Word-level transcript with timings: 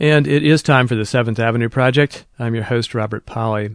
And 0.00 0.28
it 0.28 0.44
is 0.44 0.62
time 0.62 0.86
for 0.86 0.94
the 0.94 1.04
Seventh 1.04 1.40
Avenue 1.40 1.68
Project. 1.68 2.24
I'm 2.38 2.54
your 2.54 2.62
host, 2.62 2.94
Robert 2.94 3.26
Pollie. 3.26 3.74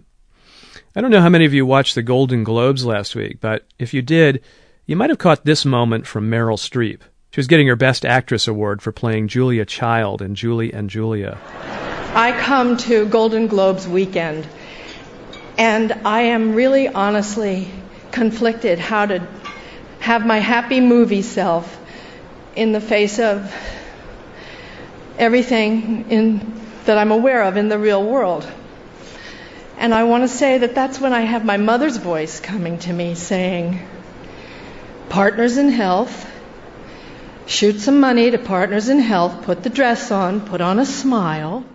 I 0.95 1.01
don't 1.01 1.11
know 1.11 1.19
how 1.19 1.27
many 1.27 1.43
of 1.43 1.53
you 1.53 1.65
watched 1.65 1.95
the 1.95 2.01
Golden 2.01 2.45
Globes 2.45 2.85
last 2.85 3.13
week, 3.13 3.41
but 3.41 3.65
if 3.77 3.93
you 3.93 4.01
did, 4.01 4.41
you 4.85 4.95
might 4.95 5.09
have 5.09 5.19
caught 5.19 5.43
this 5.43 5.65
moment 5.65 6.07
from 6.07 6.29
Meryl 6.29 6.57
Streep. 6.57 7.01
She 7.31 7.39
was 7.39 7.47
getting 7.47 7.67
her 7.67 7.75
Best 7.75 8.05
Actress 8.05 8.47
award 8.47 8.81
for 8.81 8.93
playing 8.93 9.27
Julia 9.27 9.65
Child 9.65 10.21
in 10.21 10.33
Julie 10.35 10.71
and 10.71 10.89
Julia. 10.89 11.37
I 12.13 12.31
come 12.39 12.77
to 12.77 13.05
Golden 13.05 13.47
Globes 13.47 13.85
weekend, 13.85 14.47
and 15.57 15.91
I 16.05 16.21
am 16.21 16.53
really 16.53 16.87
honestly 16.87 17.67
conflicted 18.11 18.79
how 18.79 19.07
to 19.07 19.27
have 19.99 20.25
my 20.25 20.37
happy 20.37 20.79
movie 20.79 21.21
self 21.21 21.77
in 22.55 22.71
the 22.71 22.81
face 22.81 23.19
of 23.19 23.53
everything 25.17 26.09
in, 26.09 26.61
that 26.85 26.97
I'm 26.97 27.11
aware 27.11 27.43
of 27.43 27.57
in 27.57 27.69
the 27.69 27.79
real 27.79 28.03
world. 28.03 28.49
And 29.77 29.93
I 29.93 30.03
want 30.03 30.23
to 30.23 30.27
say 30.27 30.59
that 30.59 30.75
that's 30.75 30.99
when 30.99 31.13
I 31.13 31.21
have 31.21 31.43
my 31.43 31.57
mother's 31.57 31.97
voice 31.97 32.39
coming 32.39 32.79
to 32.79 32.93
me 32.93 33.15
saying, 33.15 33.79
Partners 35.09 35.57
in 35.57 35.69
Health, 35.69 36.29
shoot 37.45 37.79
some 37.79 37.99
money 37.99 38.31
to 38.31 38.37
Partners 38.37 38.89
in 38.89 38.99
Health, 38.99 39.43
put 39.43 39.63
the 39.63 39.69
dress 39.69 40.11
on, 40.11 40.41
put 40.41 40.61
on 40.61 40.79
a 40.79 40.85
smile. 40.85 41.65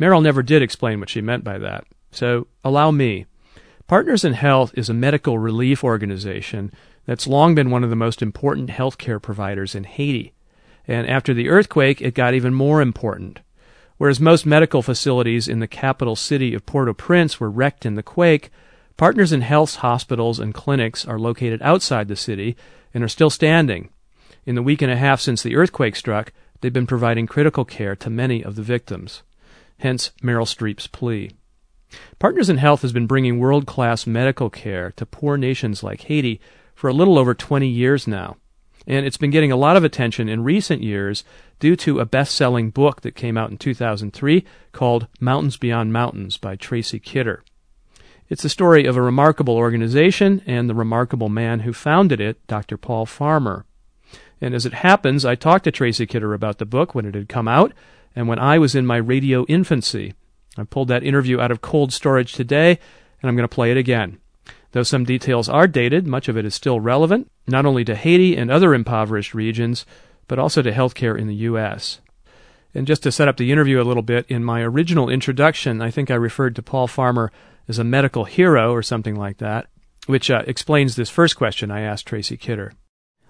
Meryl 0.00 0.22
never 0.22 0.42
did 0.42 0.62
explain 0.62 0.98
what 0.98 1.10
she 1.10 1.20
meant 1.20 1.44
by 1.44 1.58
that, 1.58 1.84
so 2.10 2.48
allow 2.64 2.90
me. 2.90 3.26
Partners 3.86 4.24
in 4.24 4.32
Health 4.32 4.72
is 4.74 4.88
a 4.88 4.94
medical 4.94 5.38
relief 5.38 5.84
organization 5.84 6.72
that's 7.04 7.26
long 7.26 7.54
been 7.54 7.70
one 7.70 7.84
of 7.84 7.90
the 7.90 7.96
most 7.96 8.22
important 8.22 8.70
healthcare 8.70 9.20
providers 9.20 9.74
in 9.74 9.84
Haiti. 9.84 10.32
And 10.86 11.08
after 11.08 11.32
the 11.32 11.48
earthquake, 11.48 12.00
it 12.00 12.14
got 12.14 12.34
even 12.34 12.54
more 12.54 12.80
important. 12.80 13.40
Whereas 13.98 14.18
most 14.18 14.44
medical 14.44 14.82
facilities 14.82 15.46
in 15.46 15.60
the 15.60 15.68
capital 15.68 16.16
city 16.16 16.54
of 16.54 16.66
Port 16.66 16.88
au 16.88 16.94
Prince 16.94 17.38
were 17.38 17.50
wrecked 17.50 17.86
in 17.86 17.94
the 17.94 18.02
quake, 18.02 18.50
Partners 18.96 19.32
in 19.32 19.40
Health's 19.40 19.76
hospitals 19.76 20.38
and 20.38 20.54
clinics 20.54 21.06
are 21.06 21.18
located 21.18 21.62
outside 21.62 22.08
the 22.08 22.16
city 22.16 22.56
and 22.92 23.02
are 23.02 23.08
still 23.08 23.30
standing. 23.30 23.90
In 24.44 24.54
the 24.54 24.62
week 24.62 24.82
and 24.82 24.90
a 24.90 24.96
half 24.96 25.20
since 25.20 25.42
the 25.42 25.56
earthquake 25.56 25.96
struck, 25.96 26.32
they've 26.60 26.72
been 26.72 26.86
providing 26.86 27.26
critical 27.26 27.64
care 27.64 27.96
to 27.96 28.10
many 28.10 28.44
of 28.44 28.54
the 28.54 28.62
victims. 28.62 29.22
Hence 29.78 30.10
Meryl 30.22 30.46
Streep's 30.46 30.86
plea. 30.86 31.30
Partners 32.18 32.48
in 32.48 32.58
Health 32.58 32.82
has 32.82 32.92
been 32.92 33.06
bringing 33.06 33.38
world 33.38 33.66
class 33.66 34.06
medical 34.06 34.50
care 34.50 34.92
to 34.92 35.06
poor 35.06 35.36
nations 35.36 35.82
like 35.82 36.02
Haiti 36.02 36.40
for 36.74 36.88
a 36.88 36.94
little 36.94 37.18
over 37.18 37.34
20 37.34 37.68
years 37.68 38.06
now 38.06 38.36
and 38.86 39.06
it's 39.06 39.16
been 39.16 39.30
getting 39.30 39.52
a 39.52 39.56
lot 39.56 39.76
of 39.76 39.84
attention 39.84 40.28
in 40.28 40.44
recent 40.44 40.82
years 40.82 41.24
due 41.60 41.76
to 41.76 42.00
a 42.00 42.04
best 42.04 42.34
selling 42.34 42.70
book 42.70 43.02
that 43.02 43.14
came 43.14 43.36
out 43.36 43.50
in 43.50 43.58
2003 43.58 44.44
called 44.72 45.06
Mountains 45.20 45.56
Beyond 45.56 45.92
Mountains 45.92 46.36
by 46.36 46.56
Tracy 46.56 46.98
Kidder. 46.98 47.44
It's 48.28 48.42
the 48.42 48.48
story 48.48 48.86
of 48.86 48.96
a 48.96 49.02
remarkable 49.02 49.56
organization 49.56 50.42
and 50.46 50.68
the 50.68 50.74
remarkable 50.74 51.28
man 51.28 51.60
who 51.60 51.72
founded 51.72 52.20
it, 52.20 52.44
Dr. 52.46 52.76
Paul 52.76 53.06
Farmer. 53.06 53.66
And 54.40 54.54
as 54.54 54.66
it 54.66 54.74
happens, 54.74 55.24
I 55.24 55.34
talked 55.34 55.64
to 55.64 55.70
Tracy 55.70 56.06
Kidder 56.06 56.34
about 56.34 56.58
the 56.58 56.66
book 56.66 56.94
when 56.94 57.04
it 57.04 57.14
had 57.14 57.28
come 57.28 57.46
out 57.46 57.72
and 58.16 58.28
when 58.28 58.38
I 58.38 58.58
was 58.58 58.74
in 58.74 58.86
my 58.86 58.96
radio 58.96 59.44
infancy. 59.46 60.14
I 60.58 60.64
pulled 60.64 60.88
that 60.88 61.04
interview 61.04 61.40
out 61.40 61.50
of 61.50 61.62
cold 61.62 61.92
storage 61.92 62.32
today, 62.32 62.78
and 63.22 63.28
I'm 63.28 63.36
going 63.36 63.48
to 63.48 63.54
play 63.54 63.70
it 63.70 63.76
again. 63.76 64.18
Though 64.72 64.82
some 64.82 65.04
details 65.04 65.48
are 65.48 65.68
dated, 65.68 66.06
much 66.06 66.28
of 66.28 66.36
it 66.36 66.44
is 66.44 66.54
still 66.54 66.80
relevant, 66.80 67.30
not 67.46 67.66
only 67.66 67.84
to 67.84 67.94
Haiti 67.94 68.36
and 68.36 68.50
other 68.50 68.74
impoverished 68.74 69.34
regions, 69.34 69.84
but 70.28 70.38
also 70.38 70.62
to 70.62 70.72
healthcare 70.72 71.18
in 71.18 71.26
the 71.26 71.34
U.S. 71.34 72.00
And 72.74 72.86
just 72.86 73.02
to 73.02 73.12
set 73.12 73.28
up 73.28 73.36
the 73.36 73.52
interview 73.52 73.80
a 73.80 73.84
little 73.84 74.02
bit, 74.02 74.26
in 74.28 74.44
my 74.44 74.62
original 74.62 75.08
introduction, 75.08 75.82
I 75.82 75.90
think 75.90 76.10
I 76.10 76.14
referred 76.14 76.56
to 76.56 76.62
Paul 76.62 76.86
Farmer 76.86 77.30
as 77.68 77.78
a 77.78 77.84
medical 77.84 78.24
hero 78.24 78.72
or 78.72 78.82
something 78.82 79.16
like 79.16 79.38
that, 79.38 79.66
which 80.06 80.30
uh, 80.30 80.42
explains 80.46 80.96
this 80.96 81.10
first 81.10 81.36
question 81.36 81.70
I 81.70 81.80
asked 81.80 82.06
Tracy 82.06 82.36
Kidder. 82.36 82.72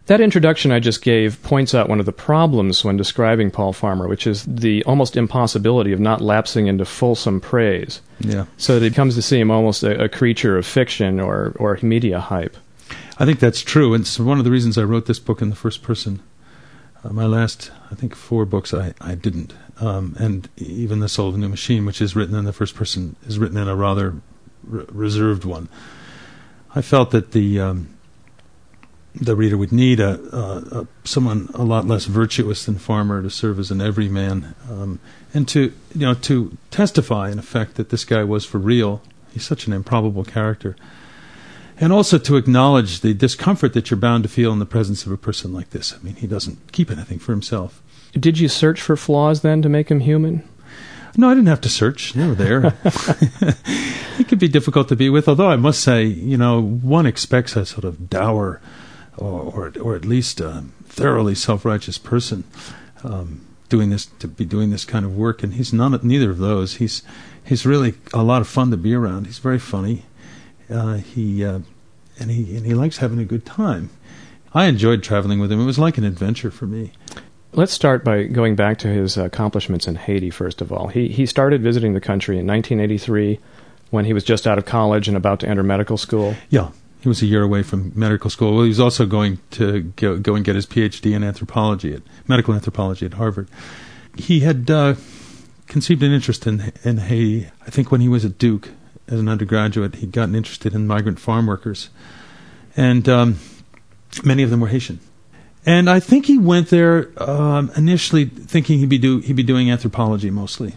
That 0.06 0.20
introduction 0.20 0.72
I 0.72 0.80
just 0.80 1.02
gave 1.02 1.40
points 1.44 1.74
out 1.74 1.88
one 1.88 2.00
of 2.00 2.06
the 2.06 2.12
problems 2.12 2.84
when 2.84 2.96
describing 2.96 3.52
Paul 3.52 3.72
Farmer, 3.72 4.08
which 4.08 4.26
is 4.26 4.44
the 4.44 4.82
almost 4.84 5.16
impossibility 5.16 5.92
of 5.92 6.00
not 6.00 6.20
lapsing 6.20 6.66
into 6.66 6.84
fulsome 6.84 7.40
praise. 7.40 8.00
Yeah. 8.18 8.46
So 8.56 8.80
that 8.80 8.86
it 8.86 8.94
comes 8.94 9.14
to 9.14 9.22
seem 9.22 9.50
almost 9.50 9.84
a, 9.84 10.04
a 10.04 10.08
creature 10.08 10.58
of 10.58 10.66
fiction 10.66 11.20
or, 11.20 11.54
or 11.56 11.78
media 11.82 12.18
hype. 12.18 12.56
I 13.22 13.24
think 13.24 13.38
that's 13.38 13.62
true, 13.62 13.94
and 13.94 14.02
it's 14.02 14.18
one 14.18 14.38
of 14.38 14.44
the 14.44 14.50
reasons 14.50 14.76
I 14.76 14.82
wrote 14.82 15.06
this 15.06 15.20
book 15.20 15.40
in 15.40 15.48
the 15.48 15.54
first 15.54 15.84
person. 15.84 16.20
Uh, 17.04 17.10
my 17.10 17.24
last, 17.24 17.70
I 17.88 17.94
think, 17.94 18.16
four 18.16 18.44
books 18.44 18.74
I, 18.74 18.94
I 19.00 19.14
didn't. 19.14 19.54
Um, 19.78 20.16
and 20.18 20.48
even 20.56 20.98
The 20.98 21.08
Soul 21.08 21.28
of 21.28 21.36
a 21.36 21.38
New 21.38 21.48
Machine, 21.48 21.86
which 21.86 22.02
is 22.02 22.16
written 22.16 22.34
in 22.34 22.46
the 22.46 22.52
first 22.52 22.74
person, 22.74 23.14
is 23.24 23.38
written 23.38 23.56
in 23.58 23.68
a 23.68 23.76
rather 23.76 24.16
reserved 24.64 25.44
one. 25.44 25.68
I 26.74 26.82
felt 26.82 27.12
that 27.12 27.30
the. 27.30 27.60
Um, 27.60 27.96
the 29.14 29.36
reader 29.36 29.58
would 29.58 29.72
need 29.72 30.00
a, 30.00 30.18
a, 30.34 30.80
a, 30.80 30.86
someone 31.04 31.50
a 31.52 31.62
lot 31.62 31.86
less 31.86 32.06
virtuous 32.06 32.64
than 32.64 32.78
Farmer 32.78 33.22
to 33.22 33.28
serve 33.28 33.58
as 33.58 33.70
an 33.70 33.82
everyman, 33.82 34.54
um, 34.70 35.00
and 35.34 35.46
to 35.48 35.72
you 35.94 36.06
know 36.06 36.14
to 36.14 36.56
testify 36.70 37.30
in 37.30 37.38
effect 37.38 37.74
that 37.74 37.90
this 37.90 38.06
guy 38.06 38.24
was 38.24 38.46
for 38.46 38.56
real. 38.56 39.02
He's 39.30 39.44
such 39.44 39.66
an 39.66 39.74
improbable 39.74 40.24
character, 40.24 40.76
and 41.82 41.92
also 41.92 42.16
to 42.16 42.36
acknowledge 42.36 43.00
the 43.00 43.12
discomfort 43.12 43.72
that 43.72 43.90
you're 43.90 43.98
bound 43.98 44.22
to 44.22 44.28
feel 44.28 44.52
in 44.52 44.60
the 44.60 44.64
presence 44.64 45.04
of 45.04 45.10
a 45.10 45.16
person 45.16 45.52
like 45.52 45.70
this. 45.70 45.92
I 45.92 45.98
mean, 45.98 46.14
he 46.14 46.28
doesn't 46.28 46.70
keep 46.70 46.92
anything 46.92 47.18
for 47.18 47.32
himself. 47.32 47.82
Did 48.12 48.38
you 48.38 48.46
search 48.46 48.80
for 48.80 48.96
flaws 48.96 49.40
then 49.40 49.62
to 49.62 49.68
make 49.68 49.90
him 49.90 49.98
human? 49.98 50.48
No, 51.16 51.28
I 51.28 51.34
didn't 51.34 51.48
have 51.48 51.60
to 51.62 51.68
search. 51.68 52.12
They 52.12 52.24
were 52.24 52.36
there. 52.36 52.74
it 52.84 54.28
could 54.28 54.38
be 54.38 54.46
difficult 54.46 54.88
to 54.90 54.96
be 54.96 55.10
with, 55.10 55.28
although 55.28 55.50
I 55.50 55.56
must 55.56 55.80
say, 55.80 56.04
you 56.04 56.36
know, 56.36 56.62
one 56.62 57.04
expects 57.04 57.56
a 57.56 57.66
sort 57.66 57.84
of 57.84 58.08
dour 58.08 58.60
or, 59.16 59.40
or, 59.40 59.72
or 59.80 59.96
at 59.96 60.04
least 60.04 60.40
a 60.40 60.64
thoroughly 60.84 61.34
self-righteous 61.34 61.98
person 61.98 62.44
um, 63.02 63.44
doing 63.68 63.90
this 63.90 64.06
to 64.06 64.28
be 64.28 64.44
doing 64.44 64.70
this 64.70 64.84
kind 64.84 65.04
of 65.04 65.16
work, 65.16 65.42
and 65.42 65.54
he's 65.54 65.72
none 65.72 65.98
neither 66.04 66.30
of 66.30 66.38
those. 66.38 66.76
He's 66.76 67.02
he's 67.44 67.66
really 67.66 67.94
a 68.14 68.22
lot 68.22 68.40
of 68.40 68.46
fun 68.46 68.70
to 68.70 68.76
be 68.76 68.94
around. 68.94 69.26
He's 69.26 69.38
very 69.38 69.58
funny. 69.58 70.04
Uh, 70.70 70.94
he 70.94 71.44
uh, 71.44 71.60
and 72.22 72.30
he 72.30 72.56
and 72.56 72.64
he 72.64 72.74
likes 72.74 72.98
having 72.98 73.18
a 73.18 73.24
good 73.24 73.44
time. 73.44 73.90
I 74.54 74.66
enjoyed 74.66 75.02
traveling 75.02 75.40
with 75.40 75.50
him. 75.50 75.60
It 75.60 75.64
was 75.64 75.78
like 75.78 75.98
an 75.98 76.04
adventure 76.04 76.50
for 76.50 76.66
me. 76.66 76.92
Let's 77.52 77.72
start 77.72 78.04
by 78.04 78.24
going 78.24 78.54
back 78.56 78.78
to 78.78 78.88
his 78.88 79.16
accomplishments 79.16 79.86
in 79.86 79.96
Haiti. 79.96 80.30
First 80.30 80.60
of 80.60 80.72
all, 80.72 80.88
he 80.88 81.08
he 81.08 81.26
started 81.26 81.62
visiting 81.62 81.92
the 81.92 82.00
country 82.00 82.38
in 82.38 82.46
1983 82.46 83.38
when 83.90 84.04
he 84.06 84.12
was 84.12 84.24
just 84.24 84.46
out 84.46 84.56
of 84.56 84.64
college 84.64 85.08
and 85.08 85.16
about 85.16 85.40
to 85.40 85.48
enter 85.48 85.62
medical 85.62 85.98
school. 85.98 86.34
Yeah, 86.48 86.70
he 87.00 87.08
was 87.08 87.20
a 87.20 87.26
year 87.26 87.42
away 87.42 87.62
from 87.62 87.92
medical 87.94 88.30
school. 88.30 88.54
Well, 88.54 88.62
he 88.62 88.68
was 88.68 88.80
also 88.80 89.04
going 89.04 89.38
to 89.52 89.82
go, 89.96 90.18
go 90.18 90.34
and 90.34 90.44
get 90.44 90.54
his 90.54 90.66
PhD 90.66 91.14
in 91.14 91.22
anthropology 91.22 91.92
at 91.92 92.02
medical 92.26 92.54
anthropology 92.54 93.04
at 93.04 93.14
Harvard. 93.14 93.48
He 94.16 94.40
had 94.40 94.70
uh, 94.70 94.94
conceived 95.66 96.02
an 96.02 96.12
interest 96.12 96.46
in 96.46 96.72
in 96.84 96.98
Haiti. 96.98 97.48
I 97.66 97.70
think 97.70 97.90
when 97.90 98.00
he 98.00 98.08
was 98.08 98.24
at 98.24 98.38
Duke 98.38 98.70
as 99.08 99.20
an 99.20 99.28
undergraduate, 99.28 99.96
he'd 99.96 100.12
gotten 100.12 100.34
interested 100.34 100.74
in 100.74 100.86
migrant 100.86 101.18
farm 101.18 101.46
workers, 101.46 101.90
and 102.76 103.08
um, 103.08 103.38
many 104.24 104.42
of 104.42 104.50
them 104.50 104.60
were 104.60 104.68
Haitian. 104.68 105.00
And 105.64 105.88
I 105.88 106.00
think 106.00 106.26
he 106.26 106.38
went 106.38 106.68
there 106.68 107.10
um, 107.22 107.70
initially 107.76 108.24
thinking 108.24 108.78
he'd 108.80 108.88
be 108.88 108.98
do 108.98 109.18
he'd 109.20 109.36
be 109.36 109.42
doing 109.42 109.70
anthropology 109.70 110.30
mostly. 110.30 110.74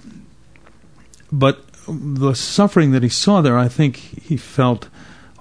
But 1.31 1.65
the 1.87 2.33
suffering 2.33 2.91
that 2.91 3.03
he 3.03 3.09
saw 3.09 3.41
there, 3.41 3.57
I 3.57 3.67
think 3.67 3.97
he 3.97 4.37
felt 4.37 4.89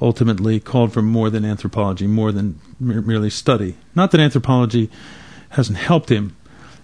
ultimately 0.00 0.60
called 0.60 0.92
for 0.92 1.02
more 1.02 1.30
than 1.30 1.44
anthropology, 1.44 2.06
more 2.06 2.32
than 2.32 2.58
merely 2.80 3.30
study. 3.30 3.76
Not 3.94 4.10
that 4.10 4.20
anthropology 4.20 4.90
hasn't 5.50 5.78
helped 5.78 6.10
him 6.10 6.36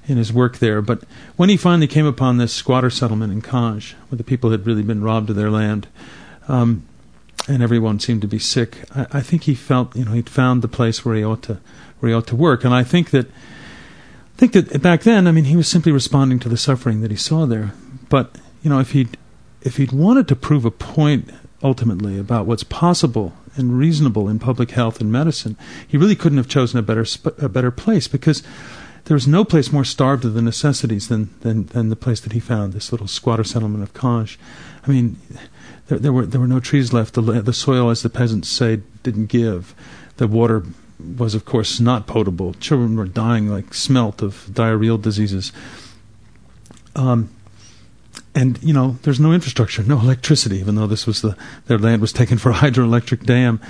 in 0.06 0.16
his 0.16 0.32
work 0.32 0.58
there, 0.58 0.82
but 0.82 1.04
when 1.36 1.48
he 1.48 1.56
finally 1.56 1.86
came 1.86 2.06
upon 2.06 2.36
this 2.36 2.52
squatter 2.52 2.90
settlement 2.90 3.32
in 3.32 3.42
Cange, 3.42 3.94
where 4.08 4.16
the 4.16 4.24
people 4.24 4.50
had 4.50 4.66
really 4.66 4.82
been 4.82 5.02
robbed 5.02 5.30
of 5.30 5.36
their 5.36 5.50
land, 5.50 5.86
um, 6.48 6.84
and 7.48 7.62
everyone 7.62 8.00
seemed 8.00 8.22
to 8.22 8.28
be 8.28 8.38
sick, 8.38 8.78
I, 8.94 9.06
I, 9.12 9.20
think 9.20 9.44
he 9.44 9.54
felt 9.54 9.94
you 9.96 10.04
know 10.04 10.12
he'd 10.12 10.28
found 10.28 10.62
the 10.62 10.68
place 10.68 11.04
where 11.04 11.14
he 11.14 11.24
ought 11.24 11.42
to 11.44 11.60
where 12.00 12.10
he 12.10 12.14
ought 12.14 12.26
to 12.28 12.36
work, 12.36 12.64
and 12.64 12.74
I 12.74 12.82
think 12.82 13.10
that 13.10 13.26
I 13.28 14.36
think 14.36 14.52
that 14.52 14.82
back 14.82 15.02
then, 15.02 15.26
I 15.26 15.32
mean, 15.32 15.44
he 15.44 15.56
was 15.56 15.68
simply 15.68 15.92
responding 15.92 16.38
to 16.40 16.48
the 16.48 16.56
suffering 16.56 17.02
that 17.02 17.10
he 17.10 17.16
saw 17.16 17.44
there. 17.44 17.72
But 18.08 18.36
you 18.62 18.70
know, 18.70 18.78
if 18.78 18.92
he'd 18.92 19.16
if 19.62 19.76
he'd 19.76 19.92
wanted 19.92 20.28
to 20.28 20.36
prove 20.36 20.64
a 20.64 20.70
point 20.70 21.30
ultimately 21.62 22.18
about 22.18 22.46
what's 22.46 22.64
possible 22.64 23.34
and 23.56 23.76
reasonable 23.76 24.28
in 24.28 24.38
public 24.38 24.70
health 24.70 25.00
and 25.00 25.12
medicine, 25.12 25.56
he 25.86 25.98
really 25.98 26.16
couldn't 26.16 26.38
have 26.38 26.48
chosen 26.48 26.78
a 26.78 26.82
better 26.82 27.04
sp- 27.04 27.36
a 27.38 27.48
better 27.48 27.70
place 27.70 28.08
because 28.08 28.42
there 29.04 29.14
was 29.14 29.26
no 29.26 29.44
place 29.44 29.72
more 29.72 29.84
starved 29.84 30.24
of 30.24 30.34
the 30.34 30.42
necessities 30.42 31.08
than, 31.08 31.30
than, 31.40 31.66
than 31.66 31.88
the 31.88 31.96
place 31.96 32.20
that 32.20 32.32
he 32.32 32.40
found, 32.40 32.72
this 32.72 32.92
little 32.92 33.08
squatter 33.08 33.44
settlement 33.44 33.82
of 33.82 33.94
Cange. 33.94 34.38
I 34.86 34.90
mean, 34.90 35.16
there, 35.88 35.98
there, 35.98 36.12
were 36.12 36.26
there 36.26 36.40
were 36.40 36.46
no 36.46 36.60
trees 36.60 36.92
left. 36.92 37.14
The, 37.14 37.22
the 37.22 37.52
soil, 37.52 37.90
as 37.90 38.02
the 38.02 38.10
peasants 38.10 38.48
say, 38.48 38.80
didn't 39.02 39.26
give. 39.26 39.74
The 40.16 40.28
water 40.28 40.64
was, 41.16 41.34
of 41.34 41.44
course, 41.44 41.80
not 41.80 42.06
potable. 42.06 42.54
Children 42.54 42.96
were 42.96 43.06
dying 43.06 43.48
like 43.48 43.74
smelt 43.74 44.22
of 44.22 44.46
diarrheal 44.50 45.00
diseases. 45.00 45.52
Um, 46.94 47.30
and 48.34 48.62
you 48.62 48.72
know, 48.72 48.98
there's 49.02 49.20
no 49.20 49.32
infrastructure, 49.32 49.82
no 49.82 49.98
electricity, 49.98 50.58
even 50.58 50.74
though 50.74 50.86
this 50.86 51.06
was 51.06 51.22
the 51.22 51.36
their 51.66 51.78
land 51.78 52.00
was 52.00 52.12
taken 52.12 52.38
for 52.38 52.50
a 52.50 52.54
hydroelectric 52.54 53.24
dam, 53.24 53.60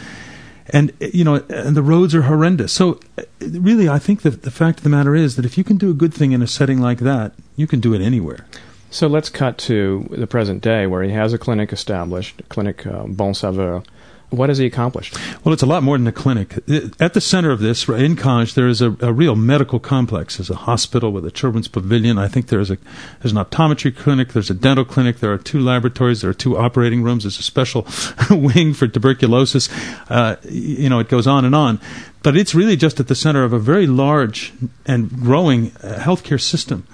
and 0.69 0.93
you 1.01 1.25
know, 1.25 1.37
and 1.49 1.77
the 1.77 1.83
roads 1.83 2.15
are 2.15 2.23
horrendous. 2.23 2.73
So, 2.73 3.01
really, 3.41 3.89
I 3.89 3.99
think 3.99 4.23
that 4.23 4.43
the 4.43 4.51
fact 4.51 4.79
of 4.79 4.85
the 4.85 4.91
matter 4.91 5.15
is 5.15 5.37
that 5.37 5.45
if 5.45 5.59
you 5.59 5.65
can 5.65 5.77
do 5.77 5.91
a 5.91 5.95
good 5.95 6.15
thing 6.15 6.33
in 6.33 6.43
a 6.43 6.47
setting 6.47 6.81
like 6.81 6.99
that, 6.99 7.35
you 7.57 7.67
can 7.67 7.81
do 7.81 7.95
it 7.95 8.01
anywhere. 8.01 8.47
So 8.91 9.07
let's 9.07 9.29
cut 9.29 9.57
to 9.59 10.09
the 10.11 10.27
present 10.27 10.63
day, 10.63 10.87
where 10.87 11.05
he 11.05 11.13
has 11.13 11.33
a 11.33 11.39
clinic 11.39 11.73
established, 11.73 12.43
Clinic 12.49 12.85
uh, 12.87 13.05
Bon 13.05 13.35
Sauveur. 13.35 13.85
What 14.31 14.49
has 14.49 14.59
he 14.59 14.67
accomplished? 14.67 15.17
Well, 15.45 15.53
it's 15.53 15.63
a 15.63 15.67
lot 15.67 15.83
more 15.83 15.99
than 15.99 16.07
a 16.07 16.13
clinic. 16.13 16.55
At 17.01 17.15
the 17.15 17.21
center 17.21 17.51
of 17.51 17.59
this, 17.59 17.89
in 17.89 18.15
Canges, 18.15 18.55
there 18.55 18.69
is 18.69 18.81
a, 18.81 18.97
a, 19.01 19.13
real 19.13 19.35
medical 19.35 19.81
complex. 19.81 20.37
There's 20.37 20.51
a 20.51 20.55
hospital 20.55 21.11
with 21.11 21.27
a 21.27 21.33
children's 21.33 21.67
pavilion. 21.67 22.17
I 22.17 22.29
think 22.29 22.47
there's 22.47 22.71
a 22.71 22.79
there's 23.21 23.33
an 23.33 23.45
optometry 23.45 23.95
clinic. 23.95 24.33
There's 24.33 24.49
a 24.49 24.55
dental 24.55 24.85
clinic. 24.85 25.19
There 25.19 25.33
are 25.33 25.39
two 25.39 25.59
laboratories. 25.59 26.21
There 26.21 26.31
are 26.31 26.35
two 26.35 26.57
operating 26.57 27.03
rooms. 27.03 27.25
There's 27.25 27.41
a 27.41 27.43
special 27.43 27.89
wing 28.31 28.73
for 28.73 28.87
tuberculosis. 28.87 29.69
Uh, 30.09 30.37
you 30.49 30.89
know, 30.89 31.01
it 31.01 31.09
goes 31.09 31.27
on 31.27 31.45
and 31.45 31.55
on. 31.55 31.81
But 32.23 32.37
it's 32.37 32.55
really 32.55 32.77
just 32.77 33.01
at 33.01 33.09
the 33.09 33.17
center 33.17 33.43
of 33.43 33.53
a 33.53 33.59
very 33.59 33.89
large 33.89 34.53
and 34.87 35.11
growing 35.11 35.73
uh, 35.83 35.99
healthcare 35.99 36.41
system. 36.41 36.87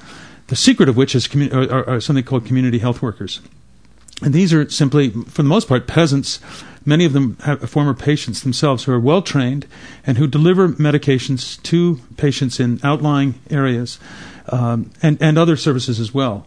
The 0.47 0.57
secret 0.57 0.89
of 0.89 0.97
which 0.97 1.15
is 1.15 1.29
are, 1.53 1.87
are 1.89 2.01
something 2.01 2.25
called 2.25 2.47
community 2.47 2.79
health 2.79 3.03
workers. 3.03 3.41
And 4.23 4.33
these 4.33 4.55
are 4.55 4.69
simply, 4.71 5.11
for 5.11 5.43
the 5.43 5.49
most 5.49 5.69
part, 5.69 5.87
peasants 5.87 6.41
Many 6.87 7.05
of 7.05 7.13
them 7.13 7.37
have 7.43 7.69
former 7.69 7.95
patients 7.95 8.43
themselves 8.43 8.85
who 8.85 8.93
are 8.93 9.01
well 9.01 9.21
trained 9.21 9.67
and 10.07 10.19
who 10.19 10.29
deliver 10.29 10.69
medications 10.69 11.61
to 11.65 12.01
patients 12.17 12.61
in 12.61 12.81
outlying 12.85 13.35
areas 13.51 13.99
um, 14.49 14.93
and, 15.03 15.21
and 15.21 15.37
other 15.37 15.57
services 15.57 15.99
as 15.99 16.15
well. 16.15 16.47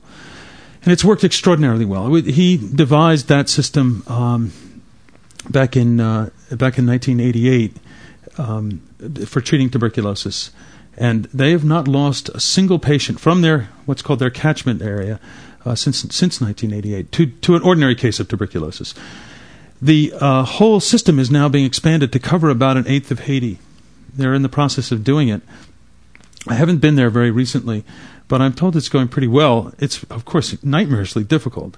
And 0.84 0.94
it's 0.94 1.04
worked 1.04 1.26
extraordinarily 1.26 1.84
well. 1.84 2.14
He 2.16 2.56
devised 2.56 3.28
that 3.28 3.50
system 3.50 4.04
um, 4.08 4.54
back 5.50 5.76
in 5.76 6.00
uh, 6.00 6.30
back 6.52 6.78
in 6.78 6.88
1988 6.88 7.76
um, 8.38 8.82
for 9.26 9.42
treating 9.42 9.70
tuberculosis, 9.70 10.52
and 10.98 11.26
they 11.26 11.52
have 11.52 11.66
not 11.66 11.90
lost 11.90 12.30
a 12.30 12.40
single 12.40 12.80
patient 12.80 13.20
from 13.20 13.42
their 13.42 13.68
what's 13.86 14.02
called 14.02 14.20
their 14.20 14.30
catchment 14.30 14.82
area 14.82 15.20
uh, 15.66 15.76
since 15.76 16.00
since 16.00 16.40
1988 16.40 17.12
to 17.12 17.26
to 17.26 17.56
an 17.56 17.62
ordinary 17.62 17.96
case 17.96 18.22
of 18.22 18.30
tuberculosis. 18.30 18.94
The 19.82 20.14
uh, 20.20 20.44
whole 20.44 20.80
system 20.80 21.20
is 21.20 21.32
now 21.32 21.48
being 21.48 21.66
expanded 21.66 22.12
to 22.12 22.20
cover 22.20 22.50
about 22.50 22.78
an 22.78 22.88
eighth 22.88 23.12
of 23.12 23.22
Haiti. 23.22 23.60
They're 24.14 24.34
in 24.34 24.42
the 24.42 24.50
process 24.50 24.92
of 24.92 25.04
doing 25.04 25.30
it. 25.30 25.42
I 26.48 26.56
haven't 26.56 26.80
been 26.80 26.96
there 26.96 27.10
very 27.10 27.32
recently, 27.32 27.86
but 28.28 28.42
I'm 28.42 28.54
told 28.54 28.76
it's 28.76 28.90
going 28.90 29.08
pretty 29.08 29.28
well. 29.28 29.74
It's, 29.80 30.04
of 30.06 30.26
course, 30.26 30.54
nightmarishly 30.56 31.28
difficult. 31.28 31.78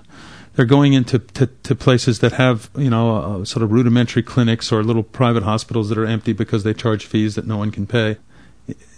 They're 0.55 0.65
going 0.65 0.93
into 0.93 1.19
to, 1.19 1.47
to 1.47 1.75
places 1.75 2.19
that 2.19 2.33
have, 2.33 2.69
you 2.75 2.89
know, 2.89 3.17
uh, 3.17 3.45
sort 3.45 3.63
of 3.63 3.71
rudimentary 3.71 4.23
clinics 4.23 4.71
or 4.71 4.83
little 4.83 5.03
private 5.03 5.43
hospitals 5.43 5.89
that 5.89 5.97
are 5.97 6.05
empty 6.05 6.33
because 6.33 6.63
they 6.63 6.73
charge 6.73 7.05
fees 7.05 7.35
that 7.35 7.47
no 7.47 7.57
one 7.57 7.71
can 7.71 7.87
pay. 7.87 8.17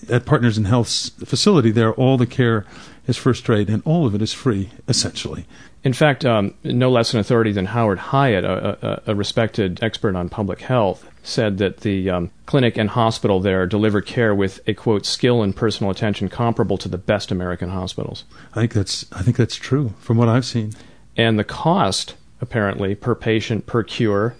At 0.09 0.25
Partners 0.25 0.57
in 0.57 0.65
Health's 0.65 1.09
facility, 1.09 1.71
there 1.71 1.93
all 1.93 2.17
the 2.17 2.25
care 2.25 2.65
is 3.07 3.17
first 3.17 3.47
rate, 3.49 3.69
and 3.69 3.81
all 3.85 4.05
of 4.05 4.15
it 4.15 4.21
is 4.21 4.33
free, 4.33 4.69
essentially. 4.87 5.45
In 5.83 5.93
fact, 5.93 6.23
um, 6.23 6.53
no 6.63 6.89
less 6.89 7.13
an 7.13 7.19
authority 7.19 7.51
than 7.51 7.65
Howard 7.65 7.99
Hiatt, 7.99 8.45
a, 8.45 9.01
a, 9.07 9.11
a, 9.11 9.15
respected 9.15 9.83
expert 9.83 10.15
on 10.15 10.29
public 10.29 10.61
health, 10.61 11.05
said 11.23 11.57
that 11.57 11.81
the 11.81 12.09
um, 12.09 12.31
clinic 12.45 12.77
and 12.77 12.89
hospital 12.89 13.41
there 13.41 13.67
deliver 13.67 14.01
care 14.01 14.33
with 14.33 14.61
a 14.67 14.73
quote 14.73 15.05
skill 15.05 15.43
and 15.43 15.55
personal 15.55 15.91
attention 15.91 16.29
comparable 16.29 16.77
to 16.77 16.87
the 16.87 16.97
best 16.97 17.31
American 17.31 17.69
hospitals. 17.69 18.23
I 18.53 18.61
think 18.61 18.73
that's 18.73 19.05
I 19.11 19.21
think 19.21 19.35
that's 19.35 19.55
true 19.55 19.93
from 19.99 20.17
what 20.17 20.29
I've 20.29 20.45
seen. 20.45 20.73
And 21.17 21.37
the 21.37 21.43
cost 21.43 22.15
apparently 22.39 22.95
per 22.95 23.15
patient 23.15 23.65
per 23.65 23.83
cure 23.83 24.35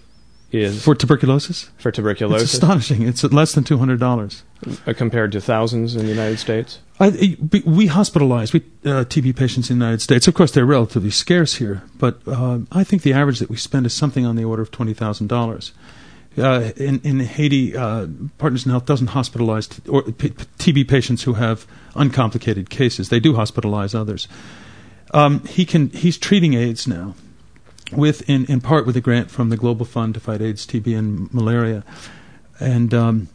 is 0.54 0.82
for 0.82 0.94
tuberculosis. 0.94 1.70
For 1.78 1.90
tuberculosis, 1.90 2.42
it's 2.42 2.54
astonishing. 2.54 3.02
It's 3.02 3.24
less 3.24 3.52
than 3.52 3.64
two 3.64 3.78
hundred 3.78 4.00
dollars 4.00 4.42
uh, 4.86 4.92
compared 4.94 5.32
to 5.32 5.40
thousands 5.40 5.96
in 5.96 6.02
the 6.04 6.12
United 6.12 6.38
States. 6.38 6.80
I, 7.00 7.36
we 7.66 7.88
hospitalize 7.88 8.52
we, 8.52 8.60
uh, 8.88 9.04
TB 9.04 9.36
patients 9.36 9.68
in 9.68 9.78
the 9.78 9.84
United 9.84 10.00
States. 10.00 10.28
Of 10.28 10.34
course, 10.34 10.52
they're 10.52 10.64
relatively 10.64 11.10
scarce 11.10 11.54
here, 11.54 11.82
but 11.98 12.20
uh, 12.26 12.60
I 12.70 12.84
think 12.84 13.02
the 13.02 13.12
average 13.12 13.40
that 13.40 13.50
we 13.50 13.56
spend 13.56 13.84
is 13.84 13.92
something 13.92 14.24
on 14.24 14.36
the 14.36 14.44
order 14.44 14.62
of 14.62 14.70
twenty 14.70 14.94
thousand 14.94 15.32
uh, 15.32 15.36
dollars. 15.36 15.72
In, 16.36 17.00
in 17.04 17.20
Haiti, 17.20 17.76
uh, 17.76 18.08
Partners 18.38 18.64
in 18.64 18.70
Health 18.72 18.86
doesn't 18.86 19.10
hospitalize 19.10 19.68
t- 19.68 19.88
or, 19.88 20.02
p- 20.02 20.30
TB 20.30 20.88
patients 20.88 21.22
who 21.22 21.34
have 21.34 21.64
uncomplicated 21.94 22.70
cases. 22.70 23.08
They 23.08 23.20
do 23.20 23.34
hospitalize 23.34 23.94
others. 23.94 24.26
Um, 25.12 25.44
he 25.44 25.64
can 25.64 25.90
he's 25.90 26.18
treating 26.18 26.54
AIDS 26.54 26.88
now 26.88 27.14
with 27.92 28.28
in, 28.28 28.44
in 28.46 28.60
part 28.60 28.86
with 28.86 28.96
a 28.96 29.00
grant 29.00 29.30
from 29.30 29.50
the 29.50 29.56
Global 29.56 29.84
Fund 29.84 30.14
to 30.14 30.20
fight 30.20 30.40
AIDS, 30.40 30.66
TB, 30.66 30.96
and 30.96 31.32
malaria, 31.32 31.84
and 32.60 32.92
um, 32.94 33.28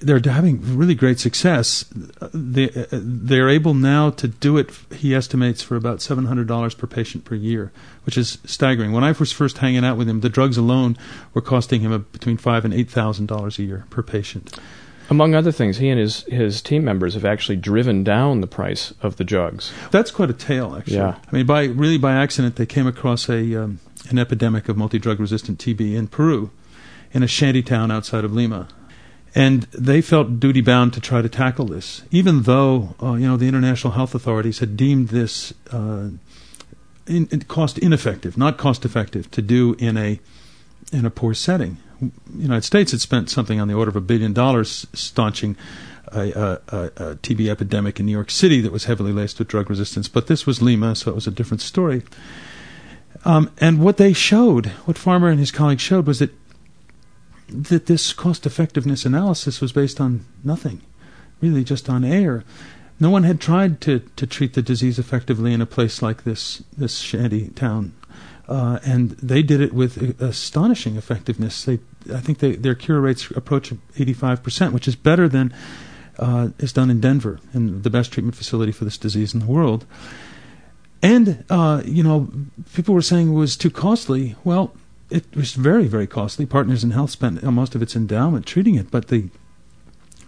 they're 0.00 0.20
having 0.32 0.76
really 0.76 0.94
great 0.94 1.18
success. 1.18 1.84
They 2.32 2.66
they're 2.90 3.48
able 3.48 3.74
now 3.74 4.10
to 4.10 4.28
do 4.28 4.58
it. 4.58 4.70
He 4.92 5.14
estimates 5.14 5.62
for 5.62 5.76
about 5.76 6.02
seven 6.02 6.26
hundred 6.26 6.48
dollars 6.48 6.74
per 6.74 6.86
patient 6.86 7.24
per 7.24 7.34
year, 7.34 7.72
which 8.04 8.18
is 8.18 8.38
staggering. 8.44 8.92
When 8.92 9.04
I 9.04 9.12
was 9.12 9.32
first 9.32 9.58
hanging 9.58 9.84
out 9.84 9.96
with 9.96 10.08
him, 10.08 10.20
the 10.20 10.28
drugs 10.28 10.56
alone 10.56 10.96
were 11.34 11.40
costing 11.40 11.80
him 11.80 12.06
between 12.12 12.36
five 12.36 12.64
and 12.64 12.74
eight 12.74 12.90
thousand 12.90 13.26
dollars 13.26 13.58
a 13.58 13.62
year 13.62 13.86
per 13.90 14.02
patient. 14.02 14.58
Among 15.12 15.34
other 15.34 15.52
things, 15.52 15.76
he 15.76 15.90
and 15.90 16.00
his, 16.00 16.22
his 16.22 16.62
team 16.62 16.84
members 16.84 17.12
have 17.12 17.26
actually 17.26 17.56
driven 17.56 18.02
down 18.02 18.40
the 18.40 18.46
price 18.46 18.94
of 19.02 19.16
the 19.16 19.24
drugs. 19.24 19.70
That's 19.90 20.10
quite 20.10 20.30
a 20.30 20.32
tale, 20.32 20.74
actually. 20.74 20.96
Yeah. 20.96 21.18
I 21.30 21.36
mean, 21.36 21.44
by 21.44 21.64
really 21.64 21.98
by 21.98 22.14
accident, 22.14 22.56
they 22.56 22.64
came 22.64 22.86
across 22.86 23.28
a 23.28 23.62
um, 23.62 23.78
an 24.08 24.18
epidemic 24.18 24.70
of 24.70 24.78
multi-drug 24.78 25.20
resistant 25.20 25.58
TB 25.58 25.94
in 25.96 26.08
Peru, 26.08 26.50
in 27.12 27.22
a 27.22 27.26
shanty 27.26 27.62
town 27.62 27.90
outside 27.90 28.24
of 28.24 28.32
Lima, 28.32 28.68
and 29.34 29.64
they 29.64 30.00
felt 30.00 30.40
duty 30.40 30.62
bound 30.62 30.94
to 30.94 31.00
try 31.00 31.20
to 31.20 31.28
tackle 31.28 31.66
this, 31.66 32.04
even 32.10 32.44
though 32.44 32.94
uh, 33.02 33.12
you 33.12 33.28
know 33.28 33.36
the 33.36 33.48
international 33.48 33.92
health 33.92 34.14
authorities 34.14 34.60
had 34.60 34.78
deemed 34.78 35.10
this 35.10 35.52
uh, 35.70 36.08
in, 37.06 37.28
in 37.30 37.42
cost 37.42 37.76
ineffective, 37.76 38.38
not 38.38 38.56
cost 38.56 38.86
effective, 38.86 39.30
to 39.30 39.42
do 39.42 39.76
in 39.78 39.98
a 39.98 40.18
in 40.90 41.04
a 41.04 41.10
poor 41.10 41.34
setting. 41.34 41.76
United 42.36 42.64
States 42.64 42.90
had 42.90 43.00
spent 43.00 43.30
something 43.30 43.60
on 43.60 43.68
the 43.68 43.74
order 43.74 43.88
of 43.88 43.96
a 43.96 44.00
billion 44.00 44.32
dollars 44.32 44.86
staunching 44.92 45.56
a, 46.08 46.30
a, 46.30 46.76
a, 46.76 46.84
a, 46.84 47.16
TB 47.16 47.48
epidemic 47.48 47.98
in 47.98 48.06
New 48.06 48.12
York 48.12 48.30
City 48.30 48.60
that 48.60 48.72
was 48.72 48.84
heavily 48.84 49.12
laced 49.12 49.38
with 49.38 49.48
drug 49.48 49.70
resistance. 49.70 50.08
But 50.08 50.26
this 50.26 50.46
was 50.46 50.60
Lima, 50.60 50.94
so 50.94 51.10
it 51.10 51.14
was 51.14 51.26
a 51.26 51.30
different 51.30 51.60
story. 51.60 52.02
Um, 53.24 53.50
and 53.58 53.80
what 53.80 53.96
they 53.96 54.12
showed, 54.12 54.66
what 54.84 54.98
Farmer 54.98 55.28
and 55.28 55.38
his 55.38 55.50
colleagues 55.50 55.82
showed, 55.82 56.06
was 56.06 56.18
that 56.18 56.30
that 57.48 57.84
this 57.84 58.14
cost 58.14 58.46
effectiveness 58.46 59.04
analysis 59.04 59.60
was 59.60 59.72
based 59.72 60.00
on 60.00 60.24
nothing, 60.42 60.80
really 61.42 61.62
just 61.62 61.90
on 61.90 62.02
air. 62.02 62.44
No 62.98 63.10
one 63.10 63.24
had 63.24 63.40
tried 63.40 63.80
to, 63.82 63.98
to 64.16 64.26
treat 64.26 64.54
the 64.54 64.62
disease 64.62 64.98
effectively 64.98 65.52
in 65.52 65.60
a 65.60 65.66
place 65.66 66.00
like 66.00 66.24
this 66.24 66.62
this 66.76 66.98
shanty 66.98 67.48
town 67.50 67.92
uh, 68.52 68.78
and 68.84 69.12
they 69.12 69.42
did 69.42 69.62
it 69.62 69.72
with 69.72 70.20
astonishing 70.20 70.96
effectiveness. 70.96 71.64
They, 71.64 71.78
I 72.12 72.20
think 72.20 72.40
they, 72.40 72.52
their 72.52 72.74
cure 72.74 73.00
rates 73.00 73.30
approach 73.30 73.70
85%, 73.70 74.72
which 74.72 74.86
is 74.86 74.94
better 74.94 75.26
than 75.26 75.54
uh, 76.18 76.50
is 76.58 76.70
done 76.70 76.90
in 76.90 77.00
Denver, 77.00 77.40
and 77.54 77.82
the 77.82 77.88
best 77.88 78.12
treatment 78.12 78.36
facility 78.36 78.70
for 78.70 78.84
this 78.84 78.98
disease 78.98 79.32
in 79.32 79.40
the 79.40 79.46
world. 79.46 79.86
And 81.02 81.46
uh, 81.48 81.80
you 81.86 82.02
know, 82.02 82.30
people 82.74 82.94
were 82.94 83.00
saying 83.00 83.30
it 83.30 83.36
was 83.36 83.56
too 83.56 83.70
costly. 83.70 84.36
Well, 84.44 84.74
it 85.08 85.24
was 85.34 85.54
very, 85.54 85.86
very 85.86 86.06
costly. 86.06 86.44
Partners 86.44 86.84
in 86.84 86.90
Health 86.90 87.10
spent 87.10 87.42
most 87.42 87.74
of 87.74 87.80
its 87.80 87.96
endowment 87.96 88.44
treating 88.44 88.74
it, 88.74 88.90
but 88.90 89.08
the 89.08 89.30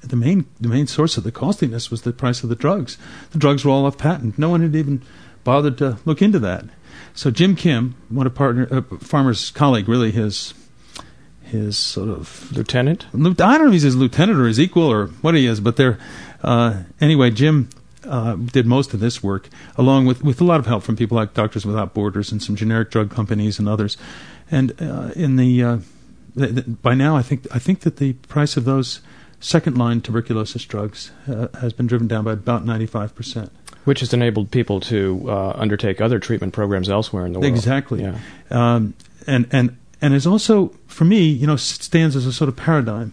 the 0.00 0.16
main 0.16 0.46
the 0.58 0.68
main 0.68 0.86
source 0.86 1.18
of 1.18 1.24
the 1.24 1.32
costliness 1.32 1.90
was 1.90 2.02
the 2.02 2.12
price 2.12 2.42
of 2.42 2.48
the 2.48 2.56
drugs. 2.56 2.96
The 3.32 3.38
drugs 3.38 3.66
were 3.66 3.70
all 3.70 3.84
off 3.84 3.98
patent. 3.98 4.38
No 4.38 4.48
one 4.48 4.62
had 4.62 4.74
even 4.74 5.02
bothered 5.44 5.76
to 5.78 5.98
look 6.06 6.22
into 6.22 6.38
that. 6.38 6.64
So 7.14 7.30
Jim 7.30 7.54
Kim, 7.54 7.94
one 8.08 8.26
of 8.26 8.34
partner 8.34 8.68
uh, 8.70 8.82
Farmer's 8.98 9.50
colleague, 9.50 9.88
really 9.88 10.10
his 10.10 10.52
his 11.42 11.76
sort 11.76 12.08
of 12.08 12.50
lieutenant. 12.52 13.06
I 13.14 13.18
don't 13.18 13.38
know 13.38 13.66
if 13.66 13.72
he's 13.72 13.82
his 13.82 13.96
lieutenant 13.96 14.40
or 14.40 14.46
his 14.46 14.58
equal 14.58 14.90
or 14.90 15.06
what 15.22 15.34
he 15.34 15.46
is, 15.46 15.60
but 15.60 15.76
they're 15.76 15.98
uh, 16.42 16.82
anyway. 17.00 17.30
Jim 17.30 17.68
uh, 18.04 18.34
did 18.34 18.66
most 18.66 18.92
of 18.94 19.00
this 19.00 19.22
work 19.22 19.48
along 19.76 20.06
with 20.06 20.24
with 20.24 20.40
a 20.40 20.44
lot 20.44 20.58
of 20.58 20.66
help 20.66 20.82
from 20.82 20.96
people 20.96 21.16
like 21.16 21.34
Doctors 21.34 21.64
Without 21.64 21.94
Borders 21.94 22.32
and 22.32 22.42
some 22.42 22.56
generic 22.56 22.90
drug 22.90 23.10
companies 23.10 23.58
and 23.60 23.68
others. 23.68 23.96
And 24.50 24.72
uh, 24.82 25.10
in 25.14 25.36
the, 25.36 25.62
uh, 25.62 25.78
the, 26.34 26.46
the, 26.48 26.62
by 26.62 26.94
now, 26.94 27.16
I 27.16 27.22
think 27.22 27.46
I 27.52 27.58
think 27.60 27.80
that 27.80 27.96
the 27.96 28.14
price 28.14 28.56
of 28.56 28.64
those 28.64 29.00
second 29.40 29.78
line 29.78 30.00
tuberculosis 30.00 30.64
drugs 30.64 31.12
uh, 31.28 31.48
has 31.60 31.72
been 31.72 31.86
driven 31.86 32.08
down 32.08 32.24
by 32.24 32.32
about 32.32 32.64
ninety 32.64 32.86
five 32.86 33.14
percent 33.14 33.52
which 33.84 34.00
has 34.00 34.12
enabled 34.12 34.50
people 34.50 34.80
to 34.80 35.24
uh, 35.28 35.52
undertake 35.56 36.00
other 36.00 36.18
treatment 36.18 36.52
programs 36.52 36.88
elsewhere 36.88 37.26
in 37.26 37.32
the 37.32 37.40
world. 37.40 37.52
Exactly. 37.52 38.02
Yeah. 38.02 38.18
Um, 38.50 38.94
and 39.26 39.46
and 39.52 39.76
and 40.00 40.14
is 40.14 40.26
also 40.26 40.68
for 40.86 41.04
me, 41.04 41.24
you 41.24 41.46
know, 41.46 41.56
stands 41.56 42.16
as 42.16 42.26
a 42.26 42.32
sort 42.32 42.48
of 42.48 42.56
paradigm 42.56 43.12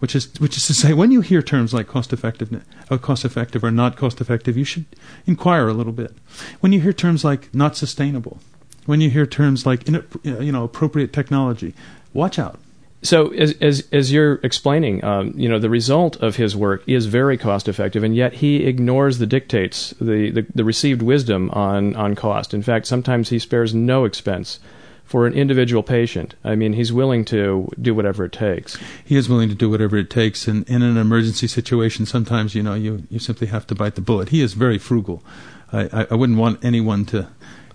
which 0.00 0.16
is 0.16 0.28
which 0.40 0.56
is 0.56 0.66
to 0.66 0.74
say, 0.74 0.92
when 0.92 1.12
you 1.12 1.20
hear 1.20 1.42
terms 1.42 1.72
like 1.72 1.86
cost 1.86 2.12
effective, 2.12 2.62
uh, 2.90 2.98
cost 2.98 3.24
effective 3.24 3.62
or 3.62 3.70
not 3.70 3.96
cost 3.96 4.20
effective, 4.20 4.56
you 4.56 4.64
should 4.64 4.86
inquire 5.26 5.68
a 5.68 5.74
little 5.74 5.92
bit. 5.92 6.12
When 6.60 6.72
you 6.72 6.80
hear 6.80 6.92
terms 6.92 7.22
like 7.22 7.54
not 7.54 7.76
sustainable, 7.76 8.38
when 8.86 9.00
you 9.00 9.10
hear 9.10 9.26
terms 9.26 9.66
like 9.66 9.86
you 9.88 10.52
know 10.52 10.64
appropriate 10.64 11.12
technology, 11.12 11.74
watch 12.12 12.38
out. 12.38 12.58
So, 13.02 13.28
as 13.28 13.54
as, 13.60 13.88
as 13.92 14.12
you're 14.12 14.34
explaining, 14.42 15.02
um, 15.04 15.32
you 15.34 15.48
know, 15.48 15.58
the 15.58 15.70
result 15.70 16.16
of 16.16 16.36
his 16.36 16.54
work 16.54 16.82
is 16.86 17.06
very 17.06 17.38
cost 17.38 17.66
effective, 17.66 18.02
and 18.02 18.14
yet 18.14 18.34
he 18.34 18.66
ignores 18.66 19.18
the 19.18 19.26
dictates, 19.26 19.94
the, 20.00 20.30
the, 20.30 20.46
the 20.54 20.64
received 20.64 21.00
wisdom 21.00 21.50
on 21.50 21.96
on 21.96 22.14
cost. 22.14 22.52
In 22.52 22.62
fact, 22.62 22.86
sometimes 22.86 23.30
he 23.30 23.38
spares 23.38 23.74
no 23.74 24.04
expense 24.04 24.60
for 25.10 25.26
an 25.26 25.32
individual 25.32 25.82
patient. 25.82 26.36
I 26.44 26.54
mean, 26.54 26.74
he's 26.74 26.92
willing 26.92 27.24
to 27.26 27.68
do 27.80 27.94
whatever 27.94 28.26
it 28.26 28.32
takes. 28.32 28.78
He 29.04 29.16
is 29.16 29.28
willing 29.28 29.48
to 29.48 29.56
do 29.56 29.68
whatever 29.68 29.96
it 29.96 30.10
takes, 30.10 30.46
and 30.46 30.68
in 30.68 30.82
an 30.82 30.96
emergency 30.96 31.46
situation, 31.46 32.06
sometimes 32.06 32.54
you 32.54 32.62
know 32.62 32.74
you, 32.74 33.04
you 33.10 33.18
simply 33.18 33.46
have 33.46 33.66
to 33.68 33.74
bite 33.74 33.94
the 33.94 34.02
bullet. 34.02 34.28
He 34.28 34.42
is 34.42 34.52
very 34.52 34.78
frugal. 34.78 35.24
I, 35.72 36.02
I, 36.02 36.06
I 36.10 36.14
wouldn't 36.14 36.38
want 36.38 36.64
anyone 36.64 37.06
to 37.06 37.28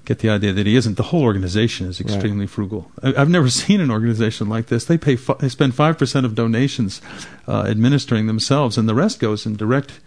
get 0.05 0.19
the 0.19 0.29
idea 0.29 0.53
that 0.53 0.65
he 0.65 0.75
isn't. 0.75 0.97
The 0.97 1.03
whole 1.03 1.24
organization 1.24 1.88
is 1.88 2.00
extremely 2.00 2.45
right. 2.45 2.50
frugal. 2.50 2.91
I, 3.01 3.12
have 3.12 3.29
never 3.29 3.50
seen 3.62 3.81
an 3.81 3.91
organization 3.91 4.50
like 4.50 4.67
this. 4.67 4.85
They 4.85 4.97
pay 4.97 5.15
they 5.15 5.50
spend 5.50 5.75
five 5.75 5.97
percent 5.97 6.25
of 6.25 6.35
donations 6.35 7.01
uh, 7.47 7.65
administering 7.67 8.27
themselves, 8.27 8.77
and 8.77 8.88
the 8.88 8.95
rest 8.95 9.19
goes 9.19 9.45
in 9.45 9.55
direct 9.55 10.00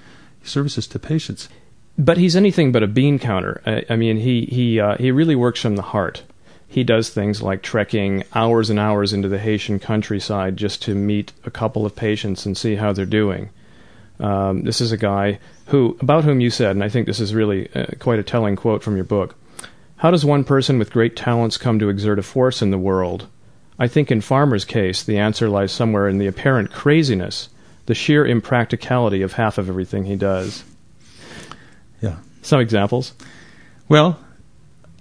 services 0.42 0.86
to 0.88 0.98
patients. 0.98 1.48
But 1.98 2.16
he's 2.16 2.36
anything 2.36 2.70
but 2.70 2.82
a 2.82 2.86
bean 2.86 3.18
counter. 3.18 3.60
I, 3.66 3.84
I 3.90 3.96
mean, 3.96 4.18
he 4.18 4.46
he 4.46 4.80
uh, 4.80 4.96
he 4.96 5.10
really 5.10 5.36
works 5.36 5.60
from 5.60 5.76
the 5.76 5.82
heart 5.82 6.22
he 6.68 6.84
does 6.84 7.08
things 7.08 7.40
like 7.40 7.62
trekking 7.62 8.24
hours 8.34 8.68
and 8.68 8.78
hours 8.78 9.14
into 9.14 9.26
the 9.26 9.38
Haitian 9.38 9.78
countryside 9.78 10.58
just 10.58 10.82
to 10.82 10.94
meet 10.94 11.32
a 11.44 11.50
couple 11.50 11.86
of 11.86 11.96
patients 11.96 12.44
and 12.44 12.56
see 12.56 12.76
how 12.76 12.92
they're 12.92 13.06
doing. 13.06 13.48
Um, 14.20 14.64
this 14.64 14.80
is 14.82 14.92
a 14.92 14.98
guy 14.98 15.38
who, 15.66 15.96
about 16.00 16.24
whom 16.24 16.40
you 16.40 16.50
said, 16.50 16.72
and 16.72 16.84
I 16.84 16.90
think 16.90 17.06
this 17.06 17.20
is 17.20 17.34
really 17.34 17.72
uh, 17.74 17.86
quite 17.98 18.18
a 18.18 18.22
telling 18.22 18.54
quote 18.54 18.82
from 18.82 18.96
your 18.96 19.04
book. 19.04 19.34
How 19.98 20.12
does 20.12 20.24
one 20.24 20.44
person 20.44 20.78
with 20.78 20.92
great 20.92 21.16
talents 21.16 21.56
come 21.56 21.78
to 21.80 21.88
exert 21.88 22.18
a 22.18 22.22
force 22.22 22.62
in 22.62 22.70
the 22.70 22.78
world? 22.78 23.26
I 23.80 23.88
think 23.88 24.10
in 24.10 24.20
Farmer's 24.20 24.64
case, 24.64 25.02
the 25.02 25.18
answer 25.18 25.48
lies 25.48 25.72
somewhere 25.72 26.08
in 26.08 26.18
the 26.18 26.26
apparent 26.26 26.72
craziness, 26.72 27.48
the 27.86 27.94
sheer 27.94 28.24
impracticality 28.24 29.22
of 29.22 29.34
half 29.34 29.58
of 29.58 29.68
everything 29.68 30.04
he 30.04 30.14
does. 30.14 30.64
Yeah. 32.00 32.16
Some 32.42 32.60
examples. 32.60 33.12
Well, 33.88 34.20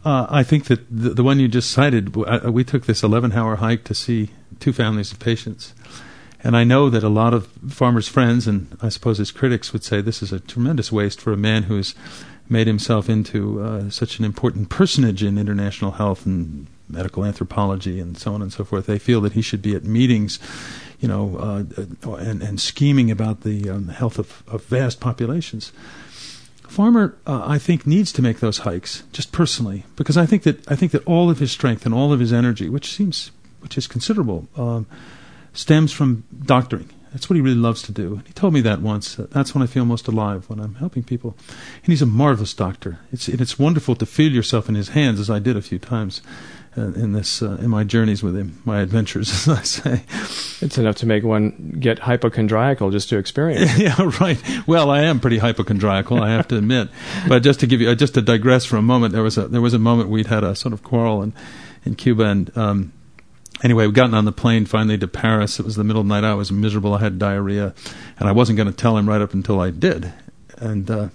uh, 0.03 0.27
I 0.29 0.43
think 0.43 0.65
that 0.65 0.85
the, 0.89 1.09
the, 1.09 1.23
one 1.23 1.39
you 1.39 1.47
just 1.47 1.69
cited, 1.69 2.15
uh, 2.17 2.51
we 2.51 2.63
took 2.63 2.85
this 2.85 3.03
11 3.03 3.33
hour 3.33 3.57
hike 3.57 3.83
to 3.85 3.93
see 3.93 4.29
two 4.59 4.73
families 4.73 5.11
of 5.11 5.19
patients. 5.19 5.75
And 6.43 6.55
I 6.55 6.63
know 6.63 6.89
that 6.89 7.03
a 7.03 7.09
lot 7.09 7.33
of 7.33 7.47
Farmer's 7.67 8.07
friends, 8.07 8.47
and 8.47 8.75
I 8.81 8.89
suppose 8.89 9.17
his 9.17 9.31
critics, 9.31 9.73
would 9.73 9.83
say 9.83 10.01
this 10.01 10.23
is 10.23 10.31
a 10.31 10.39
tremendous 10.39 10.91
waste 10.91 11.19
for 11.19 11.33
a 11.33 11.37
man 11.37 11.63
who's 11.63 11.93
made 12.49 12.67
himself 12.67 13.09
into 13.09 13.61
uh, 13.61 13.89
such 13.89 14.19
an 14.19 14.25
important 14.25 14.69
personage 14.69 15.23
in 15.23 15.37
international 15.37 15.91
health 15.91 16.25
and 16.25 16.67
medical 16.89 17.25
anthropology 17.25 17.99
and 17.99 18.17
so 18.17 18.33
on 18.33 18.41
and 18.41 18.53
so 18.53 18.63
forth. 18.63 18.85
They 18.85 18.99
feel 18.99 19.21
that 19.21 19.33
he 19.33 19.41
should 19.41 19.61
be 19.61 19.75
at 19.75 19.83
meetings, 19.83 20.39
you 20.99 21.07
know, 21.07 21.37
uh, 21.37 22.13
and, 22.15 22.41
and 22.41 22.61
scheming 22.61 23.11
about 23.11 23.41
the 23.41 23.69
um, 23.69 23.89
health 23.89 24.17
of, 24.17 24.43
of 24.47 24.63
vast 24.65 24.99
populations 24.99 25.71
farmer, 26.67 27.17
uh, 27.25 27.43
I 27.45 27.57
think, 27.57 27.87
needs 27.87 28.11
to 28.13 28.21
make 28.21 28.39
those 28.39 28.59
hikes 28.59 29.03
just 29.11 29.31
personally 29.31 29.85
because 29.95 30.17
I 30.17 30.25
think 30.25 30.43
that 30.43 30.69
I 30.69 30.75
think 30.75 30.91
that 30.91 31.05
all 31.05 31.29
of 31.29 31.39
his 31.39 31.51
strength 31.51 31.85
and 31.85 31.93
all 31.95 32.13
of 32.13 32.19
his 32.19 32.33
energy, 32.33 32.69
which 32.69 32.93
seems 32.93 33.31
which 33.61 33.77
is 33.77 33.87
considerable, 33.87 34.47
um, 34.55 34.85
stems 35.53 35.91
from 35.91 36.23
doctoring. 36.43 36.89
That's 37.17 37.31
what 37.31 37.35
he 37.35 37.41
really 37.41 37.57
loves 37.57 37.81
to 37.81 37.91
do. 37.91 38.21
He 38.27 38.33
told 38.33 38.53
me 38.53 38.61
that 38.61 38.79
once. 38.79 39.15
That's 39.15 39.55
when 39.55 39.63
I 39.63 39.65
feel 39.65 39.85
most 39.85 40.07
alive 40.07 40.47
when 40.51 40.59
I'm 40.59 40.75
helping 40.75 41.01
people. 41.01 41.35
And 41.77 41.87
he's 41.87 42.03
a 42.03 42.05
marvelous 42.05 42.53
doctor. 42.53 42.99
It's 43.11 43.27
it's 43.27 43.57
wonderful 43.57 43.95
to 43.95 44.05
feel 44.05 44.31
yourself 44.31 44.69
in 44.69 44.75
his 44.75 44.89
hands, 44.89 45.19
as 45.19 45.27
I 45.27 45.39
did 45.39 45.57
a 45.57 45.63
few 45.63 45.79
times 45.79 46.21
uh, 46.77 46.93
in 46.93 47.13
this 47.13 47.41
uh, 47.41 47.57
in 47.59 47.71
my 47.71 47.83
journeys 47.83 48.21
with 48.21 48.37
him, 48.37 48.61
my 48.65 48.81
adventures, 48.81 49.31
as 49.47 49.49
I 49.49 49.63
say. 49.63 50.03
It's 50.63 50.77
enough 50.77 50.97
to 50.97 51.07
make 51.07 51.23
one 51.23 51.77
get 51.79 51.97
hypochondriacal 51.97 52.91
just 52.91 53.09
to 53.09 53.17
experience. 53.17 53.75
yeah, 53.79 53.95
right. 54.21 54.39
Well, 54.67 54.91
I 54.91 55.01
am 55.01 55.19
pretty 55.19 55.39
hypochondriacal, 55.39 56.21
I 56.21 56.29
have 56.29 56.47
to 56.49 56.57
admit. 56.57 56.89
But 57.27 57.41
just 57.41 57.61
to 57.61 57.65
give 57.65 57.81
you, 57.81 57.89
uh, 57.89 57.95
just 57.95 58.13
to 58.13 58.21
digress 58.21 58.63
for 58.63 58.77
a 58.77 58.83
moment, 58.83 59.13
there 59.13 59.23
was 59.23 59.39
a 59.39 59.47
there 59.47 59.61
was 59.61 59.73
a 59.73 59.79
moment 59.79 60.11
we'd 60.11 60.27
had 60.27 60.43
a 60.43 60.53
sort 60.53 60.71
of 60.71 60.83
quarrel 60.83 61.23
in 61.23 61.33
in 61.83 61.95
Cuba, 61.95 62.25
and 62.25 62.55
um, 62.55 62.93
anyway, 63.63 63.85
we'd 63.85 63.95
gotten 63.95 64.13
on 64.13 64.25
the 64.25 64.31
plane 64.31 64.65
finally 64.65 64.97
to 64.97 65.07
Paris. 65.07 65.59
It 65.59 65.65
was 65.65 65.75
the 65.75 65.83
middle 65.83 66.01
of 66.01 66.07
the 66.07 66.13
night. 66.13 66.27
I 66.27 66.33
was 66.33 66.51
miserable. 66.51 66.93
I 66.93 66.99
had 66.99 67.19
diarrhea, 67.19 67.73
and 68.19 68.27
I 68.27 68.31
wasn't 68.31 68.57
going 68.57 68.69
to 68.69 68.75
tell 68.75 68.97
him 68.97 69.07
right 69.07 69.21
up 69.21 69.33
until 69.33 69.59
I 69.59 69.71
did, 69.71 70.13
and. 70.57 70.89
Uh, 70.89 71.09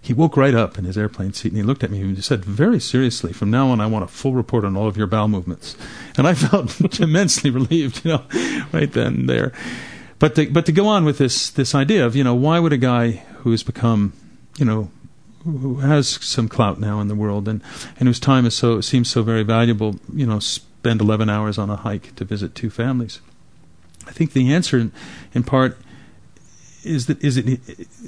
he 0.00 0.12
woke 0.12 0.36
right 0.36 0.54
up 0.54 0.78
in 0.78 0.84
his 0.84 0.96
airplane 0.96 1.32
seat 1.32 1.48
and 1.48 1.56
he 1.56 1.64
looked 1.64 1.82
at 1.82 1.90
me 1.90 2.00
and 2.00 2.14
he 2.14 2.22
said 2.22 2.44
very 2.44 2.78
seriously, 2.78 3.32
"From 3.32 3.50
now 3.50 3.70
on, 3.70 3.80
I 3.80 3.86
want 3.86 4.04
a 4.04 4.06
full 4.06 4.34
report 4.34 4.64
on 4.64 4.76
all 4.76 4.86
of 4.86 4.96
your 4.96 5.08
bowel 5.08 5.26
movements." 5.26 5.76
And 6.16 6.28
I 6.28 6.34
felt 6.48 7.00
immensely 7.00 7.50
relieved, 7.50 8.04
you 8.04 8.12
know, 8.12 8.22
right 8.72 8.90
then 8.92 9.14
and 9.14 9.28
there. 9.28 9.52
But 10.20 10.36
to, 10.36 10.48
but 10.48 10.64
to 10.66 10.72
go 10.72 10.86
on 10.86 11.04
with 11.04 11.18
this 11.18 11.50
this 11.50 11.74
idea 11.74 12.06
of 12.06 12.14
you 12.14 12.22
know 12.22 12.36
why 12.36 12.60
would 12.60 12.72
a 12.72 12.76
guy 12.76 13.24
who 13.38 13.50
has 13.50 13.64
become 13.64 14.12
you 14.58 14.64
know 14.64 14.90
who 15.42 15.80
has 15.80 16.08
some 16.08 16.48
clout 16.48 16.78
now 16.78 17.00
in 17.00 17.08
the 17.08 17.16
world 17.16 17.48
and 17.48 17.60
and 17.98 18.08
whose 18.08 18.20
time 18.20 18.46
is 18.46 18.54
so 18.54 18.80
seems 18.80 19.10
so 19.10 19.24
very 19.24 19.42
valuable 19.42 19.96
you 20.14 20.26
know 20.26 20.38
spend 20.86 21.00
11 21.00 21.28
hours 21.28 21.58
on 21.58 21.70
a 21.70 21.76
hike 21.76 22.14
to 22.16 22.24
visit 22.24 22.54
two 22.54 22.70
families 22.70 23.20
I 24.06 24.12
think 24.12 24.32
the 24.32 24.52
answer 24.52 24.78
in, 24.78 24.92
in 25.34 25.42
part 25.42 25.76
is 26.84 27.06
that 27.06 27.22
is 27.22 27.36
it 27.36 27.60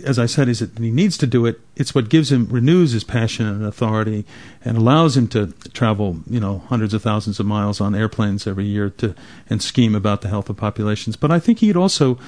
as 0.05 0.19
I 0.19 0.27
said 0.27 0.49
is 0.49 0.61
that 0.61 0.79
he 0.79 0.91
needs 0.91 1.19
to 1.19 1.27
do 1.27 1.45
it. 1.47 1.61
It's 1.75 1.95
what 1.95 2.09
gives 2.09 2.31
him 2.31 2.47
renews 2.49 2.93
his 2.93 3.03
passion 3.03 3.47
and 3.47 3.65
authority, 3.65 4.25
and 4.65 4.77
allows 4.79 5.17
him 5.17 5.27
to 5.29 5.49
travel 5.73 6.19
you 6.31 6.39
know 6.39 6.61
hundreds 6.69 6.95
of 6.95 7.03
thousands 7.03 7.41
of 7.41 7.47
miles 7.47 7.81
on 7.81 7.97
airplanes 7.97 8.47
every 8.47 8.67
year 8.67 8.91
to 8.91 9.17
and 9.51 9.61
scheme 9.61 9.97
about 9.97 10.21
the 10.21 10.29
health 10.29 10.49
of 10.49 10.57
populations. 10.57 11.17
But 11.17 11.33
I 11.33 11.41
think 11.41 11.59
he'd 11.59 11.77
also 11.77 12.19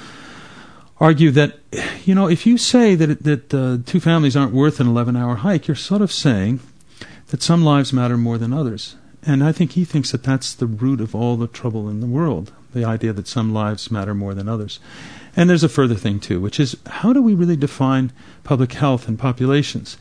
argue 0.99 1.30
that 1.30 1.61
you 2.04 2.16
know 2.16 2.28
if 2.28 2.45
you 2.47 2.59
say 2.59 2.97
that 2.97 3.23
that 3.23 3.54
uh, 3.54 3.78
two 3.87 4.00
families 4.00 4.37
aren't 4.37 4.52
worth 4.52 4.80
an 4.80 4.88
11 4.88 5.16
hour 5.16 5.37
hike, 5.37 5.69
you're 5.69 5.76
sort 5.76 6.02
of 6.02 6.11
saying 6.11 6.59
that 7.28 7.42
some 7.42 7.64
lives 7.64 7.92
matter 7.92 8.16
more 8.16 8.38
than 8.38 8.52
others. 8.52 8.97
And 9.25 9.45
I 9.45 9.53
think 9.53 9.73
he 9.73 9.85
thinks 9.85 10.12
that 10.12 10.23
that's 10.23 10.55
the 10.55 10.67
root 10.67 11.00
of 11.00 11.15
all 11.15 11.37
the 11.37 11.47
trouble 11.47 11.89
in 11.89 12.00
the 12.00 12.07
world 12.07 12.53
the 12.73 12.85
idea 12.85 13.12
that 13.12 13.29
some 13.29 13.53
lives 13.53 13.91
matter 13.91 14.15
more 14.15 14.35
than 14.35 14.49
others. 14.49 14.79
And 15.37 15.49
there's 15.49 15.65
a 15.65 15.69
further 15.69 15.95
thing 15.95 16.21
too, 16.21 16.41
which 16.41 16.61
is 16.61 16.77
how 16.87 17.12
do 17.12 17.23
we 17.23 17.35
really 17.35 17.57
define 17.57 18.12
public 18.45 18.73
health 18.73 19.09
and 19.09 19.19
populations? 19.19 19.97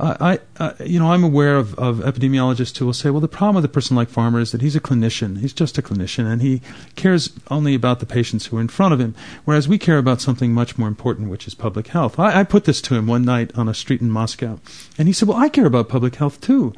I, 0.00 0.40
I, 0.58 0.72
you 0.82 0.98
know, 0.98 1.12
I'm 1.12 1.22
aware 1.22 1.56
of, 1.56 1.78
of 1.78 1.98
epidemiologists 1.98 2.76
who 2.78 2.86
will 2.86 2.92
say, 2.92 3.10
well, 3.10 3.20
the 3.20 3.28
problem 3.28 3.56
with 3.56 3.64
a 3.64 3.68
person 3.68 3.94
like 3.94 4.08
Farmer 4.08 4.40
is 4.40 4.50
that 4.50 4.60
he's 4.60 4.74
a 4.74 4.80
clinician. 4.80 5.38
He's 5.38 5.52
just 5.52 5.78
a 5.78 5.82
clinician, 5.82 6.26
and 6.26 6.42
he 6.42 6.60
cares 6.96 7.32
only 7.50 7.74
about 7.74 8.00
the 8.00 8.06
patients 8.06 8.46
who 8.46 8.56
are 8.56 8.60
in 8.60 8.68
front 8.68 8.94
of 8.94 9.00
him, 9.00 9.14
whereas 9.44 9.68
we 9.68 9.78
care 9.78 9.98
about 9.98 10.20
something 10.20 10.52
much 10.52 10.76
more 10.76 10.88
important, 10.88 11.30
which 11.30 11.46
is 11.46 11.54
public 11.54 11.88
health. 11.88 12.18
I, 12.18 12.40
I 12.40 12.44
put 12.44 12.64
this 12.64 12.80
to 12.82 12.96
him 12.96 13.06
one 13.06 13.24
night 13.24 13.56
on 13.56 13.68
a 13.68 13.74
street 13.74 14.00
in 14.00 14.10
Moscow, 14.10 14.58
and 14.98 15.06
he 15.06 15.14
said, 15.14 15.28
well, 15.28 15.38
I 15.38 15.48
care 15.48 15.66
about 15.66 15.90
public 15.90 16.16
health 16.16 16.40
too, 16.40 16.72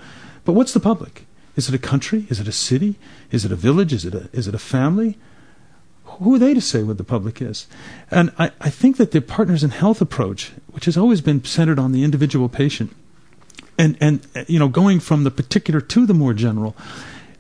but 0.45 0.53
what's 0.53 0.75
the 0.75 0.81
public? 0.81 1.25
Is 1.57 1.69
it 1.69 1.75
a 1.75 1.79
country? 1.79 2.27
Is 2.29 2.41
it 2.41 2.49
a 2.49 2.53
city? 2.53 2.97
Is 3.31 3.45
it 3.45 3.53
a 3.53 3.57
village? 3.57 3.93
Is 3.93 4.05
it 4.05 4.15
a, 4.15 4.29
is 4.33 4.49
it 4.49 4.55
a 4.55 4.59
family? 4.59 5.17
who 6.19 6.35
are 6.35 6.39
they 6.39 6.55
to 6.55 6.61
say 6.61 6.83
what 6.83 6.99
the 6.99 7.05
public 7.05 7.41
is? 7.43 7.67
And 8.11 8.33
I, 8.39 8.51
I 8.61 8.71
think 8.71 8.97
that 8.97 9.11
the 9.11 9.21
Partners 9.21 9.65
in 9.65 9.71
Health 9.71 10.01
approach, 10.01 10.53
which 10.69 10.85
has 10.85 10.97
always 10.97 11.21
been 11.21 11.45
centered 11.45 11.79
on 11.79 11.93
the 11.93 12.05
individual 12.05 12.49
patient, 12.49 12.95
and 13.79 13.97
and 14.01 14.27
you 14.47 14.59
know 14.59 14.69
going 14.69 15.01
from 15.01 15.25
the 15.25 15.31
particular 15.31 15.81
to 15.81 16.07
the 16.07 16.15
more 16.15 16.35
general, 16.35 16.77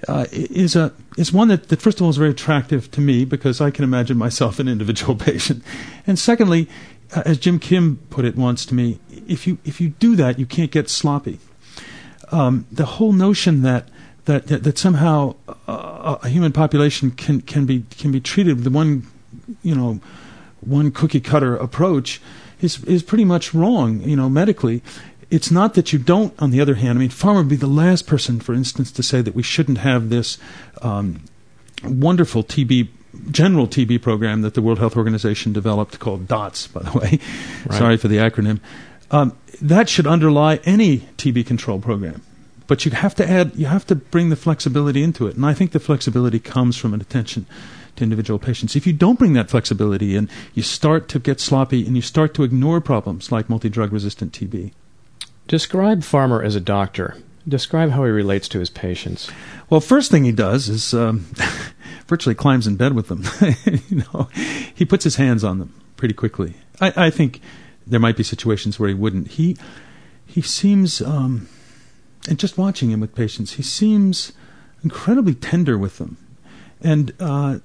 uh, 0.09 0.27
is 0.33 0.75
a 0.77 0.93
is 1.17 1.33
one 1.33 1.49
that, 1.49 1.69
that 1.69 1.81
first 1.81 1.99
of 1.99 2.03
all 2.03 2.11
is 2.11 2.17
very 2.17 2.31
attractive 2.31 2.91
to 2.93 3.01
me 3.01 3.25
because 3.25 3.61
I 3.61 3.71
can 3.71 3.85
imagine 3.85 4.17
myself 4.17 4.59
an 4.59 4.69
individual 4.69 5.15
patient, 5.31 5.63
and 6.07 6.19
secondly, 6.19 6.69
uh, 7.15 7.23
as 7.25 7.39
Jim 7.39 7.59
Kim 7.59 7.99
put 8.11 8.25
it 8.25 8.37
once 8.37 8.67
to 8.67 8.75
me, 8.75 8.99
if 9.29 9.47
you 9.47 9.59
if 9.65 9.81
you 9.81 9.91
do 9.91 10.17
that, 10.17 10.39
you 10.39 10.47
can't 10.47 10.71
get 10.71 10.89
sloppy. 10.89 11.39
Um, 12.33 12.67
the 12.73 12.87
whole 12.87 13.13
notion 13.13 13.63
that 13.63 13.89
that 14.25 14.47
that, 14.49 14.65
that 14.65 14.79
somehow 14.79 15.35
uh, 15.69 16.17
a 16.23 16.29
human 16.29 16.53
population 16.53 17.11
can 17.11 17.41
can 17.41 17.67
be 17.67 17.85
can 17.99 18.13
be 18.13 18.21
treated 18.21 18.57
with 18.57 18.65
the 18.65 18.71
one 18.71 19.07
you 19.63 19.75
know 19.75 20.01
one 20.61 20.91
cookie 20.91 21.21
cutter 21.21 21.57
approach 21.57 22.21
is 22.61 22.83
is 22.85 23.03
pretty 23.03 23.25
much 23.25 23.55
wrong 23.55 24.01
you 24.01 24.17
know 24.17 24.29
medically. 24.29 24.83
It's 25.31 25.51
not 25.51 25.75
that 25.75 25.93
you 25.93 25.99
don't 25.99 26.33
on 26.41 26.51
the 26.51 26.61
other 26.61 26.77
hand 26.77 26.99
i 26.99 27.01
mean 27.01 27.09
farmer 27.09 27.41
would 27.41 27.49
be 27.49 27.57
the 27.57 27.67
last 27.67 28.07
person 28.07 28.39
for 28.39 28.55
instance 28.55 28.93
to 28.93 29.03
say 29.03 29.21
that 29.21 29.35
we 29.35 29.43
shouldn't 29.43 29.79
have 29.79 30.09
this 30.09 30.39
um, 30.83 31.23
wonderful 31.83 32.45
tb 32.45 32.89
general 33.31 33.67
tb 33.67 34.01
program 34.01 34.43
that 34.43 34.55
the 34.55 34.63
world 34.63 34.79
health 34.79 34.97
organization 34.97 35.53
developed 35.53 35.99
called 35.99 36.29
dots 36.29 36.69
by 36.69 36.83
the 36.83 36.99
way. 36.99 37.19
Right. 37.67 37.79
sorry 37.79 37.97
for 37.97 38.09
the 38.09 38.19
acronym. 38.19 38.61
Um, 39.11 39.37
that 39.61 39.89
should 39.89 40.07
underlie 40.07 40.61
any 40.65 40.99
tb 41.17 41.45
control 41.45 41.81
program 41.81 42.23
but 42.67 42.85
you 42.85 42.91
have 42.93 43.15
to 43.17 43.29
add, 43.29 43.53
you 43.57 43.67
have 43.67 43.87
to 43.87 43.95
bring 43.95 44.31
the 44.31 44.37
flexibility 44.37 45.03
into 45.03 45.27
it. 45.27 45.37
And 45.37 45.45
I 45.45 45.55
think 45.55 45.73
the 45.73 45.81
flexibility 45.81 46.39
comes 46.39 46.77
from 46.77 46.95
an 46.95 47.01
attention 47.01 47.47
to 47.97 48.05
individual 48.05 48.39
patients. 48.39 48.75
If 48.75 48.87
you 48.87 48.93
don't 48.93 49.19
bring 49.19 49.35
that 49.35 49.51
flexibility 49.51 50.17
in, 50.17 50.29
you 50.55 50.63
start 50.63 51.09
to 51.09 51.19
get 51.19 51.41
sloppy 51.41 51.87
and 51.87 51.97
you 51.97 52.03
start 52.03 52.35
to 52.35 52.43
ignore 52.43 52.81
problems 52.81 53.31
like 53.31 53.49
multi 53.49 53.69
drug 53.69 53.93
resistant 53.93 54.33
TB. 54.33 54.73
Describe 55.47 56.03
Farmer 56.03 56.43
as 56.43 56.57
a 56.57 56.61
doctor. 56.61 57.17
Describe 57.47 57.91
how 57.91 58.05
he 58.05 58.11
relates 58.11 58.49
to 58.49 58.59
his 58.59 58.71
patients. 58.71 59.31
Well, 59.69 59.81
first 59.81 60.11
thing 60.11 60.25
he 60.25 60.33
does 60.33 60.71
is 60.71 60.95
um, 60.95 61.27
virtually 62.07 62.35
climbs 62.35 62.67
in 62.67 62.77
bed 62.77 62.95
with 62.95 63.09
them. 63.09 63.25
you 63.89 64.03
know, 64.13 64.31
he 64.75 64.87
puts 64.87 65.05
his 65.05 65.17
hands 65.17 65.45
on 65.45 65.59
them 65.59 65.75
pretty 65.97 66.15
quickly. 66.15 66.55
I, 66.81 67.07
I 67.07 67.11
think 67.11 67.43
there 67.87 68.01
might 68.01 68.17
be 68.17 68.23
situations 68.23 68.79
where 68.79 68.89
he 68.89 68.95
wouldn't. 68.95 69.29
He 69.33 69.59
he 70.27 70.41
seems, 70.41 71.03
um, 71.03 71.49
and 72.29 72.39
just 72.39 72.57
watching 72.57 72.91
him 72.91 73.01
with 73.01 73.15
patients, 73.15 73.55
he 73.55 73.63
seems 73.63 74.33
incredibly 74.83 75.35
tender 75.35 75.77
with 75.79 75.99
them, 75.99 76.17
and 76.81 77.13
uh, 77.21 77.59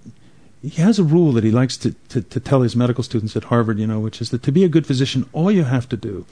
he 0.62 0.82
has 0.82 1.00
a 1.00 1.04
rule 1.04 1.32
that 1.34 1.44
he 1.44 1.52
likes 1.52 1.78
to, 1.78 1.92
to, 2.10 2.22
to 2.22 2.40
tell 2.40 2.62
his 2.62 2.76
medical 2.76 3.04
students 3.04 3.36
at 3.36 3.46
Harvard. 3.46 3.80
You 3.80 3.88
know, 3.88 4.00
which 4.00 4.22
is 4.22 4.30
that 4.32 4.44
to 4.44 4.52
be 4.52 4.64
a 4.64 4.70
good 4.70 4.86
physician, 4.86 5.30
all 5.34 5.52
you 5.52 5.64
have 5.64 5.88
to 5.90 5.98
do 5.98 6.26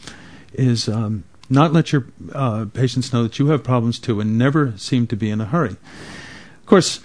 is 0.54 0.90
um, 0.90 1.24
not 1.50 1.74
let 1.74 1.92
your 1.92 2.06
uh, 2.34 2.66
patients 2.74 3.14
know 3.14 3.24
that 3.24 3.40
you 3.40 3.48
have 3.48 3.64
problems 3.64 4.00
too, 4.00 4.20
and 4.20 4.38
never 4.38 4.78
seem 4.78 5.08
to 5.08 5.16
be 5.16 5.30
in 5.30 5.42
a 5.42 5.46
hurry. 5.46 5.72
Of 5.72 6.66
course, 6.66 7.00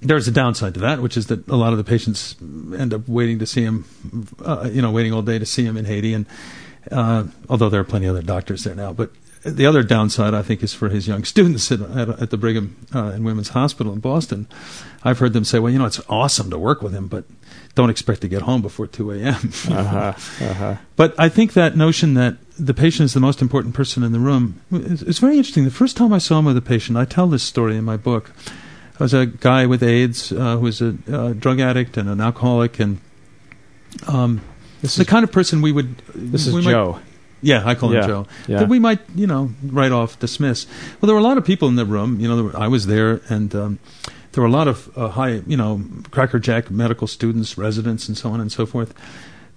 there's 0.00 0.26
a 0.26 0.32
downside 0.32 0.74
to 0.74 0.80
that, 0.80 1.00
which 1.00 1.16
is 1.16 1.26
that 1.26 1.46
a 1.48 1.56
lot 1.56 1.72
of 1.72 1.78
the 1.78 1.84
patients 1.84 2.36
end 2.40 2.92
up 2.92 3.08
waiting 3.08 3.38
to 3.38 3.46
see 3.46 3.62
him, 3.62 3.84
uh, 4.44 4.68
you 4.72 4.82
know, 4.82 4.90
waiting 4.90 5.12
all 5.12 5.22
day 5.22 5.38
to 5.38 5.46
see 5.46 5.64
him 5.64 5.76
in 5.76 5.84
Haiti, 5.84 6.14
and 6.14 6.26
uh, 6.90 7.24
although 7.48 7.68
there 7.68 7.80
are 7.80 7.84
plenty 7.84 8.06
of 8.06 8.16
other 8.16 8.24
doctors 8.24 8.64
there 8.64 8.74
now, 8.74 8.92
but 8.92 9.12
the 9.44 9.66
other 9.66 9.82
downside, 9.82 10.34
I 10.34 10.42
think, 10.42 10.62
is 10.62 10.72
for 10.72 10.88
his 10.88 11.08
young 11.08 11.24
students 11.24 11.70
at, 11.72 11.80
at, 11.80 12.08
at 12.08 12.30
the 12.30 12.36
Brigham 12.36 12.76
uh, 12.94 13.06
and 13.06 13.24
Women's 13.24 13.50
Hospital 13.50 13.92
in 13.92 14.00
Boston. 14.00 14.46
I've 15.02 15.18
heard 15.18 15.32
them 15.32 15.44
say, 15.44 15.58
"Well, 15.58 15.72
you 15.72 15.78
know, 15.78 15.86
it's 15.86 16.00
awesome 16.08 16.50
to 16.50 16.58
work 16.58 16.82
with 16.82 16.92
him, 16.92 17.08
but 17.08 17.24
don't 17.74 17.90
expect 17.90 18.20
to 18.20 18.28
get 18.28 18.42
home 18.42 18.62
before 18.62 18.86
2 18.86 19.10
a.m." 19.12 19.52
uh-huh, 19.68 20.12
uh-huh. 20.44 20.76
But 20.96 21.14
I 21.18 21.28
think 21.28 21.54
that 21.54 21.76
notion 21.76 22.14
that 22.14 22.36
the 22.58 22.74
patient 22.74 23.06
is 23.06 23.14
the 23.14 23.20
most 23.20 23.42
important 23.42 23.74
person 23.74 24.02
in 24.02 24.12
the 24.12 24.20
room 24.20 24.60
is, 24.70 25.02
is 25.02 25.18
very 25.18 25.36
interesting. 25.36 25.64
The 25.64 25.70
first 25.70 25.96
time 25.96 26.12
I 26.12 26.18
saw 26.18 26.38
him 26.38 26.44
with 26.44 26.56
a 26.56 26.62
patient, 26.62 26.96
I 26.96 27.04
tell 27.04 27.26
this 27.26 27.42
story 27.42 27.76
in 27.76 27.84
my 27.84 27.96
book. 27.96 28.30
I 29.00 29.02
was 29.02 29.14
a 29.14 29.26
guy 29.26 29.66
with 29.66 29.82
AIDS 29.82 30.30
uh, 30.30 30.56
who 30.56 30.64
was 30.64 30.80
a 30.80 30.96
uh, 31.10 31.32
drug 31.32 31.58
addict 31.58 31.96
and 31.96 32.08
an 32.08 32.20
alcoholic, 32.20 32.78
and 32.78 33.00
um, 34.06 34.40
this 34.82 34.94
the 34.94 35.02
is, 35.02 35.08
kind 35.08 35.24
of 35.24 35.32
person 35.32 35.62
we 35.62 35.72
would. 35.72 35.98
This 36.14 36.46
is 36.46 36.64
Joe. 36.64 36.92
Might, 36.92 37.11
yeah, 37.42 37.62
I 37.66 37.74
call 37.74 37.90
him 37.90 37.96
yeah, 37.96 38.06
Joe. 38.06 38.26
Yeah. 38.46 38.60
That 38.60 38.68
we 38.68 38.78
might, 38.78 39.00
you 39.14 39.26
know, 39.26 39.50
write 39.62 39.92
off, 39.92 40.18
dismiss. 40.18 40.66
Well, 41.00 41.06
there 41.06 41.14
were 41.14 41.20
a 41.20 41.24
lot 41.24 41.38
of 41.38 41.44
people 41.44 41.68
in 41.68 41.76
the 41.76 41.84
room. 41.84 42.20
You 42.20 42.28
know, 42.28 42.44
were, 42.44 42.56
I 42.56 42.68
was 42.68 42.86
there, 42.86 43.20
and 43.28 43.54
um, 43.54 43.78
there 44.32 44.42
were 44.42 44.48
a 44.48 44.52
lot 44.52 44.68
of 44.68 44.96
uh, 44.96 45.08
high, 45.08 45.42
you 45.46 45.56
know, 45.56 45.82
crackerjack 46.10 46.70
medical 46.70 47.06
students, 47.06 47.58
residents, 47.58 48.08
and 48.08 48.16
so 48.16 48.30
on 48.30 48.40
and 48.40 48.50
so 48.50 48.64
forth. 48.64 48.94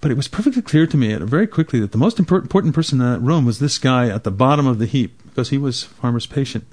But 0.01 0.12
it 0.12 0.18
was 0.18 0.27
perfectly 0.27 0.62
clear 0.62 0.86
to 0.86 0.98
me 0.98 1.15
very 1.15 1.48
quickly 1.48 1.80
that 1.80 1.92
the 1.92 1.98
most 1.98 2.20
important 2.20 2.75
person 2.75 3.01
in 3.01 3.12
that 3.12 3.20
room 3.20 3.46
was 3.46 3.60
this 3.60 3.77
guy 3.77 4.10
at 4.10 4.24
the 4.24 4.32
bottom 4.32 4.68
of 4.68 4.77
the 4.77 4.86
heap 4.86 5.22
because 5.25 5.50
he 5.50 5.58
was 5.58 5.84
Farmer's 5.84 6.27
patient, 6.27 6.65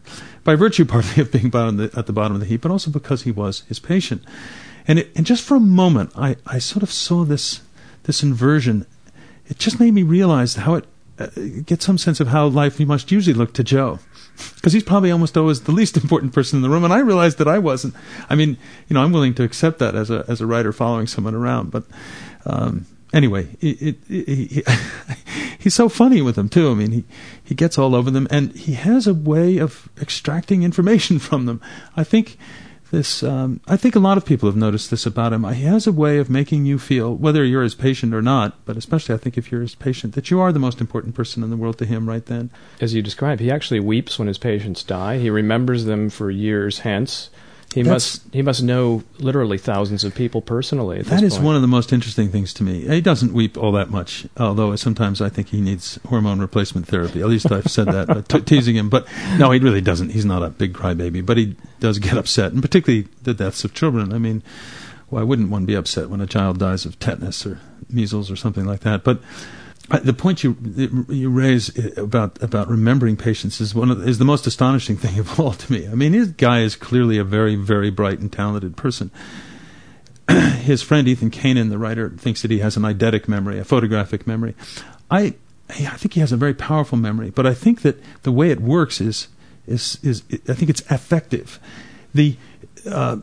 by 0.45 0.55
virtue 0.55 0.85
partly 0.87 1.23
of 1.23 1.33
being 1.33 1.51
the, 1.51 1.91
at 1.97 2.07
the 2.07 2.13
bottom 2.13 2.35
of 2.35 2.41
the 2.41 2.47
heap, 2.47 2.63
but 2.63 2.71
also 2.71 2.91
because 2.91 3.23
he 3.23 3.31
was 3.31 3.61
his 3.69 3.79
patient. 3.79 4.23
And, 4.87 4.99
it, 4.99 5.11
and 5.17 5.25
just 5.25 5.45
for 5.45 5.57
a 5.57 5.61
moment, 5.61 6.13
I, 6.17 6.37
I 6.47 6.59
sort 6.59 6.83
of 6.83 6.91
saw 6.91 7.25
this 7.25 7.61
this 8.05 8.23
inversion. 8.23 8.87
It 9.47 9.59
just 9.59 9.79
made 9.79 9.95
me 9.95 10.03
realize 10.03 10.57
how 10.57 10.75
it 10.75 10.85
uh, 10.85 10.89
get 11.65 11.83
some 11.83 11.99
sense 11.99 12.21
of 12.21 12.29
how 12.29 12.47
life 12.47 12.81
must 12.81 13.11
usually 13.11 13.35
look 13.35 13.53
to 13.55 13.65
Joe. 13.65 13.99
Because 14.57 14.73
he's 14.73 14.83
probably 14.83 15.11
almost 15.11 15.37
always 15.37 15.63
the 15.63 15.73
least 15.73 15.97
important 16.03 16.33
person 16.33 16.57
in 16.59 16.63
the 16.63 16.71
room, 16.71 16.85
and 16.85 16.93
I 16.93 16.99
realized 16.99 17.39
that 17.39 17.49
I 17.49 17.59
wasn't. 17.59 17.95
I 18.31 18.35
mean, 18.35 18.57
you 18.89 18.95
know, 18.95 19.03
I'm 19.03 19.13
willing 19.13 19.35
to 19.35 19.43
accept 19.43 19.79
that 19.79 19.95
as 19.95 20.11
a 20.11 20.25
as 20.29 20.41
a 20.41 20.47
writer 20.47 20.73
following 20.73 21.07
someone 21.07 21.35
around, 21.35 21.71
but 21.71 21.85
um, 22.47 22.87
anyway, 23.13 23.49
it, 23.61 23.83
it, 23.83 23.99
it, 24.09 24.29
he, 24.29 24.63
he's 25.59 25.75
so 25.75 25.89
funny 25.89 26.23
with 26.23 26.37
them 26.37 26.49
too. 26.49 26.71
I 26.71 26.75
mean, 26.75 26.93
he 26.93 27.05
he 27.43 27.55
gets 27.55 27.79
all 27.79 27.95
over 27.95 28.11
them, 28.11 28.27
and 28.31 28.53
he 28.57 28.75
has 28.75 29.07
a 29.07 29.15
way 29.15 29.59
of 29.59 29.89
extracting 30.01 30.63
information 30.63 31.19
from 31.21 31.47
them. 31.47 31.61
I 31.97 32.05
think 32.05 32.39
this 32.93 33.23
um, 33.23 33.61
I 33.67 33.77
think 33.77 33.97
a 33.97 34.01
lot 34.01 34.19
of 34.19 34.25
people 34.25 34.49
have 34.49 34.57
noticed 34.57 34.91
this 34.91 35.07
about 35.07 35.33
him. 35.33 35.45
He 35.53 35.65
has 35.65 35.87
a 35.87 35.93
way 35.93 36.19
of 36.19 36.31
making 36.31 36.67
you 36.67 36.79
feel, 36.79 37.17
whether 37.17 37.43
you're 37.45 37.63
his 37.63 37.75
patient 37.75 38.15
or 38.15 38.23
not, 38.23 38.65
but 38.67 38.77
especially 38.77 39.15
I 39.15 39.19
think 39.19 39.37
if 39.37 39.51
you're 39.51 39.63
his 39.63 39.75
patient, 39.75 40.15
that 40.15 40.31
you 40.31 40.41
are 40.41 40.53
the 40.53 40.59
most 40.59 40.81
important 40.81 41.15
person 41.15 41.43
in 41.43 41.51
the 41.51 41.57
world 41.57 41.79
to 41.79 41.87
him 41.87 42.09
right 42.09 42.25
then. 42.25 42.51
As 42.81 42.95
you 42.95 43.03
describe 43.03 43.41
he 43.41 43.51
actually 43.51 43.81
weeps 43.81 44.19
when 44.19 44.29
his 44.29 44.39
patients 44.39 44.85
die. 44.85 45.19
He 45.19 45.31
remembers 45.31 45.87
them 45.87 46.11
for 46.11 46.31
years 46.31 46.81
hence. 46.81 47.31
He 47.75 47.83
must 47.83 48.23
he 48.33 48.43
must 48.43 48.63
know 48.63 49.03
literally 49.19 49.59
thousands 49.59 50.05
of 50.05 50.15
people 50.15 50.43
personally. 50.43 51.03
That 51.03 51.23
is 51.23 51.35
point. 51.35 51.45
one 51.45 51.57
of 51.57 51.63
the 51.63 51.69
most 51.69 51.93
interesting 51.93 52.31
things 52.31 52.53
to 52.55 52.63
me. 52.63 52.87
He 52.87 53.01
doesn't 53.01 53.33
weep 53.33 53.57
all 53.57 53.73
that 53.73 53.91
much, 53.91 54.27
although 54.37 54.75
sometimes 54.77 55.21
I 55.21 55.29
think 55.29 55.49
he 55.49 55.61
needs 55.61 55.99
hormone 56.07 56.41
replacement 56.41 56.87
therapy. 56.87 57.21
At 57.21 57.29
least 57.29 57.51
I've 57.51 57.69
said 57.69 57.87
that, 57.87 58.29
t- 58.29 58.41
teasing 58.47 58.77
him. 58.77 58.91
But 58.91 59.07
no, 59.39 59.51
he 59.51 59.59
really 59.59 59.81
doesn't. 59.81 60.11
He's 60.11 60.27
not 60.27 60.43
a 60.43 60.51
big 60.51 60.75
crybaby, 60.75 61.25
but 61.25 61.37
he 61.37 61.57
does 61.81 61.99
get 61.99 62.19
upset, 62.19 62.53
and 62.53 62.61
particularly 62.63 63.09
the 63.23 63.35
deaths 63.35 63.65
of 63.65 63.75
children. 63.75 64.13
I 64.13 64.19
mean, 64.19 64.43
why 65.09 65.23
wouldn't 65.23 65.51
one 65.51 65.65
be 65.65 65.75
upset 65.75 66.11
when 66.11 66.21
a 66.21 66.27
child 66.27 66.59
dies 66.59 66.85
of 66.85 66.99
tetanus 66.99 67.47
or 67.47 67.61
measles 67.89 68.31
or 68.31 68.37
something 68.37 68.67
like 68.67 68.81
that? 68.81 69.03
But 69.05 69.21
the 69.89 70.13
point 70.13 70.45
you 70.45 70.57
you 71.09 71.31
raise 71.31 71.77
about 71.99 72.43
about 72.43 72.69
remembering 72.69 73.17
patients 73.17 73.61
is 73.61 73.75
one 73.75 73.91
of 73.91 74.07
is 74.07 74.19
the 74.19 74.25
most 74.25 74.47
astonishing 74.47 74.97
thing 74.99 75.19
of 75.19 75.39
all 75.39 75.53
to 75.53 75.73
me. 75.73 75.87
I 75.87 75.95
mean, 75.95 76.13
this 76.13 76.29
guy 76.29 76.61
is 76.61 76.77
clearly 76.77 77.19
a 77.19 77.25
very 77.25 77.57
very 77.57 77.91
bright 77.91 78.19
and 78.19 78.33
talented 78.33 78.77
person. 78.77 79.11
His 80.29 80.83
friend 80.83 81.09
Ethan 81.09 81.31
Canin, 81.31 81.71
the 81.71 81.79
writer, 81.79 82.11
thinks 82.11 82.43
that 82.43 82.51
he 82.51 82.61
has 82.61 82.77
an 82.77 82.85
eidetic 82.85 83.29
memory, 83.29 83.59
a 83.59 83.65
photographic 83.65 84.27
memory. 84.27 84.55
I 85.11 85.35
I 85.69 85.97
think 85.97 86.15
he 86.15 86.21
has 86.21 86.33
a 86.33 86.37
very 86.37 86.55
powerful 86.55 86.99
memory, 86.99 87.31
but 87.31 87.47
I 87.47 87.55
think 87.55 87.83
that 87.83 88.03
the 88.23 88.33
way 88.33 88.51
it 88.51 88.61
works 88.61 89.01
is 89.01 89.29
is 89.67 89.99
is 90.03 90.23
I 90.49 90.55
think 90.55 90.71
it's 90.71 90.83
effective. 90.91 91.59
The 92.15 92.37
uh, 92.89 93.19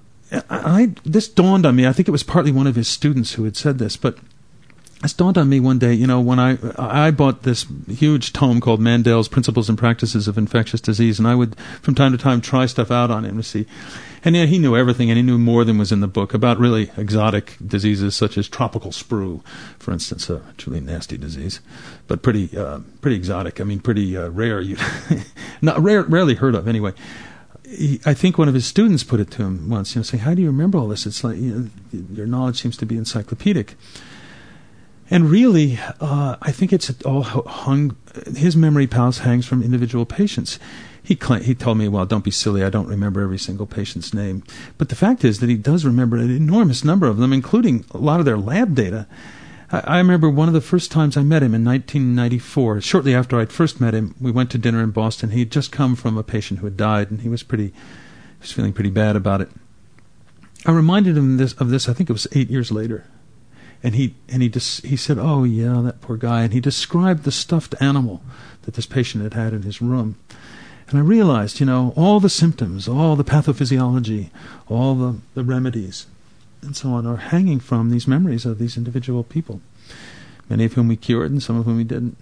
I 0.50 0.94
this 1.04 1.28
dawned 1.28 1.66
on 1.66 1.76
me. 1.76 1.88
I 1.88 1.94
think 1.94 2.08
it 2.08 2.12
was 2.12 2.24
partly 2.24 2.52
one 2.52 2.68
of 2.68 2.76
his 2.76 2.88
students 2.88 3.34
who 3.34 3.46
had 3.46 3.56
said 3.56 3.80
this, 3.80 3.98
but 3.98 4.18
it 5.02 5.14
dawned 5.16 5.38
on 5.38 5.48
me 5.48 5.62
one 5.62 5.80
day, 5.80 5.94
you 5.94 6.06
know, 6.06 6.20
when 6.20 6.40
I 6.40 6.58
I 6.78 7.12
bought 7.12 7.44
this 7.44 7.66
huge 7.88 8.34
tome 8.34 8.60
called 8.60 8.82
Mandell's 8.82 9.30
Principles 9.30 9.70
and 9.70 9.78
Practices 9.78 10.28
of 10.28 10.38
Infectious 10.38 10.82
Disease, 10.82 11.20
and 11.20 11.28
I 11.28 11.36
would 11.36 11.58
from 11.82 11.96
time 11.96 12.12
to 12.12 12.18
time 12.18 12.42
try 12.42 12.66
stuff 12.66 12.92
out 12.92 13.10
on 13.10 13.24
him 13.24 13.38
to 13.38 13.44
see. 13.44 13.66
And 14.26 14.36
yeah, 14.36 14.46
he 14.46 14.60
knew 14.60 14.76
everything, 14.76 15.10
and 15.10 15.16
he 15.16 15.24
knew 15.24 15.38
more 15.38 15.64
than 15.64 15.78
was 15.78 15.94
in 15.94 16.02
the 16.02 16.08
book 16.08 16.34
about 16.34 16.60
really 16.60 16.92
exotic 16.98 17.56
diseases 17.66 18.14
such 18.14 18.38
as 18.38 18.50
tropical 18.50 18.92
sprue, 18.92 19.42
for 19.78 19.94
instance, 19.94 20.30
a 20.30 20.42
truly 20.58 20.82
nasty 20.82 21.18
disease, 21.18 21.62
but 22.08 22.22
pretty 22.22 22.56
uh, 22.58 22.80
pretty 23.00 23.16
exotic. 23.16 23.62
I 23.62 23.64
mean, 23.64 23.80
pretty 23.80 24.18
uh, 24.18 24.28
rare. 24.28 24.60
You 24.60 24.76
not 25.62 25.80
rare, 25.80 26.04
rarely 26.04 26.36
heard 26.36 26.56
of 26.56 26.68
anyway. 26.68 26.92
I 28.06 28.16
think 28.16 28.38
one 28.38 28.48
of 28.50 28.56
his 28.56 28.66
students 28.66 29.04
put 29.04 29.20
it 29.20 29.30
to 29.32 29.44
him 29.44 29.70
once, 29.70 29.96
you 29.96 30.00
know, 30.00 30.04
saying, 30.04 30.24
"How 30.24 30.34
do 30.34 30.42
you 30.42 30.48
remember 30.48 30.78
all 30.78 30.90
this? 30.90 31.06
It's 31.06 31.24
like 31.24 31.38
you 31.38 31.52
know, 31.94 32.04
your 32.12 32.28
knowledge 32.28 32.60
seems 32.60 32.76
to 32.78 32.86
be 32.86 32.98
encyclopedic." 32.98 33.76
And 35.12 35.30
really, 35.30 35.80
uh, 36.00 36.36
I 36.42 36.52
think 36.52 36.72
it's 36.72 36.92
all 37.04 37.24
hung. 37.24 37.96
His 38.36 38.56
memory 38.56 38.86
palace 38.86 39.20
hangs 39.20 39.46
from 39.46 39.64
individual 39.64 40.06
patients. 40.06 40.60
He 41.02 41.18
he 41.42 41.56
told 41.56 41.80
me, 41.80 41.88
"Well, 41.88 42.06
don't 42.06 42.24
be 42.24 42.32
silly. 42.32 42.64
I 42.64 42.70
don't 42.70 42.88
remember 42.88 43.22
every 43.22 43.40
single 43.40 43.66
patient's 43.66 44.14
name." 44.14 44.44
But 44.78 44.90
the 44.90 44.96
fact 44.96 45.26
is 45.26 45.40
that 45.40 45.50
he 45.50 45.56
does 45.56 45.84
remember 45.84 46.18
an 46.18 46.30
enormous 46.30 46.84
number 46.84 47.08
of 47.08 47.18
them, 47.18 47.34
including 47.34 47.86
a 47.92 47.98
lot 47.98 48.20
of 48.20 48.26
their 48.26 48.38
lab 48.38 48.76
data. 48.76 49.08
I, 49.72 49.80
I 49.80 49.98
remember 49.98 50.30
one 50.30 50.48
of 50.48 50.54
the 50.54 50.62
first 50.62 50.92
times 50.92 51.18
I 51.18 51.24
met 51.24 51.42
him 51.42 51.56
in 51.56 51.66
1994. 51.66 52.82
Shortly 52.82 53.16
after 53.16 53.40
I'd 53.40 53.52
first 53.52 53.82
met 53.82 53.96
him, 53.96 54.14
we 54.22 54.30
went 54.30 54.52
to 54.52 54.60
dinner 54.60 54.84
in 54.84 54.92
Boston. 54.92 55.32
He 55.32 55.40
had 55.40 55.52
just 55.52 55.72
come 55.72 55.96
from 55.96 56.20
a 56.20 56.24
patient 56.24 56.60
who 56.60 56.68
had 56.68 56.78
died, 56.78 57.10
and 57.10 57.22
he 57.22 57.30
was 57.30 57.42
pretty, 57.42 57.68
he 57.70 58.42
was 58.42 58.52
feeling 58.52 58.74
pretty 58.74 58.92
bad 58.92 59.16
about 59.16 59.42
it. 59.42 59.50
I 60.68 60.72
reminded 60.72 61.18
him 61.18 61.38
this, 61.38 61.54
of 61.54 61.72
this. 61.72 61.90
I 61.90 61.94
think 61.94 62.12
it 62.12 62.14
was 62.14 62.28
eight 62.34 62.52
years 62.52 62.72
later 62.72 63.06
and 63.84 63.96
he 63.96 64.16
and 64.28 64.42
he 64.44 64.50
he 64.50 64.96
said, 64.96 65.18
"Oh 65.18 65.44
yeah, 65.44 65.82
that 65.82 66.02
poor 66.02 66.18
guy," 66.18 66.44
and 66.44 66.54
he 66.54 66.60
described 66.60 67.24
the 67.24 67.32
stuffed 67.32 67.76
animal 67.80 68.22
that 68.64 68.74
this 68.74 68.86
patient 68.86 69.24
had 69.24 69.34
had 69.34 69.54
in 69.54 69.64
his 69.64 69.82
room. 69.82 70.16
And 70.90 70.98
I 70.98 71.02
realized, 71.02 71.60
you 71.60 71.66
know, 71.66 71.94
all 71.96 72.20
the 72.20 72.30
symptoms, 72.30 72.88
all 72.88 73.16
the 73.16 73.24
pathophysiology, 73.24 74.32
all 74.68 74.96
the, 74.96 75.20
the 75.36 75.44
remedies, 75.44 76.08
and 76.64 76.76
so 76.76 76.90
on, 76.90 77.06
are 77.06 77.18
hanging 77.18 77.60
from 77.60 77.92
these 77.92 78.08
memories 78.08 78.44
of 78.44 78.58
these 78.58 78.76
individual 78.76 79.24
people, 79.24 79.62
many 80.50 80.66
of 80.66 80.74
whom 80.74 80.88
we 80.88 80.96
cured 80.96 81.30
and 81.30 81.44
some 81.44 81.58
of 81.58 81.66
whom 81.66 81.78
we 81.78 81.84
didn't. 81.84 82.18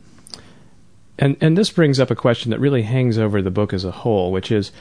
And 1.17 1.37
and 1.41 1.57
this 1.57 1.71
brings 1.71 1.99
up 1.99 2.11
a 2.11 2.15
question 2.15 2.51
that 2.51 2.59
really 2.59 2.83
hangs 2.83 3.17
over 3.17 3.41
the 3.41 3.49
book 3.49 3.73
as 3.73 3.85
a 3.85 3.91
whole, 3.91 4.31
which 4.31 4.51
is, 4.51 4.71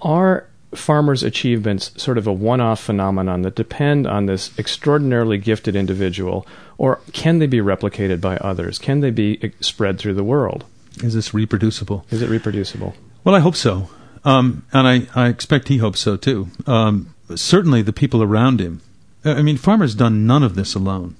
are 0.00 0.46
Farmer's 0.74 1.22
achievements 1.22 1.92
sort 1.96 2.18
of 2.18 2.26
a 2.26 2.32
one 2.32 2.60
off 2.60 2.80
phenomenon 2.80 3.42
that 3.42 3.54
depend 3.54 4.06
on 4.06 4.26
this 4.26 4.56
extraordinarily 4.58 5.38
gifted 5.38 5.74
individual, 5.74 6.46
or 6.76 7.00
can 7.12 7.38
they 7.38 7.46
be 7.46 7.58
replicated 7.58 8.20
by 8.20 8.36
others? 8.38 8.78
Can 8.78 9.00
they 9.00 9.10
be 9.10 9.52
spread 9.60 9.98
through 9.98 10.14
the 10.14 10.24
world? 10.24 10.64
Is 11.02 11.14
this 11.14 11.32
reproducible? 11.32 12.04
Is 12.10 12.22
it 12.22 12.28
reproducible? 12.28 12.94
Well, 13.24 13.34
I 13.34 13.40
hope 13.40 13.56
so. 13.56 13.88
Um, 14.24 14.66
and 14.72 14.86
I, 14.86 15.06
I 15.14 15.28
expect 15.28 15.68
he 15.68 15.78
hopes 15.78 16.00
so 16.00 16.16
too. 16.16 16.48
Um, 16.66 17.14
certainly, 17.34 17.82
the 17.82 17.92
people 17.92 18.22
around 18.22 18.60
him 18.60 18.82
I 19.24 19.42
mean, 19.42 19.56
Farmer's 19.56 19.94
done 19.94 20.26
none 20.26 20.42
of 20.42 20.54
this 20.54 20.74
alone. 20.74 21.16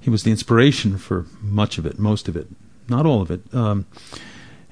He 0.00 0.10
was 0.10 0.22
the 0.22 0.30
inspiration 0.30 0.98
for 0.98 1.26
much 1.40 1.78
of 1.78 1.86
it, 1.86 1.98
most 1.98 2.28
of 2.28 2.36
it, 2.36 2.46
not 2.88 3.06
all 3.06 3.22
of 3.22 3.30
it. 3.30 3.42
Um, 3.52 3.86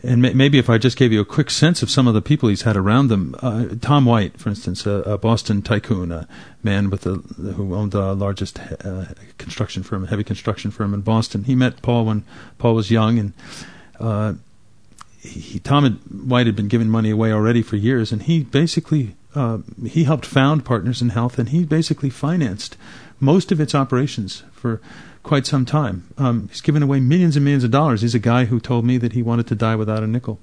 and 0.02 0.20
may, 0.20 0.32
maybe 0.32 0.58
if 0.58 0.68
I 0.68 0.78
just 0.78 0.96
gave 0.96 1.12
you 1.12 1.20
a 1.20 1.24
quick 1.24 1.50
sense 1.50 1.82
of 1.82 1.90
some 1.90 2.08
of 2.08 2.14
the 2.14 2.22
people 2.22 2.48
he's 2.48 2.62
had 2.62 2.76
around 2.76 3.10
him, 3.10 3.34
uh, 3.40 3.66
Tom 3.80 4.04
White, 4.04 4.38
for 4.38 4.48
instance, 4.48 4.84
a, 4.86 4.90
a, 5.02 5.18
Boston 5.18 5.62
tycoon, 5.62 6.10
a 6.10 6.26
man 6.62 6.90
with 6.90 7.02
the 7.02 7.16
who 7.54 7.74
owned 7.74 7.92
the 7.92 8.14
largest 8.14 8.58
uh, 8.84 9.06
construction 9.38 9.82
firm, 9.82 10.06
heavy 10.06 10.24
construction 10.24 10.70
firm 10.70 10.92
in 10.92 11.02
Boston. 11.02 11.44
He 11.44 11.54
met 11.54 11.82
Paul 11.82 12.06
when 12.06 12.24
Paul 12.58 12.74
was 12.74 12.90
young, 12.90 13.18
and 13.18 13.32
uh, 14.00 14.34
he, 15.20 15.60
Tom 15.60 15.84
had, 15.84 15.94
White 16.28 16.46
had 16.46 16.56
been 16.56 16.68
giving 16.68 16.88
money 16.88 17.10
away 17.10 17.32
already 17.32 17.62
for 17.62 17.76
years, 17.76 18.10
and 18.10 18.22
he 18.22 18.42
basically 18.42 19.14
uh, 19.34 19.58
he 19.86 20.04
helped 20.04 20.26
found 20.26 20.64
Partners 20.64 21.00
in 21.00 21.10
Health, 21.10 21.38
and 21.38 21.50
he 21.50 21.64
basically 21.64 22.10
financed 22.10 22.76
most 23.20 23.52
of 23.52 23.60
its 23.60 23.74
operations 23.74 24.42
for 24.52 24.80
quite 25.22 25.46
some 25.46 25.64
time. 25.64 26.08
Um, 26.18 26.48
he's 26.48 26.60
given 26.60 26.82
away 26.82 27.00
millions 27.00 27.36
and 27.36 27.44
millions 27.44 27.64
of 27.64 27.70
dollars. 27.70 28.02
He's 28.02 28.14
a 28.14 28.18
guy 28.20 28.46
who 28.46 28.60
told 28.60 28.84
me 28.84 28.98
that 28.98 29.12
he 29.12 29.22
wanted 29.22 29.46
to 29.48 29.54
die 29.54 29.76
without 29.76 30.02
a 30.02 30.06
nickel. 30.06 30.40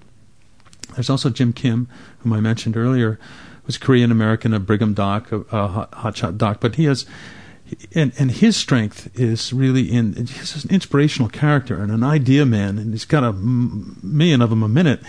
There's 0.96 1.10
also 1.10 1.30
Jim 1.30 1.54
Kim, 1.54 1.88
whom 2.20 2.34
I 2.34 2.40
mentioned 2.40 2.76
earlier, 2.76 3.20
who's 3.64 3.78
Korean 3.78 4.12
American, 4.12 4.54
a 4.54 4.60
Brigham 4.60 4.94
doc, 4.94 5.32
a, 5.32 5.38
a 5.52 5.68
hot, 5.68 5.92
hotshot 5.92 6.38
doc, 6.38 6.60
but 6.60 6.76
he 6.76 6.86
has. 6.86 7.06
And, 7.94 8.14
and 8.18 8.32
his 8.32 8.58
strength 8.58 9.12
is 9.14 9.54
really 9.54 9.92
in 9.92 10.16
he's 10.16 10.66
an 10.66 10.72
inspirational 10.72 11.30
character 11.30 11.80
and 11.80 11.92
an 11.92 12.04
idea 12.04 12.44
man, 12.44 12.80
and 12.80 12.94
he's 12.94 13.06
got 13.06 13.24
a 13.24 13.32
million 13.32 14.42
of 14.42 14.50
them 14.50 14.64
a 14.64 14.68
minute. 14.68 15.02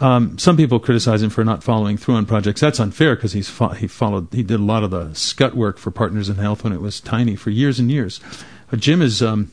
Um, 0.00 0.38
some 0.38 0.56
people 0.56 0.80
criticize 0.80 1.22
him 1.22 1.28
for 1.28 1.44
not 1.44 1.62
following 1.62 1.98
through 1.98 2.14
on 2.14 2.24
projects. 2.24 2.62
That's 2.62 2.80
unfair 2.80 3.14
because 3.14 3.32
he's 3.32 3.50
fo- 3.50 3.74
he 3.74 3.86
followed 3.86 4.28
he 4.32 4.42
did 4.42 4.60
a 4.60 4.64
lot 4.64 4.82
of 4.82 4.90
the 4.90 5.12
scut 5.12 5.54
work 5.54 5.76
for 5.76 5.90
Partners 5.90 6.30
in 6.30 6.36
Health 6.36 6.64
when 6.64 6.72
it 6.72 6.80
was 6.80 7.00
tiny 7.00 7.36
for 7.36 7.50
years 7.50 7.78
and 7.78 7.90
years. 7.90 8.18
But 8.74 8.80
Jim 8.80 9.02
is 9.02 9.22
um, 9.22 9.52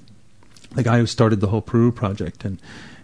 the 0.72 0.82
guy 0.82 0.98
who 0.98 1.06
started 1.06 1.42
the 1.42 1.50
whole 1.50 1.62
Peru 1.62 1.92
project 1.92 2.44
and 2.44 2.60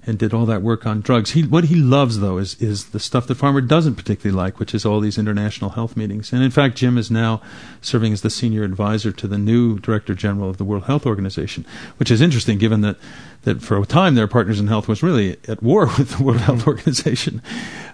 and 0.07 0.17
did 0.17 0.33
all 0.33 0.47
that 0.47 0.63
work 0.63 0.87
on 0.87 1.01
drugs. 1.01 1.33
He 1.33 1.43
what 1.43 1.65
he 1.65 1.75
loves 1.75 2.21
though 2.21 2.39
is 2.39 2.59
is 2.59 2.85
the 2.85 2.99
stuff 2.99 3.27
that 3.27 3.35
Farmer 3.35 3.61
doesn't 3.61 3.93
particularly 3.93 4.35
like, 4.35 4.57
which 4.57 4.73
is 4.73 4.83
all 4.83 4.99
these 4.99 5.19
international 5.19 5.69
health 5.69 5.95
meetings. 5.95 6.33
And 6.33 6.41
in 6.41 6.49
fact, 6.49 6.75
Jim 6.75 6.97
is 6.97 7.11
now 7.11 7.39
serving 7.81 8.13
as 8.13 8.23
the 8.23 8.31
senior 8.31 8.63
advisor 8.63 9.11
to 9.11 9.27
the 9.27 9.37
new 9.37 9.77
director 9.77 10.15
general 10.15 10.49
of 10.49 10.57
the 10.57 10.63
World 10.63 10.85
Health 10.85 11.05
Organization, 11.05 11.67
which 11.97 12.09
is 12.09 12.19
interesting 12.19 12.57
given 12.57 12.81
that 12.81 12.97
that 13.43 13.61
for 13.61 13.79
a 13.79 13.85
time 13.85 14.15
their 14.15 14.27
partners 14.27 14.59
in 14.59 14.65
health 14.65 14.87
was 14.87 15.03
really 15.03 15.37
at 15.47 15.61
war 15.61 15.85
with 15.99 16.17
the 16.17 16.23
World 16.23 16.41
Health 16.41 16.65
Organization. 16.65 17.43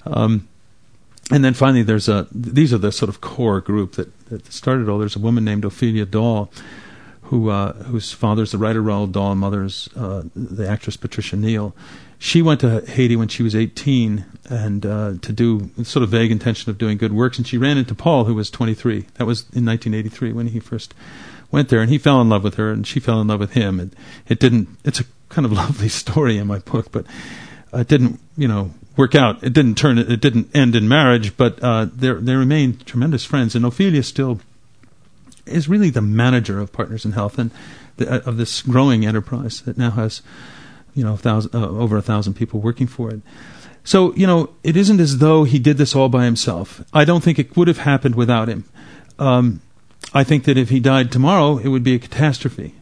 Um, 0.06 0.48
and 1.30 1.44
then 1.44 1.54
finally, 1.54 1.84
there's 1.84 2.08
a 2.08 2.28
these 2.32 2.72
are 2.72 2.78
the 2.78 2.94
sort 2.94 3.10
of 3.10 3.20
core 3.20 3.60
group 3.60 3.96
that, 3.96 4.30
that 4.30 4.50
started 4.54 4.88
all. 4.88 4.98
There's 4.98 5.18
a 5.18 5.20
woman 5.20 5.44
named 5.44 5.66
Ophelia 5.66 6.06
Dahl 6.06 6.50
who 7.34 7.50
uh, 7.50 7.74
whose 7.86 8.12
father's 8.12 8.52
the 8.52 8.60
writer 8.60 8.80
Roald 8.80 9.12
Dahl, 9.12 9.34
mother's 9.34 9.90
uh, 9.96 10.22
the 10.36 10.70
actress 10.70 10.96
Patricia 10.96 11.36
Neal. 11.36 11.76
She 12.20 12.44
went 12.44 12.60
to 12.60 12.82
Haiti 12.82 13.16
when 13.16 13.28
she 13.28 13.42
was 13.42 13.56
18 13.56 14.24
and 14.52 14.86
uh, 14.86 15.14
to 15.20 15.34
do 15.34 15.72
sort 15.84 16.04
of 16.04 16.10
vague 16.10 16.32
intention 16.32 16.70
of 16.70 16.78
doing 16.78 17.00
good 17.00 17.12
works, 17.12 17.40
and 17.40 17.48
she 17.48 17.58
ran 17.58 17.80
into 17.80 17.96
Paul, 17.96 18.26
who 18.26 18.36
was 18.36 18.52
23. 18.52 19.08
That 19.16 19.26
was 19.26 19.42
in 19.52 19.66
1983 19.66 20.32
when 20.32 20.48
he 20.50 20.60
first 20.60 20.94
went 21.50 21.70
there, 21.70 21.82
and 21.82 21.90
he 21.90 21.98
fell 21.98 22.22
in 22.22 22.30
love 22.30 22.44
with 22.44 22.54
her, 22.56 22.70
and 22.70 22.86
she 22.86 23.00
fell 23.00 23.20
in 23.20 23.30
love 23.30 23.40
with 23.40 23.54
him. 23.54 23.80
And 23.80 23.96
it 24.28 24.40
didn't. 24.40 24.70
It's 24.84 25.00
a 25.00 25.06
kind 25.30 25.44
of 25.44 25.52
lovely 25.64 25.90
story 25.90 26.38
in 26.38 26.46
my 26.46 26.60
book, 26.60 26.92
but 26.92 27.08
it 27.74 27.88
didn't, 27.88 28.20
you 28.38 28.48
know, 28.48 28.76
work 28.96 29.16
out. 29.16 29.44
It 29.44 29.54
didn't 29.54 29.74
turn. 29.74 29.98
It 29.98 30.22
didn't 30.22 30.56
end 30.56 30.76
in 30.76 30.88
marriage, 30.88 31.36
but 31.36 31.60
uh, 31.64 31.88
they 31.92 32.12
remained 32.12 32.86
tremendous 32.86 33.26
friends, 33.26 33.56
and 33.56 33.66
Ophelia 33.66 34.04
still 34.04 34.40
is 35.46 35.68
really 35.68 35.90
the 35.90 36.02
manager 36.02 36.60
of 36.60 36.72
Partners 36.72 37.06
in 37.06 37.12
Health 37.12 37.38
and 37.38 37.52
the, 37.98 38.12
uh, 38.12 38.30
of 38.30 38.38
this 38.38 38.62
growing 38.62 39.06
enterprise 39.06 39.62
that 39.62 39.78
now 39.78 39.92
has, 39.92 40.22
you 40.96 41.04
know, 41.04 41.16
thousand, 41.16 41.54
uh, 41.54 41.68
over 41.68 41.98
a 41.98 42.02
thousand 42.02 42.36
people 42.36 42.60
working 42.60 42.88
for 42.88 43.10
it. 43.12 43.22
So, 43.84 44.14
you 44.16 44.26
know, 44.26 44.50
it 44.64 44.78
isn't 44.78 45.00
as 45.00 45.18
though 45.18 45.44
he 45.44 45.60
did 45.60 45.78
this 45.78 45.96
all 45.96 46.10
by 46.10 46.26
himself. 46.26 46.84
I 46.94 47.04
don't 47.04 47.22
think 47.22 47.38
it 47.38 47.56
would 47.58 47.68
have 47.68 47.80
happened 47.80 48.16
without 48.16 48.48
him. 48.48 48.64
Um, 49.20 49.62
I 50.14 50.24
think 50.24 50.46
that 50.46 50.58
if 50.58 50.70
he 50.70 50.80
died 50.80 51.12
tomorrow, 51.12 51.58
it 51.58 51.68
would 51.68 51.84
be 51.84 51.96
a 51.96 52.00
catastrophe. 52.00 52.76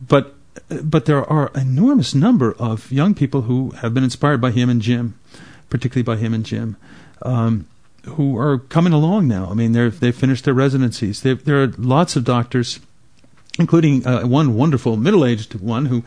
But 0.00 0.34
but 0.82 1.04
there 1.04 1.24
are 1.30 1.50
enormous 1.54 2.14
number 2.14 2.52
of 2.58 2.90
young 2.90 3.14
people 3.14 3.42
who 3.42 3.70
have 3.70 3.94
been 3.94 4.04
inspired 4.04 4.40
by 4.40 4.50
him 4.50 4.68
and 4.68 4.82
Jim, 4.82 5.18
particularly 5.70 6.02
by 6.02 6.16
him 6.16 6.34
and 6.34 6.44
Jim. 6.44 6.76
Um, 7.22 7.66
who 8.08 8.36
are 8.38 8.58
coming 8.58 8.92
along 8.92 9.28
now. 9.28 9.48
I 9.50 9.54
mean, 9.54 9.72
they're 9.72 9.90
they've 9.90 10.14
finished 10.14 10.44
their 10.44 10.54
residencies. 10.54 11.22
They've, 11.22 11.42
there 11.42 11.62
are 11.62 11.68
lots 11.78 12.16
of 12.16 12.24
doctors, 12.24 12.80
including 13.58 14.06
uh, 14.06 14.26
one 14.26 14.54
wonderful 14.54 14.96
middle-aged 14.96 15.60
one 15.60 15.86
who 15.86 16.04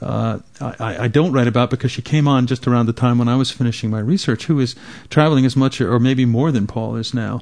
uh, 0.00 0.40
I, 0.60 1.04
I, 1.04 1.08
don't 1.08 1.32
write 1.32 1.46
about 1.46 1.70
because 1.70 1.90
she 1.90 2.02
came 2.02 2.28
on 2.28 2.46
just 2.46 2.66
around 2.66 2.84
the 2.84 2.92
time 2.92 3.16
when 3.16 3.28
I 3.28 3.36
was 3.36 3.50
finishing 3.50 3.90
my 3.90 4.00
research. 4.00 4.44
Who 4.44 4.60
is 4.60 4.76
traveling 5.08 5.46
as 5.46 5.56
much 5.56 5.80
or 5.80 5.98
maybe 5.98 6.26
more 6.26 6.52
than 6.52 6.66
Paul 6.66 6.96
is 6.96 7.14
now, 7.14 7.40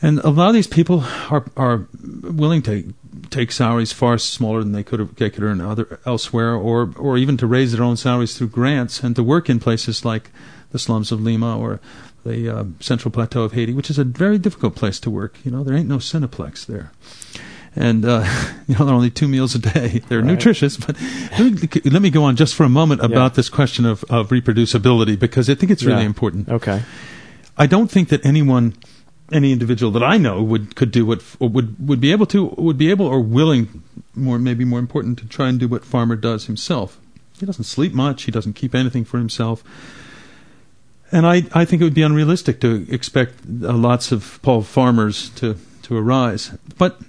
and 0.00 0.18
a 0.20 0.30
lot 0.30 0.48
of 0.48 0.54
these 0.54 0.66
people 0.66 1.04
are 1.30 1.44
are 1.56 1.86
willing 2.22 2.62
to 2.62 2.92
take 3.30 3.52
salaries 3.52 3.92
far 3.92 4.18
smaller 4.18 4.60
than 4.64 4.72
they 4.72 4.82
could 4.82 4.98
have, 4.98 5.14
they 5.14 5.30
could 5.30 5.44
earn 5.44 5.60
other 5.60 6.00
elsewhere, 6.04 6.54
or 6.54 6.92
or 6.96 7.16
even 7.16 7.36
to 7.36 7.46
raise 7.46 7.70
their 7.70 7.84
own 7.84 7.96
salaries 7.96 8.36
through 8.36 8.48
grants 8.48 9.04
and 9.04 9.14
to 9.14 9.22
work 9.22 9.48
in 9.48 9.60
places 9.60 10.04
like 10.04 10.30
the 10.72 10.78
slums 10.80 11.12
of 11.12 11.20
Lima 11.20 11.56
or 11.56 11.80
the 12.24 12.48
uh, 12.48 12.64
Central 12.80 13.10
Plateau 13.10 13.42
of 13.42 13.52
Haiti, 13.52 13.72
which 13.72 13.90
is 13.90 13.98
a 13.98 14.04
very 14.04 14.38
difficult 14.38 14.74
place 14.74 15.00
to 15.00 15.10
work. 15.10 15.38
You 15.44 15.50
know, 15.50 15.64
there 15.64 15.74
ain't 15.74 15.88
no 15.88 15.96
Cineplex 15.96 16.66
there. 16.66 16.92
And 17.74 18.04
uh, 18.04 18.24
you 18.68 18.76
know, 18.76 18.84
there 18.84 18.94
are 18.94 18.96
only 18.96 19.10
two 19.10 19.28
meals 19.28 19.54
a 19.54 19.58
day. 19.58 19.98
They're 20.08 20.18
right. 20.18 20.26
nutritious, 20.26 20.76
but 20.76 21.00
let 21.38 21.40
me, 21.40 21.90
let 21.90 22.02
me, 22.02 22.10
go 22.10 22.24
on 22.24 22.36
just 22.36 22.54
for 22.54 22.64
a 22.64 22.68
moment 22.68 23.02
about 23.02 23.32
yeah. 23.32 23.36
this 23.36 23.48
question 23.48 23.84
of, 23.84 24.04
of 24.04 24.28
reproducibility 24.28 25.18
because 25.18 25.48
I 25.48 25.54
think 25.54 25.72
it's 25.72 25.82
really 25.82 26.00
yeah. 26.00 26.06
important. 26.06 26.48
Okay. 26.48 26.82
I 27.56 27.66
don't 27.66 27.90
think 27.90 28.08
that 28.08 28.24
anyone, 28.24 28.74
any 29.30 29.52
individual 29.52 29.92
that 29.92 30.02
I 30.02 30.16
know 30.16 30.42
would 30.42 30.74
could 30.74 30.90
do 30.90 31.04
what 31.04 31.22
would 31.40 31.86
would 31.86 32.00
be 32.00 32.12
able 32.12 32.26
to 32.26 32.46
would 32.56 32.78
be 32.78 32.90
able 32.90 33.06
or 33.06 33.20
willing, 33.20 33.82
more 34.14 34.38
maybe 34.38 34.64
more 34.64 34.78
important, 34.78 35.18
to 35.18 35.26
try 35.26 35.48
and 35.48 35.60
do 35.60 35.68
what 35.68 35.84
Farmer 35.84 36.16
does 36.16 36.46
himself. 36.46 36.98
He 37.38 37.46
doesn't 37.46 37.64
sleep 37.64 37.92
much. 37.92 38.22
He 38.22 38.30
doesn't 38.30 38.54
keep 38.54 38.74
anything 38.74 39.04
for 39.04 39.18
himself. 39.18 39.64
And 41.12 41.26
I, 41.26 41.42
I 41.52 41.66
think 41.66 41.82
it 41.82 41.84
would 41.84 41.94
be 41.94 42.02
unrealistic 42.02 42.60
to 42.62 42.86
expect 42.88 43.40
uh, 43.62 43.72
lots 43.74 44.12
of 44.12 44.40
Paul 44.42 44.62
farmers 44.62 45.28
to, 45.30 45.58
to 45.82 45.96
arise. 45.96 46.56
But, 46.78 47.00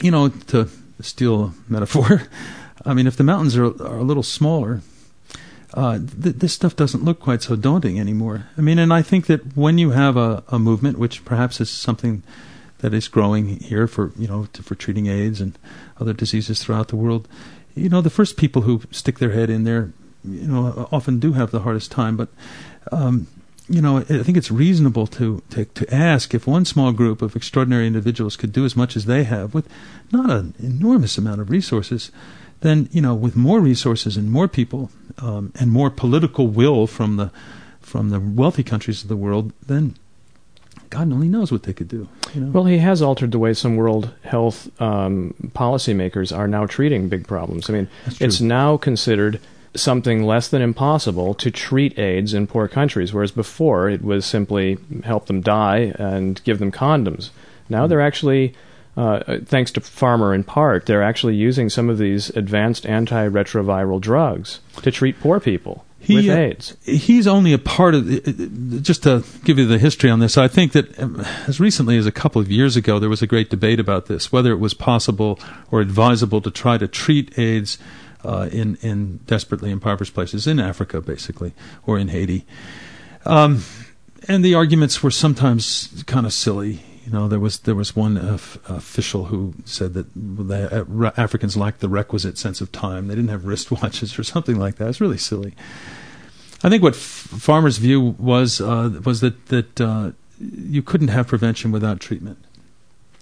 you 0.00 0.12
know, 0.12 0.28
to 0.28 0.68
steal 1.00 1.44
a 1.44 1.54
metaphor, 1.68 2.22
I 2.86 2.94
mean, 2.94 3.08
if 3.08 3.16
the 3.16 3.24
mountains 3.24 3.56
are, 3.56 3.66
are 3.66 3.98
a 3.98 4.04
little 4.04 4.22
smaller, 4.22 4.82
uh, 5.74 5.98
th- 5.98 6.36
this 6.36 6.52
stuff 6.52 6.76
doesn't 6.76 7.04
look 7.04 7.20
quite 7.20 7.42
so 7.42 7.56
daunting 7.56 7.98
anymore. 7.98 8.46
I 8.56 8.60
mean, 8.60 8.78
and 8.78 8.92
I 8.92 9.02
think 9.02 9.26
that 9.26 9.56
when 9.56 9.78
you 9.78 9.90
have 9.90 10.16
a, 10.16 10.44
a 10.48 10.58
movement, 10.58 10.98
which 10.98 11.24
perhaps 11.24 11.60
is 11.60 11.70
something 11.70 12.22
that 12.78 12.94
is 12.94 13.08
growing 13.08 13.58
here 13.58 13.86
for, 13.86 14.12
you 14.16 14.28
know, 14.28 14.46
to, 14.52 14.62
for 14.62 14.76
treating 14.76 15.08
AIDS 15.08 15.40
and 15.40 15.58
other 16.00 16.12
diseases 16.12 16.62
throughout 16.62 16.88
the 16.88 16.96
world, 16.96 17.28
you 17.74 17.88
know, 17.88 18.00
the 18.00 18.10
first 18.10 18.36
people 18.36 18.62
who 18.62 18.82
stick 18.90 19.18
their 19.18 19.32
head 19.32 19.50
in 19.50 19.64
there, 19.64 19.92
you 20.24 20.46
know, 20.46 20.88
often 20.90 21.18
do 21.18 21.32
have 21.32 21.50
the 21.50 21.60
hardest 21.60 21.90
time. 21.90 22.16
But 22.16 22.28
um, 22.92 23.26
you 23.68 23.82
know, 23.82 23.98
I 23.98 24.02
think 24.02 24.36
it's 24.36 24.50
reasonable 24.50 25.06
to, 25.08 25.42
to, 25.50 25.66
to 25.66 25.94
ask 25.94 26.32
if 26.34 26.46
one 26.46 26.64
small 26.64 26.92
group 26.92 27.20
of 27.20 27.36
extraordinary 27.36 27.86
individuals 27.86 28.36
could 28.36 28.52
do 28.52 28.64
as 28.64 28.74
much 28.74 28.96
as 28.96 29.04
they 29.04 29.24
have 29.24 29.52
with 29.52 29.68
not 30.10 30.30
an 30.30 30.54
enormous 30.58 31.18
amount 31.18 31.40
of 31.40 31.50
resources, 31.50 32.10
then 32.60 32.88
you 32.92 33.02
know, 33.02 33.14
with 33.14 33.36
more 33.36 33.60
resources 33.60 34.16
and 34.16 34.30
more 34.30 34.48
people 34.48 34.90
um, 35.18 35.52
and 35.60 35.70
more 35.70 35.90
political 35.90 36.48
will 36.48 36.86
from 36.86 37.16
the 37.16 37.30
from 37.80 38.10
the 38.10 38.20
wealthy 38.20 38.62
countries 38.62 39.02
of 39.02 39.08
the 39.08 39.16
world, 39.16 39.52
then 39.66 39.96
God 40.90 41.12
only 41.12 41.28
knows 41.28 41.50
what 41.50 41.62
they 41.62 41.72
could 41.72 41.88
do. 41.88 42.08
You 42.34 42.42
know? 42.42 42.50
Well, 42.50 42.64
he 42.64 42.78
has 42.78 43.00
altered 43.00 43.32
the 43.32 43.38
way 43.38 43.54
some 43.54 43.76
world 43.76 44.10
health 44.22 44.68
um, 44.80 45.34
policymakers 45.54 46.36
are 46.36 46.48
now 46.48 46.66
treating 46.66 47.08
big 47.08 47.26
problems. 47.26 47.68
I 47.68 47.72
mean, 47.72 47.88
it's 48.20 48.40
now 48.40 48.76
considered 48.76 49.40
something 49.80 50.22
less 50.24 50.48
than 50.48 50.62
impossible 50.62 51.34
to 51.34 51.50
treat 51.50 51.98
AIDS 51.98 52.34
in 52.34 52.46
poor 52.46 52.68
countries, 52.68 53.12
whereas 53.12 53.32
before 53.32 53.88
it 53.88 54.02
was 54.02 54.26
simply 54.26 54.78
help 55.04 55.26
them 55.26 55.40
die 55.40 55.92
and 55.98 56.42
give 56.44 56.58
them 56.58 56.72
condoms. 56.72 57.30
Now 57.68 57.86
they're 57.86 58.00
actually, 58.00 58.54
uh, 58.96 59.38
thanks 59.44 59.70
to 59.72 59.80
Farmer 59.80 60.34
in 60.34 60.44
part, 60.44 60.86
they're 60.86 61.02
actually 61.02 61.36
using 61.36 61.68
some 61.68 61.88
of 61.88 61.98
these 61.98 62.30
advanced 62.30 62.84
antiretroviral 62.84 64.00
drugs 64.00 64.60
to 64.82 64.90
treat 64.90 65.20
poor 65.20 65.40
people. 65.40 65.84
He, 66.00 66.14
with 66.14 66.28
uh, 66.28 66.32
AIDS. 66.32 66.76
he's 66.84 67.26
only 67.26 67.52
a 67.52 67.58
part 67.58 67.94
of. 67.94 68.06
The, 68.06 68.78
just 68.80 69.02
to 69.02 69.24
give 69.44 69.58
you 69.58 69.66
the 69.66 69.78
history 69.78 70.08
on 70.10 70.20
this, 70.20 70.38
I 70.38 70.46
think 70.46 70.70
that 70.72 70.98
um, 70.98 71.24
as 71.48 71.58
recently 71.58 71.98
as 71.98 72.06
a 72.06 72.12
couple 72.12 72.40
of 72.40 72.52
years 72.52 72.76
ago, 72.76 73.00
there 73.00 73.10
was 73.10 73.20
a 73.20 73.26
great 73.26 73.50
debate 73.50 73.80
about 73.80 74.06
this, 74.06 74.30
whether 74.30 74.52
it 74.52 74.60
was 74.60 74.74
possible 74.74 75.40
or 75.72 75.80
advisable 75.80 76.40
to 76.42 76.52
try 76.52 76.78
to 76.78 76.86
treat 76.86 77.36
AIDS 77.36 77.78
uh, 78.24 78.48
in 78.50 78.76
in 78.76 79.18
desperately 79.26 79.70
impoverished 79.70 80.14
places 80.14 80.46
in 80.46 80.58
Africa, 80.58 81.00
basically, 81.00 81.52
or 81.86 81.98
in 81.98 82.08
Haiti. 82.08 82.44
Um, 83.24 83.62
and 84.26 84.44
the 84.44 84.54
arguments 84.54 85.02
were 85.02 85.10
sometimes 85.10 86.02
kind 86.06 86.26
of 86.26 86.32
silly. 86.32 86.80
You 87.04 87.12
know, 87.12 87.28
there 87.28 87.40
was 87.40 87.60
there 87.60 87.74
was 87.74 87.96
one 87.96 88.18
uh, 88.18 88.38
official 88.68 89.26
who 89.26 89.54
said 89.64 89.94
that 89.94 90.06
the, 90.14 90.86
uh, 91.06 91.10
Africans 91.16 91.56
lacked 91.56 91.80
the 91.80 91.88
requisite 91.88 92.36
sense 92.36 92.60
of 92.60 92.70
time. 92.72 93.08
They 93.08 93.14
didn't 93.14 93.30
have 93.30 93.42
wristwatches 93.42 94.18
or 94.18 94.24
something 94.24 94.56
like 94.56 94.76
that. 94.76 94.88
It's 94.88 95.00
really 95.00 95.18
silly. 95.18 95.54
I 96.62 96.68
think 96.68 96.82
what 96.82 96.94
F- 96.94 96.98
Farmer's 96.98 97.78
view 97.78 98.00
was 98.18 98.60
uh, 98.60 99.00
was 99.04 99.20
that 99.20 99.46
that 99.46 99.80
uh, 99.80 100.12
you 100.40 100.82
couldn't 100.82 101.08
have 101.08 101.28
prevention 101.28 101.70
without 101.70 102.00
treatment, 102.00 102.44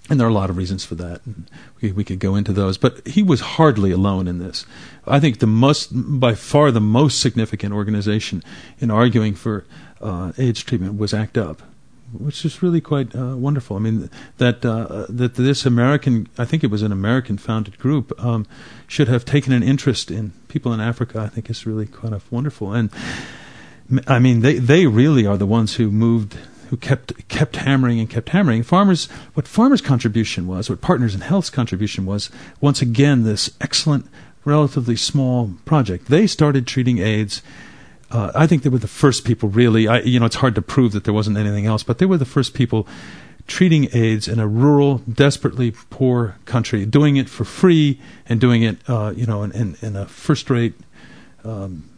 and 0.08 0.20
there 0.20 0.26
are 0.26 0.30
a 0.30 0.34
lot 0.34 0.50
of 0.50 0.56
reasons 0.56 0.84
for 0.84 0.94
that. 0.96 1.20
We, 1.80 1.92
we 1.92 2.04
could 2.04 2.20
go 2.20 2.36
into 2.36 2.52
those, 2.52 2.78
but 2.78 3.06
he 3.06 3.22
was 3.22 3.40
hardly 3.40 3.90
alone 3.90 4.28
in 4.28 4.38
this. 4.38 4.64
I 5.06 5.18
think 5.18 5.40
the 5.40 5.46
most, 5.46 5.90
by 5.92 6.34
far, 6.34 6.70
the 6.70 6.80
most 6.80 7.20
significant 7.20 7.74
organization 7.74 8.42
in 8.78 8.90
arguing 8.90 9.34
for 9.34 9.64
uh, 10.00 10.32
AIDS 10.38 10.62
treatment 10.62 10.98
was 10.98 11.12
ACT 11.12 11.38
UP 11.38 11.62
which 12.12 12.44
is 12.44 12.62
really 12.62 12.80
quite 12.80 13.14
uh, 13.14 13.36
wonderful. 13.36 13.76
I 13.76 13.80
mean, 13.80 14.10
that 14.38 14.64
uh, 14.64 15.06
that 15.08 15.34
this 15.34 15.66
American, 15.66 16.28
I 16.38 16.44
think 16.44 16.62
it 16.62 16.70
was 16.70 16.82
an 16.82 16.92
American-founded 16.92 17.78
group, 17.78 18.12
um, 18.24 18.46
should 18.86 19.08
have 19.08 19.24
taken 19.24 19.52
an 19.52 19.62
interest 19.62 20.10
in 20.10 20.32
people 20.48 20.72
in 20.72 20.80
Africa. 20.80 21.20
I 21.20 21.28
think 21.28 21.50
is 21.50 21.66
really 21.66 21.86
kind 21.86 22.14
of 22.14 22.30
wonderful. 22.30 22.72
And 22.72 22.90
I 24.06 24.18
mean, 24.18 24.40
they 24.40 24.58
they 24.58 24.86
really 24.86 25.26
are 25.26 25.36
the 25.36 25.46
ones 25.46 25.74
who 25.76 25.90
moved, 25.90 26.36
who 26.68 26.76
kept 26.76 27.28
kept 27.28 27.56
hammering 27.56 28.00
and 28.00 28.08
kept 28.08 28.30
hammering. 28.30 28.62
Farmers, 28.62 29.06
what 29.34 29.48
Farmer's 29.48 29.80
contribution 29.80 30.46
was, 30.46 30.68
what 30.68 30.80
Partners 30.80 31.14
in 31.14 31.20
Health's 31.20 31.50
contribution 31.50 32.06
was, 32.06 32.30
once 32.60 32.82
again, 32.82 33.22
this 33.22 33.50
excellent, 33.60 34.06
relatively 34.44 34.96
small 34.96 35.52
project. 35.64 36.06
They 36.06 36.26
started 36.26 36.66
treating 36.66 36.98
AIDS 36.98 37.42
uh, 38.10 38.30
I 38.34 38.46
think 38.46 38.62
they 38.62 38.68
were 38.68 38.78
the 38.78 38.88
first 38.88 39.24
people 39.24 39.48
really. 39.48 39.88
I, 39.88 40.00
you 40.00 40.20
know, 40.20 40.26
it's 40.26 40.36
hard 40.36 40.54
to 40.54 40.62
prove 40.62 40.92
that 40.92 41.04
there 41.04 41.14
wasn't 41.14 41.38
anything 41.38 41.66
else, 41.66 41.82
but 41.82 41.98
they 41.98 42.06
were 42.06 42.16
the 42.16 42.24
first 42.24 42.54
people 42.54 42.86
treating 43.46 43.88
AIDS 43.92 44.28
in 44.28 44.38
a 44.38 44.46
rural, 44.46 44.98
desperately 44.98 45.72
poor 45.90 46.36
country, 46.44 46.84
doing 46.84 47.16
it 47.16 47.28
for 47.28 47.44
free 47.44 48.00
and 48.28 48.40
doing 48.40 48.62
it, 48.62 48.78
uh, 48.88 49.12
you 49.14 49.26
know, 49.26 49.42
in, 49.42 49.52
in, 49.52 49.76
in 49.82 49.96
a 49.96 50.06
first-rate, 50.06 50.74
um, 51.44 51.88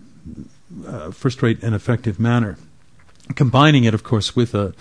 uh, 0.87 1.11
first-rate 1.11 1.63
and 1.63 1.75
effective 1.75 2.21
manner. 2.21 2.59
Combining 3.35 3.85
it, 3.85 3.95
of 3.95 4.03
course, 4.03 4.35
with 4.35 4.55
a 4.55 4.75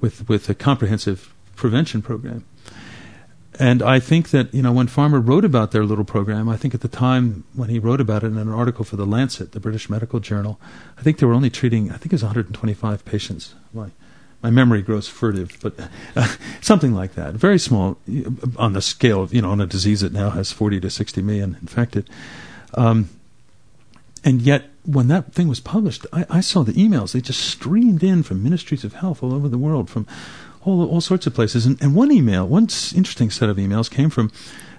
with 0.00 0.28
with 0.28 0.48
a 0.48 0.54
comprehensive 0.54 1.32
prevention 1.56 2.02
program. 2.02 2.44
And 3.58 3.82
I 3.82 4.00
think 4.00 4.30
that, 4.30 4.52
you 4.52 4.62
know, 4.62 4.72
when 4.72 4.88
Farmer 4.88 5.20
wrote 5.20 5.44
about 5.44 5.70
their 5.70 5.84
little 5.84 6.04
program, 6.04 6.48
I 6.48 6.56
think 6.56 6.74
at 6.74 6.80
the 6.80 6.88
time 6.88 7.44
when 7.54 7.68
he 7.68 7.78
wrote 7.78 8.00
about 8.00 8.24
it 8.24 8.28
in 8.28 8.38
an 8.38 8.48
article 8.48 8.84
for 8.84 8.96
The 8.96 9.06
Lancet, 9.06 9.52
the 9.52 9.60
British 9.60 9.88
Medical 9.88 10.18
Journal, 10.18 10.58
I 10.98 11.02
think 11.02 11.18
they 11.18 11.26
were 11.26 11.34
only 11.34 11.50
treating, 11.50 11.90
I 11.90 11.96
think 11.96 12.06
it 12.06 12.12
was 12.12 12.24
125 12.24 13.04
patients. 13.04 13.54
My, 13.72 13.90
my 14.42 14.50
memory 14.50 14.82
grows 14.82 15.06
furtive, 15.06 15.56
but 15.62 15.78
uh, 16.16 16.34
something 16.60 16.94
like 16.94 17.14
that. 17.14 17.34
Very 17.34 17.60
small 17.60 17.96
on 18.56 18.72
the 18.72 18.82
scale 18.82 19.22
of, 19.22 19.32
you 19.32 19.42
know, 19.42 19.50
on 19.50 19.60
a 19.60 19.66
disease 19.66 20.00
that 20.00 20.12
now 20.12 20.30
has 20.30 20.50
40 20.50 20.80
to 20.80 20.90
60 20.90 21.22
million 21.22 21.56
infected. 21.60 22.10
Um, 22.74 23.08
and 24.24 24.42
yet, 24.42 24.64
when 24.84 25.08
that 25.08 25.32
thing 25.32 25.48
was 25.48 25.60
published, 25.60 26.06
I, 26.12 26.26
I 26.30 26.40
saw 26.40 26.62
the 26.62 26.72
emails. 26.72 27.12
They 27.12 27.20
just 27.20 27.40
streamed 27.40 28.02
in 28.02 28.22
from 28.22 28.42
ministries 28.42 28.84
of 28.84 28.94
health 28.94 29.22
all 29.22 29.32
over 29.32 29.48
the 29.48 29.58
world, 29.58 29.88
from 29.88 30.06
all, 30.62 30.86
all 30.86 31.00
sorts 31.00 31.26
of 31.26 31.34
places. 31.34 31.66
And, 31.66 31.80
and 31.82 31.94
one 31.94 32.12
email, 32.12 32.46
one 32.46 32.68
interesting 32.94 33.30
set 33.30 33.48
of 33.48 33.56
emails 33.56 33.90
came 33.90 34.10
from 34.10 34.30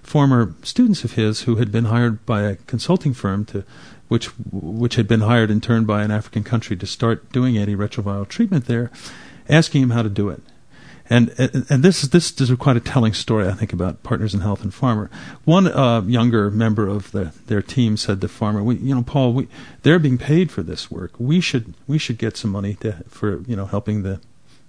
former 0.04 0.54
students 0.62 1.04
of 1.04 1.14
his 1.14 1.42
who 1.42 1.56
had 1.56 1.72
been 1.72 1.86
hired 1.86 2.26
by 2.26 2.44
a 2.44 2.56
consulting 2.56 3.14
firm 3.14 3.44
to 3.46 3.64
which 4.08 4.28
which 4.52 4.96
had 4.96 5.08
been 5.08 5.22
hired 5.22 5.50
in 5.50 5.60
turn 5.60 5.86
by 5.86 6.04
an 6.04 6.12
African 6.12 6.44
country 6.44 6.76
to 6.76 6.86
start 6.86 7.32
doing 7.32 7.56
antiretroviral 7.56 8.28
treatment 8.28 8.66
there, 8.66 8.92
asking 9.50 9.82
him 9.82 9.90
how 9.90 10.04
to 10.04 10.10
do 10.10 10.30
it. 10.30 10.44
And 11.08 11.30
and 11.38 11.84
this 11.84 12.04
is 12.04 12.10
this 12.10 12.40
is 12.40 12.52
quite 12.58 12.78
a 12.78 12.80
telling 12.80 13.14
story, 13.14 13.48
I 13.48 13.54
think, 13.54 13.72
about 13.74 14.02
Partners 14.02 14.34
in 14.34 14.40
Health 14.40 14.64
and 14.64 14.74
Farmer. 14.74 15.12
One 15.44 15.68
uh, 15.68 16.02
younger 16.02 16.50
member 16.50 16.88
of 16.88 17.12
the, 17.12 17.32
their 17.46 17.62
team 17.62 17.96
said 17.96 18.22
to 18.22 18.28
Farmer, 18.28 18.64
we, 18.64 18.78
"You 18.78 18.96
know, 18.96 19.04
Paul, 19.04 19.34
we, 19.34 19.48
they're 19.84 20.00
being 20.00 20.18
paid 20.18 20.52
for 20.52 20.64
this 20.64 20.90
work. 20.90 21.12
We 21.20 21.42
should 21.42 21.76
we 21.86 22.00
should 22.00 22.18
get 22.18 22.38
some 22.38 22.50
money 22.50 22.74
to, 22.76 23.04
for 23.08 23.42
you 23.42 23.56
know 23.56 23.66
helping 23.66 24.02
the 24.02 24.20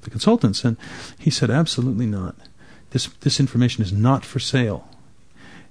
the 0.06 0.10
consultants, 0.10 0.64
and 0.64 0.76
he 1.18 1.30
said, 1.30 1.50
absolutely 1.50 2.06
not. 2.06 2.34
This 2.90 3.06
this 3.20 3.38
information 3.38 3.82
is 3.82 3.92
not 3.92 4.24
for 4.24 4.38
sale. 4.38 4.88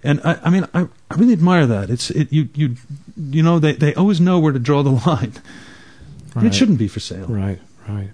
And 0.04 0.22
I, 0.24 0.40
I 0.44 0.50
mean, 0.52 0.68
I, 0.74 0.88
I 1.10 1.16
really 1.16 1.34
admire 1.34 1.66
that. 1.66 1.90
It's 1.90 2.12
it, 2.12 2.32
you 2.32 2.50
you 2.54 2.76
you 3.18 3.42
know 3.42 3.58
they, 3.58 3.74
they 3.74 3.96
always 3.96 4.22
know 4.22 4.40
where 4.40 4.54
to 4.54 4.60
draw 4.60 4.84
the 4.84 4.92
line. 5.08 5.34
Right. 6.36 6.46
It 6.46 6.54
shouldn't 6.54 6.78
be 6.78 6.88
for 6.88 7.00
sale. 7.00 7.26
Right, 7.28 7.60
right. 7.88 8.10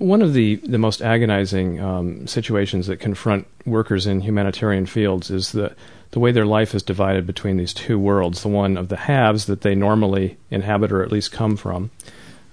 One 0.00 0.22
of 0.22 0.32
the, 0.32 0.56
the 0.56 0.78
most 0.78 1.02
agonizing 1.02 1.78
um, 1.78 2.26
situations 2.26 2.86
that 2.86 3.00
confront 3.00 3.46
workers 3.66 4.06
in 4.06 4.22
humanitarian 4.22 4.86
fields 4.86 5.30
is 5.30 5.52
the, 5.52 5.76
the 6.12 6.18
way 6.18 6.32
their 6.32 6.46
life 6.46 6.74
is 6.74 6.82
divided 6.82 7.26
between 7.26 7.58
these 7.58 7.74
two 7.74 7.98
worlds 7.98 8.42
the 8.42 8.48
one 8.48 8.78
of 8.78 8.88
the 8.88 8.96
haves 8.96 9.44
that 9.44 9.60
they 9.60 9.74
normally 9.74 10.38
inhabit 10.50 10.90
or 10.90 11.02
at 11.02 11.12
least 11.12 11.32
come 11.32 11.54
from, 11.54 11.90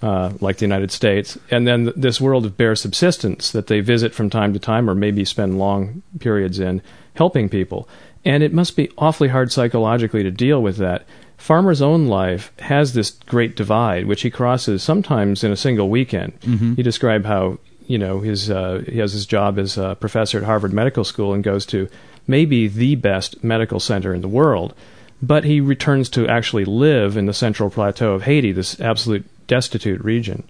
uh, 0.01 0.33
like 0.41 0.57
the 0.57 0.65
United 0.65 0.91
States, 0.91 1.37
and 1.49 1.65
then 1.65 1.85
th- 1.85 1.95
this 1.95 2.19
world 2.19 2.45
of 2.45 2.57
bare 2.57 2.75
subsistence 2.75 3.51
that 3.53 3.67
they 3.67 3.79
visit 3.79 4.13
from 4.13 4.29
time 4.29 4.51
to 4.51 4.59
time 4.59 4.89
or 4.89 4.93
maybe 4.93 5.23
spend 5.23 5.57
long 5.57 6.03
periods 6.19 6.59
in 6.59 6.81
helping 7.15 7.47
people. 7.47 7.87
And 8.25 8.43
it 8.43 8.51
must 8.51 8.75
be 8.75 8.91
awfully 8.97 9.29
hard 9.29 9.53
psychologically 9.53 10.21
to 10.23 10.31
deal 10.31 10.61
with 10.61 10.75
that. 10.77 11.05
Farmer's 11.37 11.81
own 11.81 12.07
life 12.07 12.51
has 12.59 12.93
this 12.93 13.11
great 13.11 13.55
divide, 13.55 14.05
which 14.07 14.23
he 14.23 14.29
crosses 14.29 14.83
sometimes 14.83 15.43
in 15.43 15.51
a 15.51 15.55
single 15.55 15.89
weekend. 15.89 16.39
Mm-hmm. 16.41 16.73
He 16.73 16.83
described 16.83 17.25
how 17.25 17.59
you 17.85 17.97
know 17.97 18.19
his 18.19 18.49
uh, 18.49 18.83
he 18.87 18.97
has 18.97 19.13
his 19.13 19.25
job 19.25 19.57
as 19.57 19.77
a 19.77 19.95
professor 19.95 20.39
at 20.39 20.43
Harvard 20.43 20.73
Medical 20.73 21.03
School 21.03 21.33
and 21.33 21.43
goes 21.43 21.65
to 21.67 21.87
maybe 22.25 22.67
the 22.67 22.95
best 22.95 23.43
medical 23.43 23.79
center 23.79 24.13
in 24.13 24.21
the 24.21 24.27
world, 24.27 24.73
but 25.21 25.45
he 25.45 25.61
returns 25.61 26.09
to 26.09 26.27
actually 26.27 26.65
live 26.65 27.15
in 27.15 27.27
the 27.27 27.33
Central 27.33 27.69
Plateau 27.69 28.13
of 28.13 28.23
Haiti, 28.23 28.51
this 28.51 28.79
absolute 28.81 29.25
destitute 29.47 30.03
region. 30.03 30.43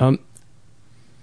Um, 0.00 0.18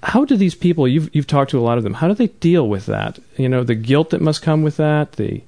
how 0.04 0.26
do 0.26 0.36
these 0.36 0.56
people 0.56 0.88
you've 0.88 1.14
you've 1.14 1.28
talked 1.28 1.52
to 1.52 1.60
a 1.60 1.62
lot 1.62 1.78
of 1.78 1.84
them? 1.84 1.96
How 1.96 2.08
do 2.08 2.14
they 2.14 2.28
deal 2.28 2.70
with 2.70 2.86
that? 2.86 3.20
You 3.36 3.50
know, 3.50 3.64
the 3.64 3.76
guilt 3.76 4.12
that 4.12 4.22
must 4.22 4.42
come 4.42 4.64
with 4.64 4.78
that, 4.78 5.14
the 5.14 5.42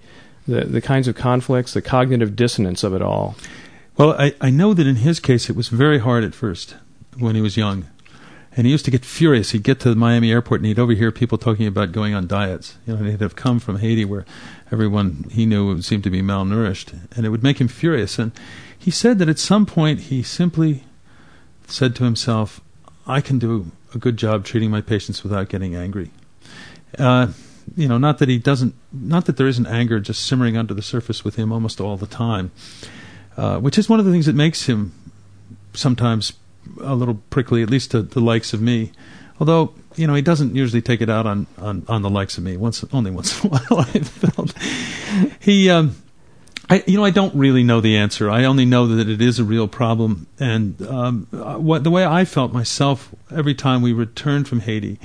the, 0.48 0.66
the 0.66 0.82
kinds 0.82 1.08
of 1.08 1.16
conflicts, 1.16 1.74
the 1.74 1.82
cognitive 1.82 2.36
dissonance 2.36 2.84
of 2.84 2.94
it 2.94 3.02
all. 3.02 3.36
Well, 3.98 4.14
I, 4.20 4.34
I 4.42 4.50
know 4.50 4.74
that 4.74 4.88
in 4.88 4.98
his 4.98 5.20
case 5.20 5.50
it 5.50 5.56
was 5.56 5.70
very 5.70 6.00
hard 6.00 6.24
at 6.24 6.34
first 6.34 6.76
when 7.18 7.36
he 7.36 7.42
was 7.42 7.58
young. 7.58 7.88
And 8.56 8.68
he 8.68 8.72
used 8.72 8.86
to 8.86 8.92
get 8.92 9.04
furious. 9.04 9.52
He'd 9.52 9.64
get 9.64 9.80
to 9.80 9.90
the 9.90 9.96
Miami 9.96 10.32
airport 10.32 10.62
and 10.62 10.68
he'd 10.68 10.78
overhear 10.78 11.12
people 11.12 11.40
talking 11.40 11.66
about 11.66 11.92
going 11.92 12.14
on 12.14 12.28
diets. 12.28 12.78
You 12.86 12.96
know, 12.96 13.04
he'd 13.04 13.22
have 13.22 13.36
come 13.36 13.60
from 13.60 13.80
Haiti 13.80 14.06
where 14.06 14.26
everyone 14.72 15.26
he 15.32 15.48
knew 15.48 15.82
seemed 15.82 16.04
to 16.04 16.12
be 16.12 16.22
malnourished. 16.22 16.94
And 17.16 17.26
it 17.26 17.30
would 17.30 17.42
make 17.42 17.60
him 17.60 17.68
furious. 17.68 18.20
And 18.20 18.32
he 18.78 18.92
said 18.92 19.18
that 19.20 19.30
at 19.30 19.40
some 19.40 19.66
point 19.66 20.02
he 20.02 20.22
simply 20.22 20.84
said 21.68 21.96
to 21.96 22.04
himself, 22.04 22.62
I 23.08 23.22
can 23.22 23.40
do 23.40 23.72
a 23.96 23.98
good 23.98 24.18
job 24.18 24.46
treating 24.46 24.70
my 24.70 24.82
patients 24.82 25.24
without 25.24 25.50
getting 25.50 25.76
angry. 25.76 26.12
Uh, 26.98 27.28
you 27.76 27.88
know, 27.88 27.98
not 27.98 28.18
that 28.20 28.30
he 28.30 28.38
doesn't, 28.38 28.76
not 28.92 29.26
that 29.26 29.38
there 29.38 29.48
isn't 29.48 29.68
anger 29.68 30.00
just 30.00 30.26
simmering 30.26 30.58
under 30.58 30.74
the 30.74 30.82
surface 30.82 31.24
with 31.24 31.36
him 31.36 31.52
almost 31.52 31.82
all 31.82 31.98
the 31.98 32.08
time, 32.08 32.52
uh, 33.38 33.60
which 33.60 33.78
is 33.78 33.90
one 33.90 34.00
of 34.00 34.06
the 34.06 34.12
things 34.12 34.26
that 34.26 34.36
makes 34.36 34.66
him 34.66 34.94
sometimes 35.74 36.34
a 36.82 36.96
little 36.96 37.16
prickly, 37.30 37.64
at 37.64 37.70
least 37.70 37.92
to 37.92 38.02
the 38.02 38.20
likes 38.20 38.54
of 38.54 38.62
me. 38.62 38.92
Although, 39.40 39.74
you 39.96 40.08
know, 40.08 40.14
he 40.14 40.22
doesn't 40.22 40.56
usually 40.56 40.82
take 40.82 41.02
it 41.02 41.10
out 41.10 41.26
on, 41.26 41.48
on, 41.58 41.84
on 41.88 42.02
the 42.02 42.10
likes 42.10 42.38
of 42.38 42.44
me. 42.44 42.56
Once, 42.56 42.84
only 42.94 43.12
once 43.12 43.44
in 43.44 43.50
a 43.50 43.54
while, 43.58 43.80
I 43.80 44.00
felt 44.00 44.54
he. 45.40 45.70
Um, 45.70 45.96
I, 46.70 46.82
you 46.88 46.98
know, 46.98 47.04
I 47.04 47.10
don't 47.10 47.36
really 47.36 47.62
know 47.62 47.82
the 47.82 47.98
answer. 47.98 48.30
I 48.30 48.46
only 48.46 48.64
know 48.64 48.88
that 48.88 49.10
it 49.10 49.22
is 49.22 49.38
a 49.38 49.44
real 49.44 49.68
problem. 49.68 50.28
And 50.40 50.82
um, 50.88 51.28
what 51.32 51.84
the 51.84 51.92
way 51.92 52.06
I 52.06 52.24
felt 52.24 52.54
myself 52.54 53.14
every 53.30 53.54
time 53.54 53.82
we 53.82 53.92
returned 53.92 54.48
from 54.48 54.62
Haiti 54.62 54.98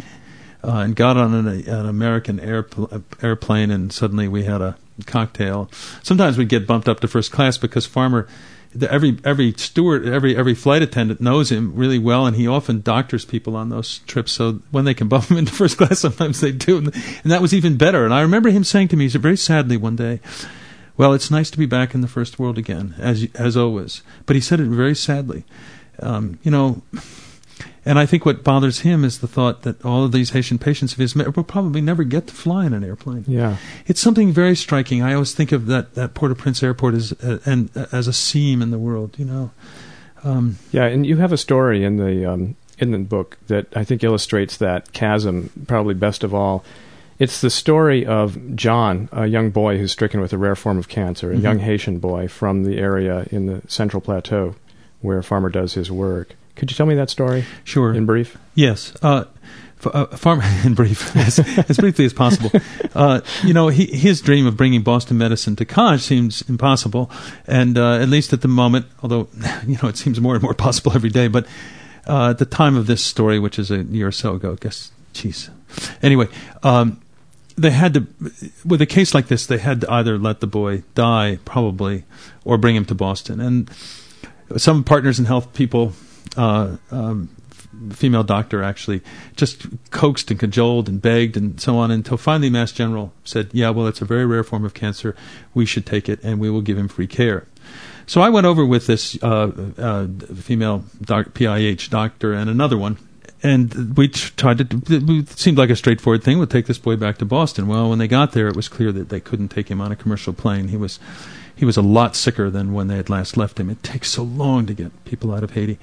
uh, 0.65 0.79
and 0.79 0.97
got 0.97 1.17
on 1.17 1.35
an, 1.35 1.47
an 1.47 1.87
American 1.87 2.39
airpl- 2.39 3.03
airplane, 3.23 3.71
and 3.71 3.93
suddenly 3.93 4.29
we 4.29 4.45
had 4.45 4.61
a 4.61 4.77
cocktail. 5.07 5.71
Sometimes 6.03 6.37
we'd 6.37 6.49
get 6.49 6.67
bumped 6.67 6.89
up 6.89 7.01
to 7.01 7.09
first 7.09 7.31
class 7.31 7.57
because 7.59 7.87
Farmer, 7.87 8.27
the, 8.75 8.91
every 8.93 9.19
every 9.25 9.53
steward, 9.53 10.07
every 10.07 10.37
every 10.37 10.55
flight 10.55 10.83
attendant 10.83 11.21
knows 11.21 11.51
him 11.51 11.75
really 11.75 11.99
well, 11.99 12.27
and 12.27 12.37
he 12.37 12.47
often 12.47 12.81
doctors 12.81 13.25
people 13.25 13.57
on 13.57 13.69
those 13.69 14.01
trips. 14.01 14.33
So 14.33 14.61
when 14.71 14.85
they 14.85 14.95
can 14.95 15.09
bump 15.09 15.27
him 15.27 15.37
into 15.37 15.53
first 15.53 15.79
class, 15.79 16.01
sometimes 16.01 16.41
they 16.41 16.53
do, 16.53 16.79
and, 16.79 16.95
and 17.23 17.33
that 17.33 17.43
was 17.43 17.55
even 17.55 17.77
better. 17.77 18.05
And 18.05 18.13
I 18.13 18.21
remember 18.21 18.51
him 18.51 18.65
saying 18.65 18.89
to 18.89 18.97
me, 18.97 19.09
very 19.09 19.37
sadly 19.37 19.77
one 19.77 19.97
day. 19.97 20.21
Well, 20.97 21.13
it's 21.13 21.31
nice 21.31 21.49
to 21.53 21.59
be 21.59 21.67
back 21.67 21.95
in 21.95 22.01
the 22.01 22.09
first 22.09 22.41
world 22.41 22.59
again, 22.59 22.97
as 22.99 23.29
as 23.37 23.57
always. 23.57 24.03
But 24.27 24.35
he 24.35 24.43
said 24.43 24.59
it 24.59 24.65
very 24.65 24.97
sadly. 24.97 25.45
Um, 26.01 26.41
you 26.43 26.51
know, 26.51 26.83
and 27.89 27.99
I 27.99 28.07
think 28.07 28.25
what 28.25 28.45
bothers 28.45 28.81
him 28.81 29.05
is 29.05 29.19
the 29.19 29.27
thought 29.27 29.63
that 29.63 29.85
all 29.85 30.05
of 30.05 30.13
these 30.13 30.31
Haitian 30.31 30.59
patients 30.59 30.93
of 30.93 30.99
his 30.99 31.17
will 31.17 31.43
probably 31.43 31.81
never 31.81 32.05
get 32.05 32.27
to 32.29 32.35
fly 32.35 32.67
in 32.67 32.73
an 32.75 32.85
airplane. 32.85 33.25
Yeah, 33.27 33.57
it's 33.87 34.01
something 34.01 34.31
very 34.33 34.55
striking. 34.55 35.03
I 35.03 35.15
always 35.15 35.35
think 35.35 35.51
of 35.53 35.67
that 35.67 35.95
that 35.95 36.15
Port-au-Prince 36.15 36.63
airport 36.63 36.95
as 36.95 37.13
uh, 37.25 37.39
and 37.45 37.71
uh, 37.77 37.87
as 37.91 38.07
a 38.07 38.13
seam 38.13 38.63
in 38.63 38.71
the 38.71 38.79
world. 38.79 39.17
You 39.19 39.25
know. 39.25 39.51
Um, 40.25 40.59
yeah, 40.73 40.85
and 40.85 41.07
you 41.07 41.17
have 41.17 41.33
a 41.33 41.37
story 41.37 41.83
in 41.85 41.97
the 41.97 42.31
um, 42.31 42.55
in 42.79 42.91
the 42.93 42.99
book 42.99 43.39
that 43.49 43.67
I 43.77 43.85
think 43.85 44.05
illustrates 44.05 44.57
that 44.59 44.93
chasm 44.93 45.51
probably 45.67 45.95
best 45.95 46.23
of 46.25 46.33
all 46.35 46.65
It's 47.19 47.41
the 47.41 47.51
story 47.51 48.07
of 48.07 48.39
John, 48.55 49.09
a 49.11 49.27
young 49.27 49.51
boy 49.51 49.79
who's 49.79 49.91
stricken 49.91 50.21
with 50.21 50.33
a 50.33 50.39
rare 50.39 50.55
form 50.55 50.79
of 50.79 50.87
cancer, 50.89 51.33
a 51.33 51.37
Mhm. 51.37 51.43
young 51.43 51.59
Haitian 51.59 51.99
boy 51.99 52.29
from 52.29 52.63
the 52.65 52.79
area 52.79 53.27
in 53.33 53.47
the 53.47 53.63
Central 53.67 54.01
Plateau 54.01 54.55
where 55.01 55.19
a 55.19 55.23
Farmer 55.25 55.49
does 55.51 55.75
his 55.75 55.91
work. 55.91 56.37
Could 56.59 56.71
you 56.71 56.77
tell 56.77 56.87
me 56.87 56.95
that 56.97 57.09
story 57.11 57.45
Sure. 57.65 57.95
in 57.95 58.05
brief? 58.05 58.37
Yes. 58.55 58.93
Uh, 59.03 59.25
f- 59.79 59.95
uh, 59.95 60.07
farm 60.17 60.41
in 60.65 60.75
brief, 60.75 61.17
as, 61.17 61.39
as 61.39 61.77
briefly 61.79 62.05
as 62.05 62.13
possible. 62.13 62.51
Uh, 62.95 63.21
you 63.45 63.55
know, 63.55 63.69
he, 63.69 63.87
his 63.87 64.21
dream 64.21 64.47
of 64.47 64.57
bringing 64.57 64.83
Boston 64.83 65.17
medicine 65.19 65.57
to 65.57 65.65
Cange 65.65 66.01
seems 66.01 66.43
impossible, 66.49 67.11
and 67.47 67.79
uh, 67.79 67.95
at 67.95 68.09
least 68.09 68.33
at 68.33 68.41
the 68.43 68.49
moment, 68.49 68.87
although 69.03 69.29
you 69.67 69.79
know 69.83 69.89
it 69.89 69.97
seems 69.97 70.21
more 70.21 70.35
and 70.35 70.43
more 70.43 70.55
possible 70.55 70.93
every 70.95 71.11
day. 71.11 71.29
But 71.29 71.47
uh, 72.07 72.31
at 72.31 72.39
the 72.39 72.47
time 72.47 72.77
of 72.77 72.87
this 72.87 73.05
story, 73.05 73.39
which 73.39 73.59
is 73.59 73.71
a 73.71 73.83
year 73.85 74.09
or 74.09 74.13
so 74.13 74.35
ago, 74.35 74.53
I 74.53 74.57
guess, 74.57 74.91
jeez. 75.15 75.51
Anyway, 76.03 76.27
um, 76.63 77.01
they 77.57 77.71
had 77.71 77.95
to, 77.95 78.07
with 78.65 78.81
a 78.81 78.87
case 78.87 79.15
like 79.15 79.29
this, 79.29 79.47
they 79.47 79.59
had 79.59 79.83
to 79.83 79.93
either 79.93 80.19
let 80.19 80.41
the 80.41 80.47
boy 80.47 80.83
die, 80.95 81.39
probably, 81.45 82.05
or 82.45 82.57
bring 82.57 82.75
him 82.77 82.85
to 82.87 82.95
Boston. 82.95 83.41
And 83.41 83.71
some 84.57 84.83
partners 84.85 85.19
in 85.19 85.27
health 85.27 85.53
people, 85.53 85.93
uh, 86.37 86.77
um, 86.91 87.29
female 87.93 88.25
doctor 88.25 88.63
actually, 88.63 89.03
just 89.37 89.67
coaxed 89.91 90.31
and 90.31 90.41
cajoled 90.41 90.89
and 90.89 91.01
begged 91.01 91.37
and 91.37 91.61
so 91.61 91.77
on 91.79 91.91
until 91.91 92.17
finally 92.17 92.51
Mass 92.51 92.73
General 92.73 93.13
said, 93.25 93.51
"Yeah, 93.53 93.71
well, 93.71 93.87
it's 93.87 94.03
a 94.03 94.05
very 94.05 94.27
rare 94.27 94.45
form 94.45 94.65
of 94.65 94.75
cancer. 94.75 95.15
We 95.55 95.67
should 95.67 95.87
take 95.87 96.09
it, 96.09 96.21
and 96.23 96.41
we 96.41 96.51
will 96.51 96.63
give 96.63 96.79
him 96.79 96.89
free 96.89 97.07
care." 97.07 97.47
So 98.07 98.23
I 98.23 98.31
went 98.31 98.47
over 98.47 98.65
with 98.65 98.87
this 98.87 99.23
uh, 99.23 99.53
uh, 99.77 100.07
female 100.35 100.85
doc, 101.03 101.35
PIH 101.35 101.91
doctor 101.91 102.33
and 102.33 102.49
another 102.49 102.79
one, 102.79 102.97
and 103.43 103.97
we 103.97 104.09
tried 104.09 104.59
to. 104.59 104.83
It 104.89 105.29
seemed 105.39 105.59
like 105.59 105.71
a 105.71 105.77
straightforward 105.77 106.25
thing. 106.25 106.39
We'll 106.39 106.47
take 106.47 106.67
this 106.67 106.79
boy 106.79 106.97
back 106.97 107.19
to 107.19 107.25
Boston. 107.25 107.69
Well, 107.69 107.91
when 107.91 107.99
they 107.99 108.09
got 108.09 108.33
there, 108.33 108.49
it 108.49 108.57
was 108.57 108.69
clear 108.69 108.93
that 108.93 109.11
they 109.11 109.21
couldn't 109.21 109.49
take 109.49 109.69
him 109.71 109.81
on 109.81 109.93
a 109.93 109.97
commercial 109.97 110.33
plane. 110.33 110.69
He 110.69 110.77
was 110.77 110.99
he 111.55 111.65
was 111.65 111.77
a 111.77 111.83
lot 111.83 112.17
sicker 112.17 112.51
than 112.51 112.73
when 112.73 112.89
they 112.89 112.97
had 112.97 113.11
last 113.11 113.37
left 113.37 113.61
him. 113.61 113.69
It 113.69 113.83
takes 113.83 114.11
so 114.11 114.23
long 114.23 114.67
to 114.67 114.75
get 114.75 115.05
people 115.05 115.35
out 115.35 115.43
of 115.43 115.51
Haiti. 115.51 115.79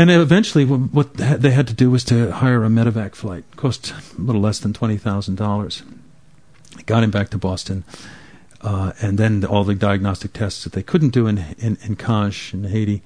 And 0.00 0.10
eventually, 0.10 0.64
what 0.64 1.12
they 1.12 1.50
had 1.50 1.68
to 1.68 1.74
do 1.74 1.90
was 1.90 2.04
to 2.04 2.32
hire 2.32 2.64
a 2.64 2.70
medevac 2.70 3.14
flight. 3.14 3.44
It 3.52 3.56
cost 3.58 3.92
a 4.16 4.22
little 4.22 4.40
less 4.40 4.58
than 4.58 4.72
twenty 4.72 4.96
thousand 4.96 5.34
dollars. 5.34 5.82
Got 6.86 7.02
him 7.02 7.10
back 7.10 7.28
to 7.28 7.36
Boston, 7.36 7.84
uh, 8.62 8.94
and 9.02 9.18
then 9.18 9.44
all 9.44 9.62
the 9.62 9.74
diagnostic 9.74 10.32
tests 10.32 10.64
that 10.64 10.72
they 10.72 10.82
couldn't 10.82 11.10
do 11.10 11.26
in 11.26 11.44
in, 11.58 11.76
in 11.82 11.96
Cange 11.96 12.54
in 12.54 12.64
Haiti 12.64 13.02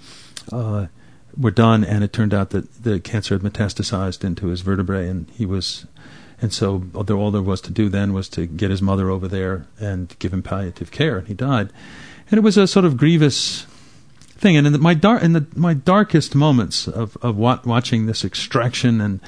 uh, 0.53 0.87
were 1.37 1.51
done, 1.51 1.83
and 1.83 2.05
it 2.05 2.13
turned 2.13 2.33
out 2.33 2.51
that 2.51 2.85
the 2.85 3.01
cancer 3.01 3.35
had 3.35 3.43
metastasized 3.43 4.23
into 4.23 4.47
his 4.47 4.61
vertebrae, 4.61 5.09
and 5.09 5.29
he 5.31 5.45
was. 5.45 5.87
And 6.41 6.53
so 6.53 6.85
all 6.95 7.33
there 7.33 7.43
was 7.43 7.61
to 7.63 7.73
do 7.73 7.89
then 7.89 8.13
was 8.13 8.29
to 8.29 8.47
get 8.47 8.71
his 8.71 8.81
mother 8.81 9.11
over 9.11 9.27
there 9.27 9.67
and 9.81 10.17
give 10.21 10.33
him 10.33 10.45
palliative 10.45 10.93
care, 10.93 11.19
and 11.19 11.27
he 11.27 11.35
died. 11.35 11.71
And 12.31 12.39
it 12.39 12.43
was 12.43 12.57
a 12.57 12.69
sort 12.69 12.85
of 12.85 12.97
grievous 12.97 13.67
thing. 14.45 14.57
And 14.57 14.67
in 14.67 14.73
the, 14.75 14.79
my 14.79 14.95
dar- 14.95 15.19
in 15.19 15.33
the, 15.33 15.47
my 15.57 15.75
darkest 15.75 16.35
moments 16.35 16.87
of 16.87 17.17
of 17.23 17.37
wa- 17.37 17.61
watching 17.65 18.07
this 18.07 18.25
extraction 18.25 19.01
and 19.01 19.21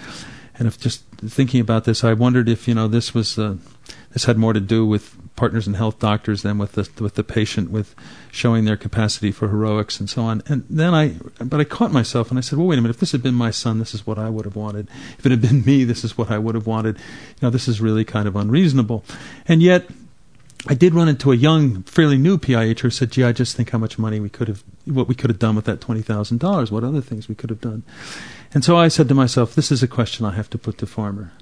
and 0.58 0.68
of 0.68 0.78
just 0.78 1.02
thinking 1.16 1.60
about 1.60 1.84
this, 1.84 2.04
I 2.04 2.12
wondered 2.12 2.48
if 2.48 2.68
you 2.68 2.74
know 2.74 2.86
this 2.86 3.14
was 3.14 3.38
uh, 3.38 3.56
this 4.12 4.24
had 4.24 4.38
more 4.38 4.52
to 4.52 4.60
do 4.60 4.86
with 4.86 5.16
partners 5.36 5.66
in 5.66 5.74
health 5.74 5.98
doctors 5.98 6.42
than 6.42 6.58
with 6.58 6.72
the 6.72 6.88
with 7.02 7.14
the 7.14 7.24
patient, 7.24 7.70
with 7.70 7.94
showing 8.30 8.64
their 8.64 8.76
capacity 8.76 9.32
for 9.32 9.48
heroics 9.48 10.00
and 10.00 10.08
so 10.08 10.22
on. 10.22 10.42
And 10.46 10.64
then 10.68 10.94
I, 10.94 11.14
but 11.44 11.60
I 11.60 11.64
caught 11.64 11.92
myself 11.92 12.30
and 12.30 12.38
I 12.38 12.42
said, 12.42 12.58
well, 12.58 12.68
wait 12.68 12.78
a 12.78 12.82
minute. 12.82 12.94
If 12.94 13.00
this 13.00 13.12
had 13.12 13.22
been 13.22 13.34
my 13.34 13.50
son, 13.50 13.78
this 13.78 13.94
is 13.94 14.06
what 14.06 14.18
I 14.18 14.28
would 14.28 14.44
have 14.44 14.56
wanted. 14.56 14.88
If 15.18 15.26
it 15.26 15.32
had 15.32 15.40
been 15.40 15.64
me, 15.64 15.84
this 15.84 16.04
is 16.04 16.18
what 16.18 16.30
I 16.30 16.38
would 16.38 16.54
have 16.54 16.66
wanted. 16.66 16.96
You 16.96 17.42
know, 17.42 17.50
this 17.50 17.68
is 17.68 17.80
really 17.80 18.04
kind 18.04 18.28
of 18.28 18.36
unreasonable. 18.36 19.04
And 19.48 19.62
yet, 19.62 19.88
I 20.68 20.74
did 20.74 20.94
run 20.94 21.08
into 21.08 21.32
a 21.32 21.36
young, 21.36 21.82
fairly 21.84 22.18
new 22.18 22.38
PIH 22.38 22.80
who 22.80 22.90
said, 22.90 23.12
"Gee, 23.12 23.22
I 23.22 23.32
just 23.32 23.56
think 23.56 23.70
how 23.70 23.78
much 23.78 23.98
money 23.98 24.18
we 24.18 24.28
could 24.28 24.48
have, 24.48 24.64
what 24.84 25.06
we 25.06 25.14
could 25.14 25.30
have 25.30 25.38
done 25.38 25.54
with 25.54 25.64
that 25.66 25.80
twenty 25.80 26.02
thousand 26.02 26.40
dollars. 26.40 26.72
What 26.72 26.82
other 26.82 27.00
things 27.00 27.28
we 27.28 27.34
could 27.34 27.50
have 27.50 27.60
done." 27.60 27.84
And 28.52 28.64
so 28.64 28.76
I 28.76 28.88
said 28.88 29.08
to 29.08 29.14
myself, 29.14 29.54
"This 29.54 29.70
is 29.70 29.82
a 29.82 29.88
question 29.88 30.26
I 30.26 30.32
have 30.32 30.50
to 30.50 30.58
put 30.58 30.78
to 30.78 30.86
Farmer." 30.86 31.32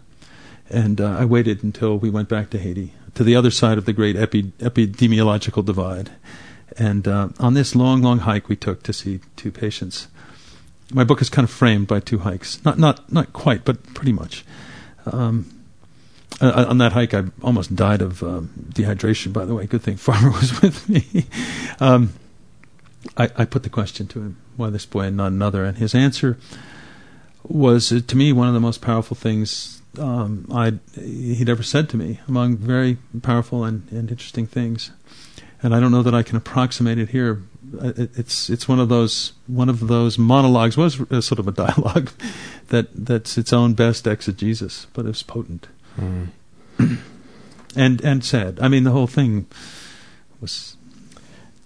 And 0.68 1.00
uh, 1.00 1.16
I 1.18 1.24
waited 1.24 1.62
until 1.62 1.98
we 1.98 2.10
went 2.10 2.28
back 2.28 2.50
to 2.50 2.58
Haiti, 2.58 2.92
to 3.14 3.24
the 3.24 3.36
other 3.36 3.50
side 3.50 3.78
of 3.78 3.84
the 3.84 3.92
great 3.92 4.16
epi- 4.16 4.52
epidemiological 4.58 5.64
divide. 5.64 6.10
And 6.76 7.06
uh, 7.06 7.28
on 7.38 7.54
this 7.54 7.74
long, 7.74 8.02
long 8.02 8.20
hike 8.20 8.48
we 8.48 8.56
took 8.56 8.82
to 8.84 8.92
see 8.92 9.20
two 9.36 9.52
patients. 9.52 10.08
My 10.92 11.04
book 11.04 11.22
is 11.22 11.30
kind 11.30 11.44
of 11.44 11.50
framed 11.50 11.86
by 11.86 12.00
two 12.00 12.18
hikes, 12.18 12.62
not 12.64 12.78
not 12.78 13.10
not 13.12 13.32
quite, 13.32 13.64
but 13.64 13.94
pretty 13.94 14.12
much. 14.12 14.44
Um, 15.06 15.50
uh, 16.40 16.66
on 16.68 16.78
that 16.78 16.92
hike, 16.92 17.14
I 17.14 17.24
almost 17.42 17.74
died 17.76 18.02
of 18.02 18.22
um, 18.22 18.50
dehydration. 18.70 19.32
By 19.32 19.44
the 19.44 19.54
way, 19.54 19.66
good 19.66 19.82
thing 19.82 19.96
Farmer 19.98 20.30
was 20.30 20.60
with 20.60 20.88
me. 20.88 21.26
um, 21.80 22.14
I, 23.16 23.30
I 23.36 23.44
put 23.44 23.62
the 23.62 23.70
question 23.70 24.06
to 24.08 24.20
him, 24.20 24.36
"Why 24.56 24.70
this 24.70 24.86
boy 24.86 25.02
and 25.02 25.16
not 25.16 25.32
another?" 25.32 25.64
And 25.64 25.78
his 25.78 25.94
answer 25.94 26.38
was, 27.46 27.92
uh, 27.92 28.00
to 28.06 28.16
me, 28.16 28.32
one 28.32 28.48
of 28.48 28.54
the 28.54 28.60
most 28.60 28.80
powerful 28.80 29.16
things 29.16 29.82
um, 29.98 30.46
I'd, 30.52 30.80
he'd 30.94 31.48
ever 31.48 31.62
said 31.62 31.88
to 31.90 31.96
me, 31.96 32.20
among 32.26 32.56
very 32.56 32.96
powerful 33.22 33.64
and, 33.64 33.86
and 33.92 34.10
interesting 34.10 34.46
things. 34.46 34.90
And 35.62 35.74
I 35.74 35.80
don't 35.80 35.92
know 35.92 36.02
that 36.02 36.14
I 36.14 36.22
can 36.22 36.36
approximate 36.36 36.98
it 36.98 37.10
here. 37.10 37.42
Uh, 37.80 37.92
It, 37.96 38.18
it's 38.18 38.50
it's 38.50 38.68
one 38.68 38.80
of 38.80 38.88
those 38.88 39.32
one 39.46 39.68
of 39.68 39.88
those 39.88 40.18
monologues 40.18 40.76
was 40.76 41.00
uh, 41.00 41.20
sort 41.20 41.38
of 41.38 41.48
a 41.48 41.52
dialogue 41.66 42.10
that 42.68 42.88
that's 43.06 43.38
its 43.38 43.52
own 43.52 43.74
best 43.74 44.06
exegesis, 44.06 44.86
but 44.92 45.06
it's 45.06 45.22
potent 45.22 45.68
and 47.76 48.00
and 48.02 48.24
sad. 48.24 48.58
I 48.60 48.68
mean, 48.68 48.84
the 48.84 48.90
whole 48.92 49.06
thing 49.06 49.46
was. 50.40 50.76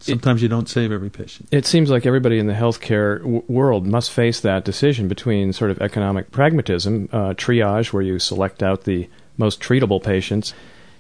Sometimes 0.01 0.41
you 0.43 0.49
don't 0.49 0.69
save 0.69 0.91
every 0.93 1.11
patient. 1.11 1.49
It 1.51 1.67
seems 1.67 1.91
like 1.91 2.07
everybody 2.07 2.39
in 2.39 2.47
the 2.47 2.55
healthcare 2.55 3.19
w- 3.19 3.43
world 3.49 3.85
must 3.85 4.11
face 4.13 4.41
that 4.41 4.65
decision 4.65 5.07
between 5.09 5.53
sort 5.53 5.71
of 5.73 5.83
economic 5.83 6.31
pragmatism, 6.31 7.09
uh, 7.13 7.35
triage, 7.35 7.93
where 7.93 8.03
you 8.03 8.19
select 8.19 8.63
out 8.63 8.85
the 8.85 9.09
most 9.37 9.61
treatable 9.61 10.03
patients 10.03 10.55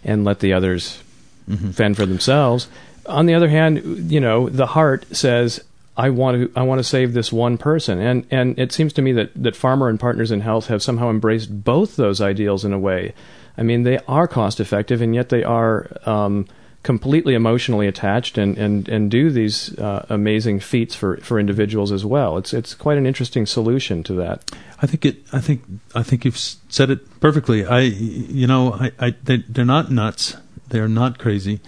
and 0.04 0.24
let 0.24 0.40
the 0.40 0.52
others 0.52 1.02
Mm-hmm. 1.48 1.70
fend 1.70 1.96
for 1.96 2.04
themselves. 2.04 2.68
On 3.06 3.24
the 3.24 3.32
other 3.32 3.48
hand, 3.48 4.10
you 4.12 4.20
know, 4.20 4.50
the 4.50 4.66
heart 4.66 5.06
says, 5.16 5.64
"I 5.98 6.08
want 6.10 6.36
to, 6.36 6.58
I 6.58 6.62
want 6.62 6.78
to 6.78 6.84
save 6.84 7.12
this 7.12 7.30
one 7.30 7.58
person," 7.58 7.98
and 7.98 8.26
and 8.30 8.58
it 8.58 8.72
seems 8.72 8.92
to 8.94 9.02
me 9.02 9.12
that 9.12 9.30
that 9.34 9.56
Farmer 9.56 9.88
and 9.88 10.00
Partners 10.00 10.30
in 10.30 10.40
Health 10.40 10.68
have 10.68 10.82
somehow 10.82 11.10
embraced 11.10 11.64
both 11.64 11.96
those 11.96 12.20
ideals 12.20 12.64
in 12.64 12.72
a 12.72 12.78
way. 12.78 13.12
I 13.58 13.62
mean, 13.62 13.82
they 13.82 13.98
are 14.06 14.28
cost 14.28 14.60
effective, 14.60 15.02
and 15.02 15.14
yet 15.14 15.28
they 15.28 15.44
are. 15.44 15.90
Um, 16.06 16.46
completely 16.84 17.34
emotionally 17.34 17.86
attached 17.86 18.38
and, 18.38 18.56
and, 18.56 18.88
and 18.88 19.10
do 19.10 19.30
these 19.30 19.76
uh, 19.78 20.06
amazing 20.08 20.60
feats 20.60 20.94
for, 20.94 21.18
for 21.18 21.38
individuals 21.38 21.92
as 21.92 22.04
well. 22.04 22.38
It's 22.38 22.54
it's 22.54 22.72
quite 22.74 22.96
an 22.96 23.04
interesting 23.04 23.46
solution 23.46 24.02
to 24.04 24.14
that. 24.14 24.50
I 24.80 24.86
think 24.86 25.04
it. 25.04 25.16
I 25.32 25.40
think. 25.40 25.64
I 25.94 26.02
think 26.02 26.24
you've 26.24 26.38
said 26.38 26.90
it 26.90 27.20
perfectly. 27.20 27.66
I. 27.66 27.80
You 27.80 28.46
know. 28.46 28.72
I. 28.74 28.92
I 28.98 29.14
they, 29.24 29.38
they're 29.48 29.64
not 29.64 29.90
nuts. 29.90 30.36
They're 30.68 30.88
not 30.88 31.18
crazy. 31.18 31.60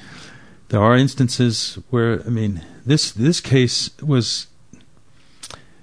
There 0.68 0.80
are 0.80 0.96
instances 0.96 1.78
where. 1.90 2.22
I 2.22 2.30
mean, 2.30 2.62
this 2.84 3.12
this 3.12 3.40
case 3.40 3.90
was. 4.02 4.46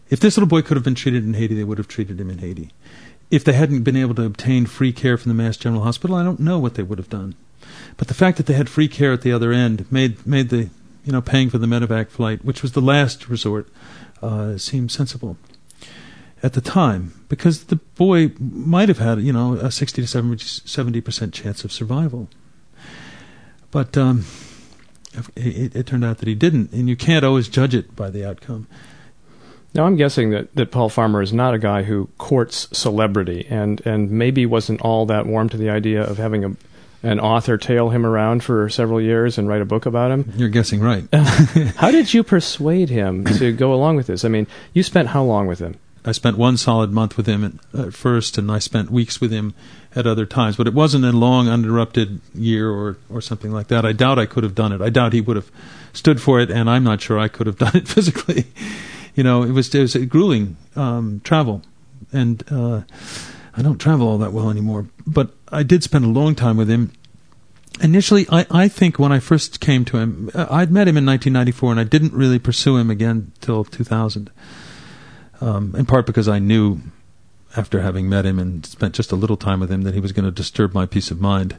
If 0.10 0.22
this 0.22 0.38
little 0.38 0.48
boy 0.48 0.62
could 0.62 0.78
have 0.78 0.86
been 0.86 0.96
treated 0.96 1.26
in 1.26 1.34
Haiti, 1.34 1.54
they 1.54 1.66
would 1.66 1.78
have 1.78 1.90
treated 1.90 2.20
him 2.20 2.30
in 2.30 2.38
Haiti. 2.38 2.72
If 3.30 3.44
they 3.44 3.52
hadn't 3.52 3.84
been 3.84 3.98
able 3.98 4.16
to 4.16 4.24
obtain 4.24 4.66
free 4.66 4.94
care 4.94 5.18
from 5.18 5.30
the 5.30 5.44
Mass 5.44 5.58
General 5.58 5.84
Hospital, 5.84 6.16
I 6.16 6.24
don't 6.24 6.40
know 6.40 6.60
what 6.60 6.76
they 6.76 6.84
would 6.84 6.98
have 6.98 7.10
done. 7.10 7.36
But 7.98 8.08
the 8.08 8.14
fact 8.14 8.38
that 8.38 8.46
they 8.46 8.54
had 8.54 8.70
free 8.70 8.88
care 8.88 9.12
at 9.12 9.22
the 9.22 9.34
other 9.34 9.52
end 9.52 9.92
made 9.92 10.26
made 10.26 10.50
the 10.50 10.70
you 11.04 11.12
know 11.12 11.22
paying 11.22 11.50
for 11.50 11.58
the 11.58 11.68
medevac 11.68 12.10
flight, 12.10 12.46
which 12.46 12.62
was 12.62 12.72
the 12.72 12.82
last 12.82 13.28
resort, 13.28 13.68
uh, 14.22 14.58
seem 14.58 14.88
sensible 14.88 15.38
at 16.44 16.54
the 16.54 16.62
time 16.62 17.14
because 17.30 17.66
the 17.66 17.76
boy 17.76 18.32
might 18.40 18.90
have 18.90 19.00
had 19.00 19.22
you 19.22 19.34
know 19.34 19.54
a 19.54 19.72
60 19.72 20.04
to 20.04 20.38
70 20.38 21.02
percent 21.02 21.34
chance 21.34 21.64
of 21.64 21.72
survival 21.72 22.30
but 23.72 23.98
um, 23.98 24.26
it, 25.36 25.76
it 25.76 25.86
turned 25.86 26.06
out 26.06 26.18
that 26.20 26.28
he 26.28 26.36
didn't 26.36 26.72
and 26.72 26.88
you 26.90 26.96
can't 26.96 27.26
always 27.26 27.48
judge 27.48 27.74
it 27.76 27.96
by 27.96 28.10
the 28.10 28.28
outcome 28.28 28.68
Now 29.74 29.86
I'm 29.86 29.96
guessing 29.96 30.32
that, 30.32 30.54
that 30.56 30.72
Paul 30.72 30.90
Farmer 30.90 31.22
is 31.22 31.34
not 31.34 31.54
a 31.54 31.60
guy 31.60 31.84
who 31.84 32.10
courts 32.18 32.68
celebrity 32.72 33.46
and, 33.50 33.86
and 33.86 34.10
maybe 34.12 34.46
wasn't 34.46 34.82
all 34.82 35.06
that 35.08 35.26
warm 35.26 35.50
to 35.50 35.58
the 35.58 35.70
idea 35.70 36.02
of 36.04 36.18
having 36.18 36.46
a 36.46 36.56
an 37.04 37.20
author 37.20 37.58
tail 37.58 37.90
him 37.90 38.06
around 38.06 38.44
for 38.44 38.70
several 38.70 39.00
years 39.00 39.38
and 39.38 39.48
write 39.48 39.62
a 39.62 39.66
book 39.66 39.86
about 39.86 40.12
him. 40.12 40.34
you're 40.36 40.50
guessing 40.50 40.80
right 40.82 41.08
How 41.76 41.92
did 41.92 42.14
you 42.14 42.24
persuade 42.24 42.90
him 42.90 43.24
to 43.26 43.52
go 43.54 43.74
along 43.74 43.98
with 43.98 44.08
this? 44.08 44.26
I 44.26 44.30
mean, 44.30 44.48
you 44.74 44.84
spent 44.84 45.10
how 45.10 45.24
long 45.24 45.48
with 45.48 45.60
him? 45.60 45.78
I 46.08 46.14
spent 46.14 46.38
one 46.38 46.56
solid 46.56 46.92
month 46.92 47.18
with 47.18 47.28
him 47.28 47.44
at, 47.44 47.80
at 47.80 47.94
first, 47.94 48.38
and 48.38 48.50
I 48.50 48.60
spent 48.60 48.90
weeks 48.90 49.20
with 49.20 49.30
him 49.30 49.54
at 49.94 50.08
other 50.08 50.26
times. 50.26 50.56
But 50.56 50.66
it 50.66 50.74
wasn't 50.74 51.04
a 51.04 51.12
long, 51.12 51.50
uninterrupted 51.50 52.22
year 52.34 52.72
or, 52.72 52.98
or 53.10 53.20
something 53.20 53.52
like 53.52 53.68
that. 53.68 53.86
I 53.86 53.92
doubt 53.92 54.18
I 54.18 54.26
could 54.26 54.46
have 54.46 54.56
done 54.56 54.72
it. 54.72 54.80
I 54.80 54.90
doubt 54.90 55.12
he 55.12 55.20
would 55.20 55.36
have 55.36 55.52
stood 55.92 56.22
for 56.22 56.40
it, 56.40 56.50
and 56.50 56.70
I'm 56.70 56.86
not 56.86 57.02
sure 57.02 57.20
I 57.20 57.28
could 57.28 57.46
have 57.46 57.58
done 57.66 57.76
it 57.76 57.90
physically. 57.90 58.46
You 59.16 59.24
know, 59.24 59.44
it 59.44 59.52
was 59.52 59.76
it 59.76 59.82
was 59.82 59.96
a 59.96 60.06
grueling 60.06 60.56
um, 60.78 61.20
travel, 61.26 61.62
and 62.14 62.42
uh, 62.50 62.84
I 63.54 63.62
don't 63.62 63.80
travel 63.80 64.08
all 64.08 64.18
that 64.20 64.32
well 64.32 64.50
anymore, 64.50 64.88
but 65.06 65.32
I 65.50 65.64
did 65.64 65.84
spend 65.84 66.06
a 66.06 66.10
long 66.10 66.36
time 66.36 66.56
with 66.56 66.70
him. 66.70 66.94
Initially, 67.82 68.28
I, 68.32 68.46
I 68.50 68.68
think 68.70 68.98
when 68.98 69.12
I 69.12 69.20
first 69.20 69.60
came 69.60 69.84
to 69.86 69.98
him, 69.98 70.32
uh, 70.34 70.48
I'd 70.50 70.72
met 70.72 70.88
him 70.88 70.96
in 70.96 71.06
1994, 71.06 71.72
and 71.72 71.80
I 71.82 71.84
didn't 71.84 72.14
really 72.14 72.40
pursue 72.40 72.78
him 72.78 72.90
again 72.90 73.34
till 73.42 73.66
2000. 73.66 74.32
Um, 75.42 75.76
in 75.76 75.86
part 75.86 76.06
because 76.06 76.28
I 76.28 76.40
knew, 76.40 76.80
after 77.56 77.82
having 77.82 78.10
met 78.10 78.26
him 78.26 78.40
and 78.40 78.66
spent 78.66 78.96
just 78.96 79.12
a 79.12 79.16
little 79.16 79.38
time 79.38 79.60
with 79.60 79.72
him, 79.72 79.84
that 79.84 79.94
he 79.94 80.00
was 80.00 80.12
going 80.12 80.26
to 80.26 80.32
disturb 80.32 80.74
my 80.74 80.86
peace 80.86 81.12
of 81.12 81.22
mind. 81.22 81.58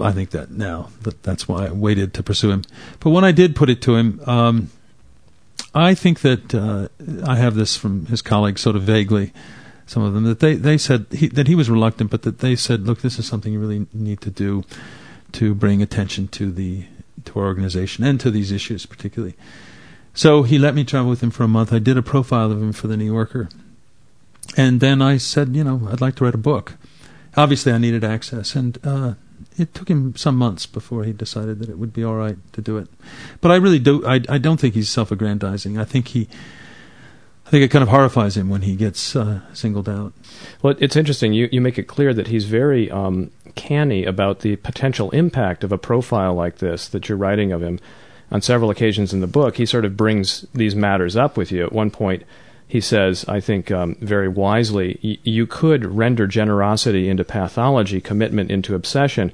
I 0.00 0.12
think 0.12 0.30
that 0.30 0.50
now 0.50 0.90
that 1.02 1.22
that's 1.22 1.48
why 1.48 1.66
I 1.66 1.72
waited 1.72 2.12
to 2.14 2.22
pursue 2.22 2.50
him. 2.50 2.62
But 3.00 3.10
when 3.10 3.24
I 3.24 3.32
did 3.32 3.56
put 3.56 3.70
it 3.70 3.80
to 3.82 3.96
him, 3.96 4.20
um, 4.26 4.70
I 5.74 5.94
think 5.94 6.20
that 6.20 6.54
uh, 6.54 6.88
I 7.26 7.36
have 7.36 7.54
this 7.54 7.76
from 7.76 8.06
his 8.06 8.22
colleagues, 8.22 8.60
sort 8.60 8.76
of 8.76 8.82
vaguely 8.82 9.32
some 9.86 10.02
of 10.02 10.14
them 10.14 10.24
that 10.24 10.40
they 10.40 10.54
they 10.54 10.76
said 10.76 11.06
he, 11.12 11.28
that 11.28 11.46
he 11.46 11.54
was 11.54 11.70
reluctant, 11.70 12.10
but 12.10 12.22
that 12.22 12.40
they 12.40 12.56
said, 12.56 12.86
look, 12.86 13.00
this 13.00 13.18
is 13.18 13.26
something 13.26 13.52
you 13.52 13.60
really 13.60 13.86
need 13.94 14.20
to 14.20 14.30
do 14.30 14.64
to 15.32 15.54
bring 15.54 15.80
attention 15.80 16.28
to 16.28 16.50
the 16.50 16.84
to 17.24 17.38
our 17.38 17.46
organization 17.46 18.04
and 18.04 18.20
to 18.20 18.30
these 18.30 18.52
issues 18.52 18.84
particularly. 18.84 19.34
So 20.16 20.42
he 20.42 20.58
let 20.58 20.74
me 20.74 20.82
travel 20.82 21.10
with 21.10 21.22
him 21.22 21.30
for 21.30 21.44
a 21.44 21.48
month. 21.48 21.72
I 21.72 21.78
did 21.78 21.96
a 21.96 22.02
profile 22.02 22.50
of 22.50 22.60
him 22.60 22.72
for 22.72 22.88
the 22.88 22.96
New 22.96 23.04
Yorker, 23.04 23.48
and 24.56 24.80
then 24.80 25.00
I 25.00 25.18
said, 25.18 25.54
you 25.54 25.62
know, 25.62 25.88
I'd 25.88 26.00
like 26.00 26.16
to 26.16 26.24
write 26.24 26.34
a 26.34 26.38
book. 26.38 26.74
Obviously, 27.36 27.70
I 27.70 27.78
needed 27.78 28.02
access, 28.02 28.56
and 28.56 28.78
uh, 28.82 29.14
it 29.58 29.74
took 29.74 29.88
him 29.88 30.16
some 30.16 30.36
months 30.36 30.66
before 30.66 31.04
he 31.04 31.12
decided 31.12 31.58
that 31.60 31.68
it 31.68 31.78
would 31.78 31.92
be 31.92 32.02
all 32.02 32.16
right 32.16 32.38
to 32.54 32.62
do 32.62 32.78
it. 32.78 32.88
But 33.40 33.50
I 33.52 33.56
really 33.56 33.78
do. 33.78 34.04
I, 34.06 34.22
I 34.28 34.38
don't 34.38 34.58
think 34.58 34.74
he's 34.74 34.88
self-aggrandizing. 34.88 35.78
I 35.78 35.84
think 35.84 36.08
he 36.08 36.28
I 37.46 37.50
think 37.50 37.62
it 37.62 37.70
kind 37.70 37.84
of 37.84 37.90
horrifies 37.90 38.36
him 38.36 38.48
when 38.48 38.62
he 38.62 38.74
gets 38.74 39.14
uh, 39.14 39.40
singled 39.52 39.88
out. 39.88 40.12
Well, 40.62 40.74
it's 40.80 40.96
interesting. 40.96 41.32
You 41.32 41.48
you 41.52 41.60
make 41.60 41.78
it 41.78 41.84
clear 41.84 42.12
that 42.12 42.26
he's 42.26 42.44
very 42.44 42.90
um, 42.90 43.30
canny 43.54 44.04
about 44.04 44.40
the 44.40 44.56
potential 44.56 45.10
impact 45.10 45.62
of 45.62 45.70
a 45.70 45.78
profile 45.78 46.34
like 46.34 46.58
this 46.58 46.88
that 46.88 47.08
you're 47.08 47.18
writing 47.18 47.52
of 47.52 47.62
him. 47.62 47.78
On 48.30 48.42
several 48.42 48.70
occasions 48.70 49.12
in 49.12 49.20
the 49.20 49.26
book, 49.26 49.56
he 49.56 49.66
sort 49.66 49.84
of 49.84 49.96
brings 49.96 50.46
these 50.52 50.74
matters 50.74 51.16
up 51.16 51.36
with 51.36 51.52
you. 51.52 51.64
At 51.64 51.72
one 51.72 51.90
point, 51.90 52.24
he 52.66 52.80
says, 52.80 53.24
I 53.28 53.40
think 53.40 53.70
um, 53.70 53.96
very 54.00 54.28
wisely, 54.28 54.98
y- 55.02 55.18
you 55.22 55.46
could 55.46 55.84
render 55.84 56.26
generosity 56.26 57.08
into 57.08 57.24
pathology, 57.24 58.00
commitment 58.00 58.50
into 58.50 58.74
obsession. 58.74 59.30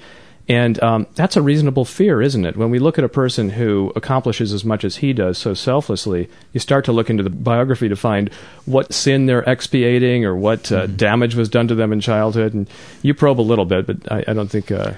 And 0.48 0.82
um, 0.82 1.06
that's 1.14 1.36
a 1.36 1.42
reasonable 1.42 1.84
fear, 1.84 2.20
isn't 2.20 2.44
it? 2.44 2.56
When 2.56 2.68
we 2.68 2.78
look 2.78 2.98
at 2.98 3.04
a 3.04 3.08
person 3.08 3.50
who 3.50 3.92
accomplishes 3.96 4.52
as 4.52 4.64
much 4.64 4.84
as 4.84 4.96
he 4.96 5.12
does 5.12 5.38
so 5.38 5.54
selflessly, 5.54 6.28
you 6.52 6.60
start 6.60 6.84
to 6.86 6.92
look 6.92 7.08
into 7.08 7.22
the 7.22 7.30
biography 7.30 7.88
to 7.88 7.96
find 7.96 8.28
what 8.66 8.92
sin 8.92 9.26
they're 9.26 9.44
expiating 9.44 10.26
or 10.26 10.36
what 10.36 10.70
uh, 10.70 10.82
mm-hmm. 10.82 10.96
damage 10.96 11.34
was 11.34 11.48
done 11.48 11.68
to 11.68 11.74
them 11.74 11.92
in 11.92 12.00
childhood. 12.00 12.52
And 12.52 12.68
you 13.00 13.14
probe 13.14 13.40
a 13.40 13.42
little 13.42 13.64
bit, 13.64 13.86
but 13.86 14.12
I, 14.12 14.24
I 14.28 14.34
don't 14.34 14.50
think. 14.50 14.70
Uh, 14.70 14.92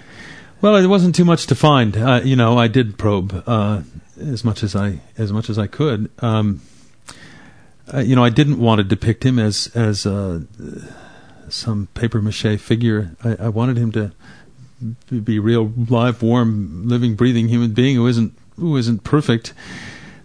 well, 0.65 0.77
it 0.77 0.87
wasn't 0.87 1.15
too 1.15 1.27
much 1.27 1.47
to 1.49 1.55
find. 1.55 1.95
Uh, 1.95 2.23
you 2.25 2.37
know, 2.37 2.57
I 2.57 2.69
did 2.69 2.97
probe 2.97 3.45
uh, 3.47 3.83
as 4.19 4.47
much 4.47 4.62
as 4.62 4.75
I 4.75 5.01
as 5.19 5.31
much 5.31 5.51
as 5.51 5.59
I 5.59 5.67
could. 5.67 6.11
Um, 6.21 6.62
uh, 7.93 7.99
you 7.99 8.17
know, 8.17 8.25
I 8.25 8.31
didn't 8.31 8.59
want 8.59 8.79
to 8.79 8.83
depict 8.83 9.27
him 9.27 9.39
as 9.39 9.71
as 9.75 10.07
uh, 10.07 10.41
some 11.51 11.89
paper 11.93 12.23
mache 12.23 12.59
figure. 12.59 13.15
I, 13.23 13.37
I 13.41 13.49
wanted 13.51 13.77
him 13.77 13.93
to 13.93 14.12
be 15.12 15.39
real 15.39 15.71
live, 15.91 16.23
warm, 16.23 16.89
living, 16.89 17.15
breathing 17.15 17.49
human 17.49 17.75
being 17.75 17.97
who 17.97 18.07
isn't 18.07 18.33
who 18.57 18.79
isn't 18.79 19.05
perfect. 19.05 19.53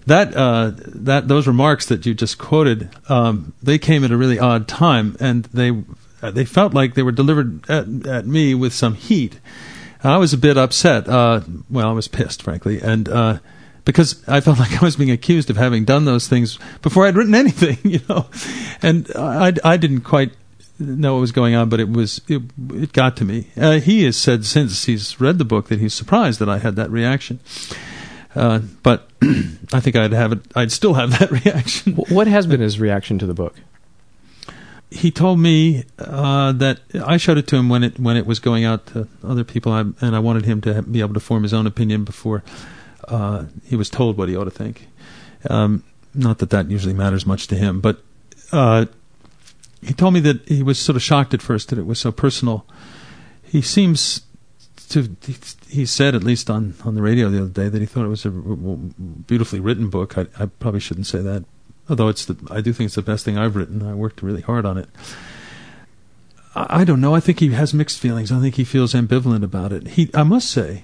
That 0.05 0.33
uh, 0.37 0.71
that 0.77 1.27
those 1.27 1.47
remarks 1.47 1.85
that 1.87 2.05
you 2.05 2.13
just 2.13 2.37
quoted, 2.37 2.89
um, 3.09 3.51
they 3.61 3.77
came 3.77 4.05
at 4.05 4.11
a 4.11 4.15
really 4.15 4.39
odd 4.39 4.69
time, 4.69 5.17
and 5.19 5.43
they 5.53 5.83
they 6.21 6.45
felt 6.45 6.73
like 6.73 6.93
they 6.93 7.03
were 7.03 7.11
delivered 7.11 7.69
at, 7.69 8.07
at 8.07 8.25
me 8.25 8.55
with 8.55 8.71
some 8.71 8.93
heat. 8.93 9.37
I 10.03 10.17
was 10.17 10.33
a 10.33 10.37
bit 10.37 10.57
upset. 10.57 11.07
Uh, 11.07 11.41
well, 11.69 11.89
I 11.89 11.91
was 11.91 12.07
pissed, 12.07 12.41
frankly, 12.41 12.79
and 12.81 13.09
uh, 13.09 13.39
because 13.85 14.27
I 14.27 14.39
felt 14.39 14.59
like 14.59 14.81
I 14.81 14.85
was 14.85 14.95
being 14.95 15.11
accused 15.11 15.49
of 15.49 15.57
having 15.57 15.85
done 15.85 16.05
those 16.05 16.27
things 16.27 16.59
before 16.81 17.05
I'd 17.05 17.15
written 17.15 17.35
anything, 17.43 17.77
you 17.83 17.99
know, 18.07 18.27
and 18.81 19.09
I 19.15 19.53
I 19.63 19.77
didn't 19.77 20.01
quite 20.01 20.31
know 20.79 21.15
what 21.15 21.21
was 21.21 21.31
going 21.31 21.55
on, 21.55 21.69
but 21.69 21.79
it 21.79 21.89
was 21.89 22.21
it, 22.27 22.41
it 22.73 22.93
got 22.93 23.17
to 23.17 23.25
me. 23.25 23.47
Uh, 23.57 23.79
he 23.79 24.03
has 24.05 24.17
said 24.17 24.45
since 24.45 24.85
he's 24.85 25.19
read 25.19 25.37
the 25.37 25.45
book 25.45 25.67
that 25.67 25.79
he's 25.79 25.93
surprised 25.93 26.39
that 26.39 26.49
I 26.49 26.59
had 26.59 26.75
that 26.77 26.89
reaction. 26.89 27.39
Uh, 28.35 28.59
but 28.83 29.09
I 29.73 29.79
think 29.79 29.95
I'd 29.95 30.13
have 30.13 30.31
it. 30.31 30.39
I'd 30.55 30.71
still 30.71 30.93
have 30.93 31.11
that 31.19 31.31
reaction. 31.31 31.93
What 31.95 32.27
has 32.27 32.47
been 32.47 32.61
his 32.61 32.79
reaction 32.79 33.19
to 33.19 33.25
the 33.25 33.33
book? 33.33 33.55
He 34.91 35.11
told 35.11 35.39
me 35.39 35.83
uh, 35.99 36.51
that 36.53 36.79
I 37.05 37.17
showed 37.17 37.37
it 37.37 37.47
to 37.47 37.55
him 37.55 37.69
when 37.69 37.83
it 37.83 37.99
when 37.99 38.17
it 38.17 38.25
was 38.25 38.39
going 38.39 38.65
out 38.65 38.87
to 38.87 39.07
other 39.23 39.43
people, 39.43 39.71
I, 39.71 39.81
and 39.81 40.15
I 40.15 40.19
wanted 40.19 40.45
him 40.45 40.61
to 40.61 40.81
be 40.81 41.01
able 41.01 41.13
to 41.13 41.19
form 41.19 41.43
his 41.43 41.53
own 41.53 41.67
opinion 41.67 42.03
before 42.03 42.43
uh, 43.07 43.45
he 43.65 43.75
was 43.75 43.89
told 43.89 44.17
what 44.17 44.29
he 44.29 44.35
ought 44.35 44.45
to 44.45 44.51
think. 44.51 44.87
Um, 45.49 45.83
not 46.15 46.39
that 46.39 46.49
that 46.49 46.71
usually 46.71 46.95
matters 46.95 47.25
much 47.25 47.47
to 47.47 47.55
him, 47.55 47.81
but 47.81 48.01
uh, 48.51 48.85
he 49.81 49.93
told 49.93 50.13
me 50.13 50.19
that 50.21 50.47
he 50.47 50.63
was 50.63 50.79
sort 50.79 50.95
of 50.95 51.03
shocked 51.03 51.33
at 51.33 51.41
first 51.41 51.69
that 51.69 51.79
it 51.79 51.85
was 51.85 51.99
so 51.99 52.11
personal. 52.11 52.65
He 53.43 53.61
seems 53.61 54.21
to 54.89 55.15
he 55.69 55.85
said 55.85 56.15
at 56.15 56.23
least 56.23 56.49
on 56.49 56.73
on 56.83 56.95
the 56.95 57.01
radio 57.01 57.29
the 57.29 57.41
other 57.41 57.49
day 57.49 57.69
that 57.69 57.79
he 57.79 57.85
thought 57.85 58.05
it 58.05 58.09
was 58.09 58.25
a 58.25 58.31
beautifully 58.31 59.59
written 59.59 59.89
book. 59.89 60.17
I, 60.17 60.25
I 60.39 60.47
probably 60.47 60.79
shouldn't 60.79 61.07
say 61.07 61.21
that, 61.21 61.45
although 61.89 62.07
it's 62.07 62.25
the 62.25 62.37
I 62.51 62.61
do 62.61 62.73
think 62.73 62.87
it's 62.87 62.95
the 62.95 63.01
best 63.01 63.25
thing 63.25 63.37
I've 63.37 63.55
written. 63.55 63.81
I 63.81 63.93
worked 63.93 64.21
really 64.21 64.41
hard 64.41 64.65
on 64.65 64.77
it. 64.77 64.89
I, 66.55 66.81
I 66.81 66.83
don't 66.83 67.01
know. 67.01 67.15
I 67.15 67.19
think 67.19 67.39
he 67.39 67.49
has 67.49 67.73
mixed 67.73 67.99
feelings. 67.99 68.31
I 68.31 68.39
think 68.39 68.55
he 68.55 68.63
feels 68.63 68.93
ambivalent 68.93 69.43
about 69.43 69.73
it. 69.73 69.87
He 69.89 70.09
I 70.13 70.23
must 70.23 70.49
say, 70.49 70.83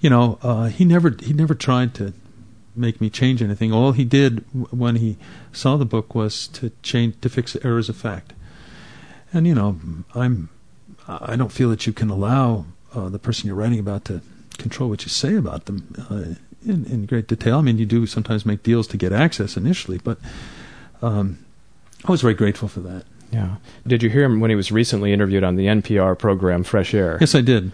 you 0.00 0.10
know, 0.10 0.38
uh, 0.42 0.66
he 0.66 0.84
never 0.84 1.14
he 1.20 1.32
never 1.32 1.54
tried 1.54 1.94
to 1.94 2.12
make 2.74 3.00
me 3.00 3.10
change 3.10 3.42
anything. 3.42 3.72
All 3.72 3.92
he 3.92 4.04
did 4.04 4.46
w- 4.52 4.66
when 4.70 4.96
he 4.96 5.18
saw 5.52 5.76
the 5.76 5.84
book 5.84 6.14
was 6.14 6.48
to 6.48 6.72
change 6.82 7.20
to 7.20 7.28
fix 7.28 7.56
errors 7.62 7.88
of 7.88 7.96
fact. 7.96 8.32
And 9.32 9.46
you 9.46 9.54
know, 9.54 9.78
I'm 10.14 10.48
I 11.08 11.36
don't 11.36 11.52
feel 11.52 11.70
that 11.70 11.86
you 11.86 11.92
can 11.92 12.10
allow 12.10 12.66
uh, 12.94 13.08
the 13.08 13.18
person 13.18 13.46
you're 13.46 13.56
writing 13.56 13.78
about 13.78 14.04
to 14.06 14.20
control 14.58 14.88
what 14.88 15.02
you 15.02 15.08
say 15.08 15.34
about 15.34 15.64
them 15.64 15.94
uh, 16.10 16.34
in, 16.64 16.84
in 16.86 17.06
great 17.06 17.26
detail. 17.26 17.58
I 17.58 17.62
mean, 17.62 17.78
you 17.78 17.86
do 17.86 18.06
sometimes 18.06 18.46
make 18.46 18.62
deals 18.62 18.86
to 18.88 18.96
get 18.96 19.12
access 19.12 19.56
initially, 19.56 19.98
but 19.98 20.18
um, 21.00 21.38
I 22.04 22.10
was 22.10 22.22
very 22.22 22.34
grateful 22.34 22.68
for 22.68 22.80
that. 22.80 23.04
Yeah. 23.30 23.56
Did 23.86 24.02
you 24.02 24.10
hear 24.10 24.24
him 24.24 24.40
when 24.40 24.50
he 24.50 24.56
was 24.56 24.70
recently 24.70 25.12
interviewed 25.12 25.42
on 25.42 25.56
the 25.56 25.66
NPR 25.66 26.18
program 26.18 26.64
Fresh 26.64 26.94
Air? 26.94 27.16
Yes, 27.20 27.34
I 27.34 27.40
did. 27.40 27.72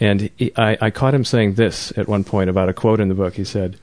And 0.00 0.30
he, 0.36 0.52
I, 0.56 0.76
I 0.80 0.90
caught 0.90 1.14
him 1.14 1.24
saying 1.24 1.54
this 1.54 1.96
at 1.96 2.06
one 2.08 2.24
point 2.24 2.50
about 2.50 2.68
a 2.68 2.72
quote 2.72 3.00
in 3.00 3.08
the 3.08 3.14
book. 3.14 3.34
He 3.34 3.44
said, 3.44 3.78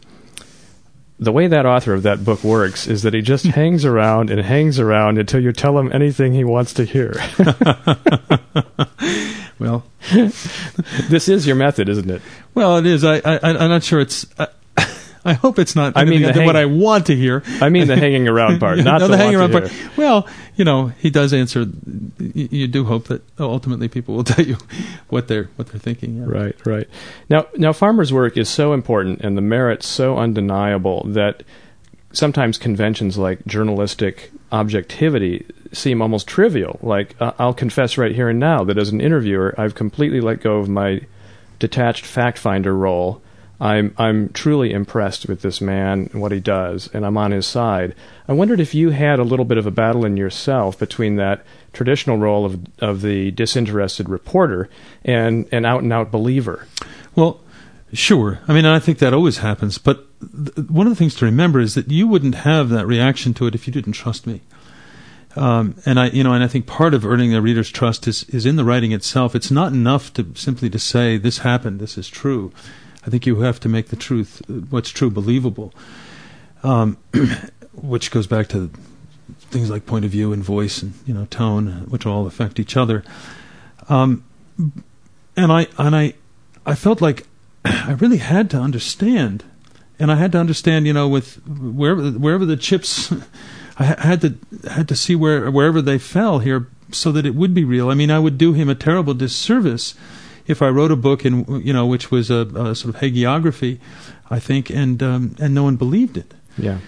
the 1.18 1.32
way 1.32 1.48
that 1.48 1.66
author 1.66 1.94
of 1.94 2.04
that 2.04 2.26
book 2.26 2.44
works 2.44 2.88
is 2.88 3.04
that 3.04 3.14
he 3.14 3.22
just 3.22 3.46
hangs 3.56 3.86
around 3.86 4.30
and 4.30 4.42
hangs 4.42 4.80
around 4.80 5.18
until 5.18 5.42
you 5.42 5.52
tell 5.52 5.78
him 5.78 5.92
anything 5.94 6.34
he 6.34 6.44
wants 6.44 6.74
to 6.74 6.84
hear. 6.84 7.14
well, 9.60 9.86
this 11.10 11.30
is 11.30 11.48
your 11.48 11.56
method, 11.56 11.90
isn't 11.90 12.10
it? 12.10 12.22
Well, 12.54 12.78
it 12.78 12.86
is. 12.86 13.04
I, 13.04 13.18
I 13.18 13.40
I'm 13.44 13.70
not 13.70 13.84
sure 13.84 14.00
it's. 14.00 14.26
I 14.38 14.48
hope 15.34 15.58
it's 15.58 15.76
not. 15.76 15.94
I 15.96 16.06
mean, 16.06 16.22
hang- 16.22 16.46
what 16.46 16.56
I 16.56 16.66
want 16.66 17.08
to 17.08 17.16
hear. 17.16 17.44
I 17.62 17.70
mean 17.70 17.88
the 17.88 17.96
hanging 17.96 18.28
around 18.28 18.60
part, 18.60 18.78
not 18.84 19.02
no, 19.02 19.08
the, 19.08 19.14
the 19.14 19.18
hanging 19.18 19.36
around 19.36 19.52
part. 19.52 19.72
Well, 19.98 20.28
you 20.56 20.66
know, 20.66 20.88
he 20.88 21.10
does 21.10 21.34
answer. 21.34 21.66
You, 22.20 22.48
you, 22.52 22.68
do 22.68 22.86
hope 22.86 23.06
that 23.06 23.24
ultimately 23.40 23.88
people 23.88 24.16
will 24.16 24.24
tell 24.26 24.46
you 24.46 24.58
what 25.10 25.28
they're 25.28 25.50
what 25.56 25.68
they're 25.68 25.80
thinking. 25.80 26.18
Yeah. 26.18 26.26
Right, 26.28 26.66
right. 26.66 26.88
Now, 27.30 27.48
now, 27.58 27.74
Farmer's 27.74 28.14
work 28.14 28.38
is 28.38 28.50
so 28.50 28.74
important 28.74 29.22
and 29.22 29.38
the 29.38 29.42
merits 29.42 29.88
so 29.88 30.18
undeniable 30.18 31.04
that 31.08 31.44
sometimes 32.14 32.58
conventions 32.58 33.18
like 33.18 33.46
journalistic 33.46 34.32
objectivity 34.52 35.46
seem 35.74 36.02
almost 36.02 36.28
trivial. 36.28 36.80
Like, 36.82 37.16
uh, 37.20 37.34
I'll 37.38 37.54
confess 37.54 37.98
right 37.98 38.14
here 38.14 38.30
and 38.30 38.40
now 38.40 38.64
that 38.64 38.78
as 38.78 38.90
an 38.90 39.02
interviewer, 39.02 39.54
I've 39.58 39.76
completely 39.76 40.22
let 40.22 40.42
go 40.42 40.58
of 40.58 40.70
my 40.70 41.02
detached 41.60 42.06
fact 42.06 42.38
finder 42.38 42.76
role 42.76 43.22
I'm 43.60 43.94
I'm 43.98 44.30
truly 44.30 44.72
impressed 44.72 45.28
with 45.28 45.42
this 45.42 45.62
man 45.62 46.10
and 46.12 46.22
what 46.22 46.32
he 46.32 46.40
does, 46.40 46.90
and 46.94 47.06
I'm 47.06 47.18
on 47.18 47.32
his 47.32 47.48
side. 47.48 47.96
I 48.28 48.34
wondered 48.34 48.60
if 48.60 48.76
you 48.76 48.90
had 48.90 49.18
a 49.18 49.24
little 49.24 49.46
bit 49.46 49.58
of 49.58 49.66
a 49.66 49.72
battle 49.72 50.04
in 50.04 50.18
yourself 50.18 50.78
between 50.78 51.16
that 51.16 51.46
traditional 51.72 52.18
role 52.18 52.46
of 52.46 52.60
of 52.80 53.02
the 53.02 53.32
disinterested 53.32 54.10
reporter 54.10 54.70
and 55.06 55.48
an 55.54 55.66
out 55.66 55.84
and 55.84 55.94
out 55.94 56.12
believer. 56.12 56.68
Well, 57.16 57.40
sure. 57.94 58.40
I 58.48 58.54
mean, 58.54 58.66
I 58.66 58.80
think 58.80 59.00
that 59.00 59.14
always 59.14 59.38
happens. 59.38 59.78
But 59.78 60.06
th- 60.20 60.70
one 60.70 60.86
of 60.86 60.92
the 60.92 60.98
things 60.98 61.16
to 61.16 61.26
remember 61.26 61.62
is 61.62 61.76
that 61.76 61.90
you 61.90 62.08
wouldn't 62.08 62.36
have 62.36 62.68
that 62.70 62.88
reaction 62.88 63.34
to 63.36 63.48
it 63.48 63.56
if 63.56 63.68
you 63.68 63.74
didn't 63.74 63.94
trust 63.94 64.28
me. 64.28 64.42
Um, 65.38 65.76
and 65.86 66.00
I, 66.00 66.08
you 66.08 66.24
know, 66.24 66.34
and 66.34 66.44
I 66.44 66.48
think 66.48 66.66
part 66.66 66.94
of 66.94 67.06
earning 67.06 67.32
the 67.32 67.42
reader's 67.42 67.72
trust 67.72 68.06
is 68.06 68.26
is 68.26 68.46
in 68.46 68.58
the 68.58 68.66
writing 68.66 68.92
itself. 68.92 69.34
It's 69.34 69.52
not 69.52 69.72
enough 69.72 70.12
to 70.16 70.28
simply 70.36 70.70
to 70.70 70.80
say 70.80 71.16
this 71.16 71.38
happened, 71.38 71.80
this 71.80 71.98
is 71.98 72.10
true 72.10 72.52
I 73.06 73.10
think 73.10 73.26
you 73.26 73.42
have 73.42 73.60
to 73.62 73.70
make 73.70 73.88
the 73.90 73.96
truth, 73.96 74.42
what's 74.70 74.90
true, 74.90 75.10
believable. 75.10 75.74
Um, 76.64 76.98
which 77.74 78.10
goes 78.10 78.26
back 78.26 78.48
to 78.50 78.72
things 79.40 79.70
like 79.70 79.86
point 79.86 80.06
of 80.06 80.12
view 80.12 80.34
and 80.34 80.44
voice 80.44 80.82
and 80.82 80.94
you 81.06 81.14
know 81.14 81.26
tone, 81.26 81.86
which 81.90 82.06
all 82.06 82.26
affect 82.26 82.60
each 82.60 82.76
other. 82.76 83.04
Um, 83.90 84.24
and 85.38 85.52
I 85.52 85.68
and 85.78 85.96
I 85.96 86.14
I 86.66 86.76
felt 86.76 87.02
like 87.02 87.28
I 87.66 87.92
really 88.00 88.18
had 88.18 88.50
to 88.52 88.58
understand, 88.58 89.44
and 90.00 90.12
I 90.12 90.16
had 90.16 90.32
to 90.32 90.40
understand, 90.40 90.88
you 90.88 90.94
know, 90.94 91.08
with 91.08 91.36
wherever 91.48 92.12
wherever 92.12 92.46
the 92.46 92.58
chips, 92.58 93.14
I 93.80 93.84
had 93.84 94.22
to 94.22 94.36
had 94.70 94.88
to 94.88 94.96
see 94.96 95.16
where 95.16 95.52
wherever 95.52 95.82
they 95.82 95.98
fell 95.98 96.40
here, 96.40 96.68
so 96.92 97.12
that 97.12 97.26
it 97.26 97.36
would 97.36 97.54
be 97.54 97.64
real. 97.64 97.90
I 97.90 97.94
mean, 97.94 98.10
I 98.10 98.20
would 98.20 98.38
do 98.38 98.54
him 98.54 98.70
a 98.70 98.76
terrible 98.76 99.14
disservice 99.14 99.96
if 100.48 100.62
I 100.62 100.70
wrote 100.70 100.92
a 100.92 100.96
book 100.96 101.26
in 101.26 101.46
you 101.64 101.74
know 101.74 101.86
which 101.86 102.12
was 102.12 102.30
a, 102.30 102.48
a 102.56 102.76
sort 102.76 102.96
of 102.96 103.02
hagiography, 103.02 103.80
I 104.30 104.40
think, 104.40 104.70
and 104.70 105.02
um, 105.02 105.36
and 105.40 105.54
no 105.54 105.64
one 105.64 105.76
believed 105.76 106.18
it. 106.18 106.34
Yeah. 106.58 106.80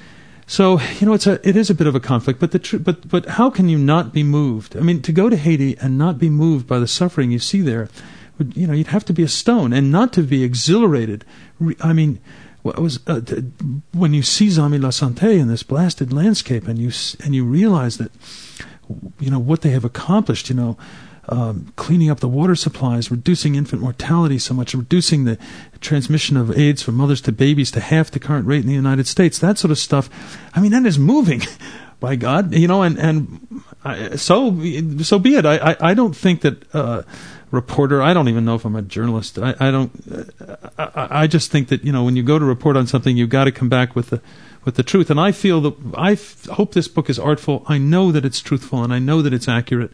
So 0.46 0.80
you 1.00 1.08
know, 1.08 1.14
it's 1.14 1.28
a 1.28 1.46
it 1.48 1.56
is 1.56 1.70
a 1.70 1.76
bit 1.76 1.88
of 1.88 1.96
a 1.96 2.00
conflict, 2.00 2.40
but 2.40 2.52
the 2.52 2.60
tr- 2.60 2.78
but 2.78 3.08
but 3.08 3.26
how 3.26 3.50
can 3.50 3.68
you 3.68 3.78
not 3.78 4.14
be 4.14 4.24
moved? 4.24 4.78
I 4.78 4.80
mean, 4.80 5.02
to 5.02 5.12
go 5.12 5.30
to 5.30 5.36
Haiti 5.36 5.78
and 5.80 5.98
not 5.98 6.18
be 6.18 6.30
moved 6.30 6.68
by 6.68 6.80
the 6.80 6.88
suffering 6.88 7.32
you 7.32 7.40
see 7.40 7.62
there, 7.62 7.90
would, 8.38 8.56
you 8.56 8.66
know, 8.66 8.74
you'd 8.74 8.88
have 8.88 9.06
to 9.06 9.14
be 9.14 9.24
a 9.24 9.28
stone 9.28 9.74
and 9.74 9.92
not 9.92 10.14
to 10.14 10.24
be 10.24 10.44
exhilarated. 10.44 11.26
I 11.82 11.92
mean, 11.92 12.20
what 12.62 12.80
was 12.80 13.00
uh, 13.08 13.22
when 13.94 14.14
you 14.14 14.24
see 14.24 14.48
Zanmi 14.48 14.82
La 14.82 14.90
Santé 14.90 15.38
in 15.38 15.48
this 15.48 15.64
blasted 15.64 16.14
landscape 16.14 16.68
and 16.68 16.80
you 16.80 16.92
and 17.24 17.36
you 17.36 17.44
realize 17.44 17.98
that 17.98 18.12
you 19.20 19.30
know 19.30 19.40
what 19.40 19.62
they 19.62 19.72
have 19.72 19.86
accomplished. 19.86 20.50
You 20.50 20.56
know, 20.56 20.78
um, 21.30 21.74
cleaning 21.76 22.10
up 22.10 22.20
the 22.20 22.28
water 22.28 22.56
supplies, 22.56 23.12
reducing 23.12 23.56
infant 23.56 23.82
mortality 23.82 24.40
so 24.40 24.54
much, 24.54 24.74
reducing 24.74 25.26
the 25.26 25.38
transmission 25.82 26.38
of 26.38 26.58
AIDS 26.58 26.82
from 26.82 26.96
mothers 26.96 27.22
to 27.22 27.32
babies 27.32 27.72
to 27.72 27.80
half 27.80 28.12
the 28.12 28.20
current 28.20 28.48
rate 28.48 28.62
in 28.62 28.68
the 28.68 28.74
United 28.74 29.08
States. 29.08 29.40
That 29.40 29.58
sort 29.58 29.72
of 29.72 29.78
stuff. 29.78 30.10
I 30.54 30.62
mean, 30.62 30.72
that 30.72 30.86
is 30.86 30.98
moving. 30.98 31.42
By 32.00 32.16
God, 32.16 32.54
you 32.54 32.68
know, 32.68 32.84
and 32.84 33.00
and 33.00 33.64
I, 33.84 34.18
so 34.18 34.52
so 35.02 35.18
be 35.18 35.34
it. 35.34 35.48
I, 35.48 35.72
I, 35.72 35.78
I 35.80 35.94
don't 35.96 36.16
think 36.16 36.42
that 36.42 36.64
uh, 36.76 37.02
reporter. 37.50 38.04
I 38.04 38.14
don't 38.14 38.28
even 38.28 38.46
know 38.46 38.54
if 38.54 38.66
I'm 38.66 38.76
a 38.76 38.84
journalist. 38.84 39.40
I, 39.40 39.56
I 39.60 39.72
don't. 39.72 39.92
Uh, 40.48 40.70
I, 40.78 41.24
I 41.24 41.28
just 41.28 41.50
think 41.50 41.70
that 41.70 41.84
you 41.84 41.92
know 41.92 42.04
when 42.04 42.16
you 42.16 42.22
go 42.22 42.38
to 42.38 42.46
report 42.46 42.78
on 42.78 42.86
something, 42.86 43.18
you've 43.18 43.32
got 43.32 43.46
to 43.46 43.52
come 43.52 43.68
back 43.68 43.96
with 43.96 44.12
the 44.12 44.22
with 44.64 44.76
the 44.76 44.84
truth. 44.84 45.10
And 45.10 45.20
I 45.20 45.32
feel 45.32 45.60
that 45.62 45.76
I 45.96 46.12
f- 46.12 46.46
hope 46.46 46.74
this 46.74 46.88
book 46.88 47.10
is 47.10 47.18
artful. 47.18 47.64
I 47.68 47.80
know 47.80 48.12
that 48.12 48.26
it's 48.26 48.42
truthful, 48.42 48.84
and 48.84 48.94
I 48.94 49.00
know 49.00 49.24
that 49.24 49.34
it's 49.34 49.48
accurate. 49.48 49.92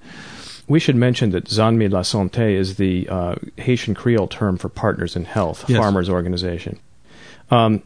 We 0.68 0.80
should 0.80 0.96
mention 0.96 1.32
that 1.32 1.46
Zanmi 1.46 1.92
La 1.92 2.02
Santé 2.02 2.56
is 2.56 2.78
the 2.78 3.08
uh, 3.10 3.36
Haitian 3.58 3.94
Creole 3.96 4.28
term 4.28 4.58
for 4.58 4.70
Partners 4.70 5.16
in 5.16 5.26
Health, 5.26 5.66
yes. 5.68 5.78
Farmer's 5.78 6.10
organization. 6.10 6.80
Um, 7.52 7.84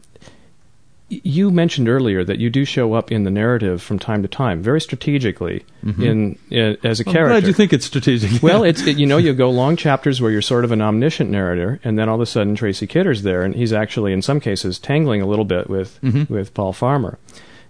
you 1.10 1.52
mentioned 1.52 1.88
earlier 1.88 2.24
that 2.26 2.38
you 2.40 2.50
do 2.50 2.66
show 2.66 2.94
up 2.94 3.12
in 3.12 3.24
the 3.24 3.32
narrative 3.32 3.82
from 3.82 3.98
time 3.98 4.22
to 4.24 4.28
time, 4.28 4.62
very 4.62 4.82
strategically, 4.82 5.64
mm-hmm. 5.84 6.04
in, 6.04 6.40
in, 6.50 6.78
as 6.84 7.00
a 7.00 7.08
I'm 7.08 7.14
character. 7.14 7.40
Glad 7.40 7.48
you 7.48 7.54
think 7.54 7.72
it's 7.72 7.86
strategic. 7.86 8.44
well, 8.44 8.64
it's 8.64 8.86
it, 8.86 8.98
you 8.98 9.06
know 9.06 9.18
you 9.18 9.34
go 9.34 9.50
long 9.50 9.78
chapters 9.78 10.20
where 10.20 10.32
you're 10.32 10.42
sort 10.42 10.66
of 10.66 10.72
an 10.74 10.82
omniscient 10.82 11.30
narrator, 11.30 11.80
and 11.84 11.98
then 11.98 12.10
all 12.10 12.16
of 12.16 12.22
a 12.22 12.26
sudden 12.26 12.56
Tracy 12.56 12.88
Kidder's 12.88 13.24
there, 13.24 13.42
and 13.44 13.56
he's 13.56 13.72
actually 13.72 14.12
in 14.12 14.22
some 14.22 14.42
cases 14.42 14.80
tangling 14.80 15.22
a 15.22 15.26
little 15.26 15.46
bit 15.46 15.70
with 15.70 16.00
mm-hmm. 16.02 16.32
with 16.32 16.54
Paul 16.54 16.74
Farmer. 16.74 17.18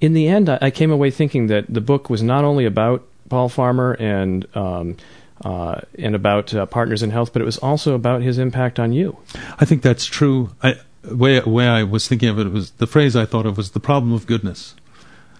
In 0.02 0.14
the 0.14 0.28
end, 0.28 0.50
I, 0.50 0.58
I, 0.62 0.72
came 0.72 0.92
away 0.92 1.10
thinking 1.10 1.48
that 1.48 1.66
the 1.68 1.82
book 1.82 2.10
was 2.10 2.22
not 2.22 2.44
only 2.44 2.66
about 2.66 3.04
Paul 3.30 3.50
Farmer 3.50 3.94
and 3.94 4.46
um, 4.56 4.98
uh, 5.44 5.82
and 6.00 6.16
about 6.16 6.54
uh, 6.54 6.66
partners 6.66 7.04
in 7.04 7.12
health, 7.12 7.34
but 7.34 7.42
it 7.42 7.46
was 7.46 7.58
also 7.60 7.94
about 7.94 8.22
his 8.22 8.38
impact 8.38 8.80
on 8.80 8.92
you. 8.92 9.18
I 9.60 9.66
think 9.66 9.82
that's 9.82 10.06
true. 10.06 10.56
I, 10.64 10.76
way 11.04 11.40
way 11.42 11.68
I 11.68 11.84
was 11.84 12.08
thinking 12.08 12.30
of 12.30 12.40
it 12.40 12.52
was 12.52 12.72
the 12.72 12.88
phrase 12.88 13.16
I 13.16 13.26
thought 13.26 13.46
of 13.46 13.58
was 13.58 13.72
the 13.72 13.80
problem 13.80 14.14
of 14.14 14.26
goodness. 14.28 14.76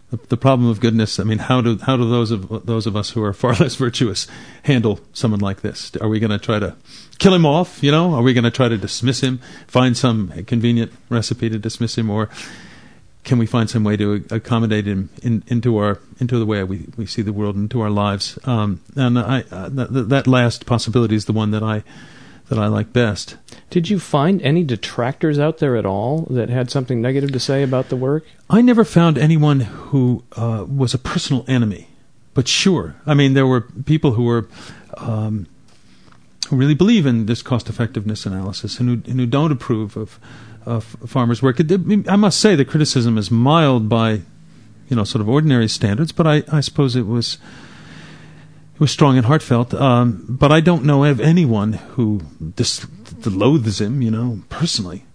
The, 0.10 0.18
the, 0.30 0.38
problem 0.38 0.70
of 0.70 0.80
goodness. 0.80 1.20
I 1.20 1.26
mean, 1.26 1.40
how 1.40 1.60
do 1.60 1.78
how 1.80 1.98
do 1.98 2.10
those 2.10 2.32
of 2.32 2.66
those 2.66 2.88
of 2.88 2.96
us 2.96 3.10
who 3.10 3.24
are 3.24 3.34
far 3.34 3.54
less 3.60 3.76
virtuous 3.76 4.28
handle 4.64 5.00
someone 5.14 5.42
like 5.42 5.62
this? 5.62 5.96
Are 5.98 6.08
we 6.08 6.20
going 6.20 6.32
to 6.32 6.40
try 6.40 6.60
to 6.60 6.78
kill 7.18 7.34
him 7.34 7.46
off? 7.46 7.84
You 7.84 7.92
know, 7.92 8.14
are 8.14 8.22
we 8.22 8.34
going 8.34 8.46
to 8.46 8.52
try 8.52 8.70
to 8.70 8.78
dismiss 8.78 9.22
him? 9.22 9.40
Find 9.68 9.98
some 9.98 10.32
convenient 10.46 10.94
recipe 11.10 11.50
to 11.50 11.60
dismiss 11.60 11.98
him, 11.98 12.10
or 12.10 12.30
can 13.28 13.38
we 13.38 13.46
find 13.46 13.70
some 13.70 13.84
way 13.84 13.98
to 13.98 14.26
accommodate 14.32 14.86
him 14.86 15.10
in, 15.22 15.44
into 15.48 15.78
our 15.78 16.00
into 16.18 16.40
the 16.40 16.46
way 16.46 16.64
we, 16.64 16.88
we 16.96 17.06
see 17.06 17.22
the 17.22 17.34
world, 17.34 17.58
into 17.58 17.82
our 17.82 17.90
lives? 17.90 18.40
Um, 18.46 18.82
and 18.96 19.20
I, 19.20 19.44
uh, 19.52 19.70
that, 19.70 20.10
that 20.10 20.28
last 20.28 20.66
possibility 20.66 21.16
is 21.16 21.26
the 21.26 21.34
one 21.34 21.52
that 21.52 21.62
I 21.62 21.84
that 22.48 22.58
I 22.58 22.68
like 22.68 22.94
best. 22.94 23.36
Did 23.70 23.90
you 23.90 24.00
find 24.00 24.42
any 24.42 24.64
detractors 24.64 25.38
out 25.38 25.58
there 25.58 25.76
at 25.76 25.86
all 25.86 26.22
that 26.30 26.50
had 26.50 26.72
something 26.72 27.02
negative 27.02 27.34
to 27.34 27.40
say 27.40 27.62
about 27.62 27.90
the 27.90 27.98
work? 27.98 28.26
I 28.50 28.62
never 28.62 28.86
found 28.86 29.18
anyone 29.18 29.60
who 29.60 30.24
uh, 30.38 30.66
was 30.66 30.94
a 30.94 30.98
personal 30.98 31.44
enemy. 31.50 31.90
But 32.34 32.48
sure, 32.48 32.96
I 33.06 33.14
mean, 33.14 33.34
there 33.34 33.48
were 33.48 33.62
people 33.62 34.14
who 34.14 34.24
were 34.24 34.48
um, 34.96 35.48
who 36.48 36.56
really 36.56 36.76
believe 36.76 37.06
in 37.06 37.26
this 37.26 37.42
cost 37.42 37.68
effectiveness 37.68 38.26
analysis 38.26 38.80
and 38.80 38.88
who, 38.88 39.12
and 39.12 39.20
who 39.20 39.26
don't 39.26 39.52
approve 39.52 39.98
of, 39.98 40.18
of 40.68 40.84
Farmer's 41.06 41.42
work. 41.42 41.60
I 41.60 42.16
must 42.18 42.40
say 42.40 42.56
the 42.56 42.66
criticism 42.66 43.18
is 43.18 43.32
mild 43.32 43.88
by 43.88 44.22
you 44.90 44.96
know 44.96 45.06
sort 45.06 45.22
of 45.22 45.30
ordinary 45.30 45.68
standards, 45.68 46.12
but 46.12 46.28
I, 46.28 46.44
I 46.52 46.60
suppose 46.60 46.96
it 46.96 47.08
was 47.08 47.38
it 48.76 48.80
was 48.80 48.92
strong 48.92 49.18
and 49.18 49.26
heartfelt. 49.26 49.74
Um, 49.74 50.26
but 50.28 50.52
I 50.52 50.60
don't 50.60 50.84
know 50.84 51.04
of 51.06 51.20
anyone 51.20 51.74
who 51.74 52.22
dis- 52.56 52.86
loathes 53.26 53.82
him, 53.82 54.02
you 54.02 54.12
know, 54.12 54.42
personally. 54.50 55.07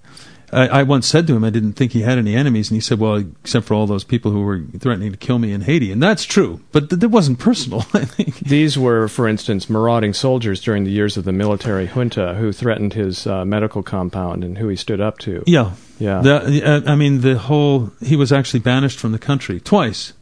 I, 0.53 0.69
I, 0.69 0.83
once 0.83 1.07
said 1.07 1.27
to 1.27 1.35
him 1.35 1.45
I 1.45 1.51
didn't 1.51 1.73
think 1.73 1.93
he 1.93 2.03
had 2.03 2.19
any 2.19 2.37
enemies, 2.37 2.71
and 2.71 2.77
he 2.77 2.81
said, 2.81 2.99
"Well, 2.99 3.25
except 3.43 3.67
for 3.67 3.75
all 3.75 3.87
those 3.87 4.05
people 4.05 4.31
who 4.33 4.43
were 4.43 4.63
threatening 4.79 5.11
to 5.11 5.17
kill 5.17 5.39
me 5.39 5.53
in 5.53 5.63
Haiti," 5.63 5.91
and 5.91 6.03
that's 6.03 6.25
true. 6.25 6.61
But 6.73 6.91
th- 6.91 7.01
that 7.01 7.09
wasn't 7.09 7.39
personal. 7.39 7.81
I 7.95 8.05
think 8.05 8.37
these 8.41 8.79
were, 8.79 9.09
for 9.09 9.27
instance, 9.27 9.71
marauding 9.71 10.13
soldiers 10.13 10.61
during 10.61 10.85
the 10.85 10.91
years 10.91 11.17
of 11.17 11.25
the 11.25 11.33
military 11.33 11.87
junta 11.87 12.35
who 12.35 12.53
threatened 12.53 12.93
his 12.93 13.27
uh, 13.27 13.45
medical 13.45 13.83
compound 13.83 14.45
and 14.45 14.59
who 14.59 14.69
he 14.69 14.77
stood 14.77 15.01
up 15.01 15.19
to. 15.21 15.43
Yeah, 15.47 15.73
yeah. 15.99 16.21
The, 16.21 16.63
uh, 16.63 16.91
I 16.91 16.97
mean, 16.97 17.23
the 17.23 17.39
whole 17.39 17.93
he 18.01 18.17
was 18.17 18.31
actually 18.31 18.61
banished 18.61 18.99
from 18.99 19.13
the 19.13 19.19
country 19.19 19.59
twice 19.59 20.13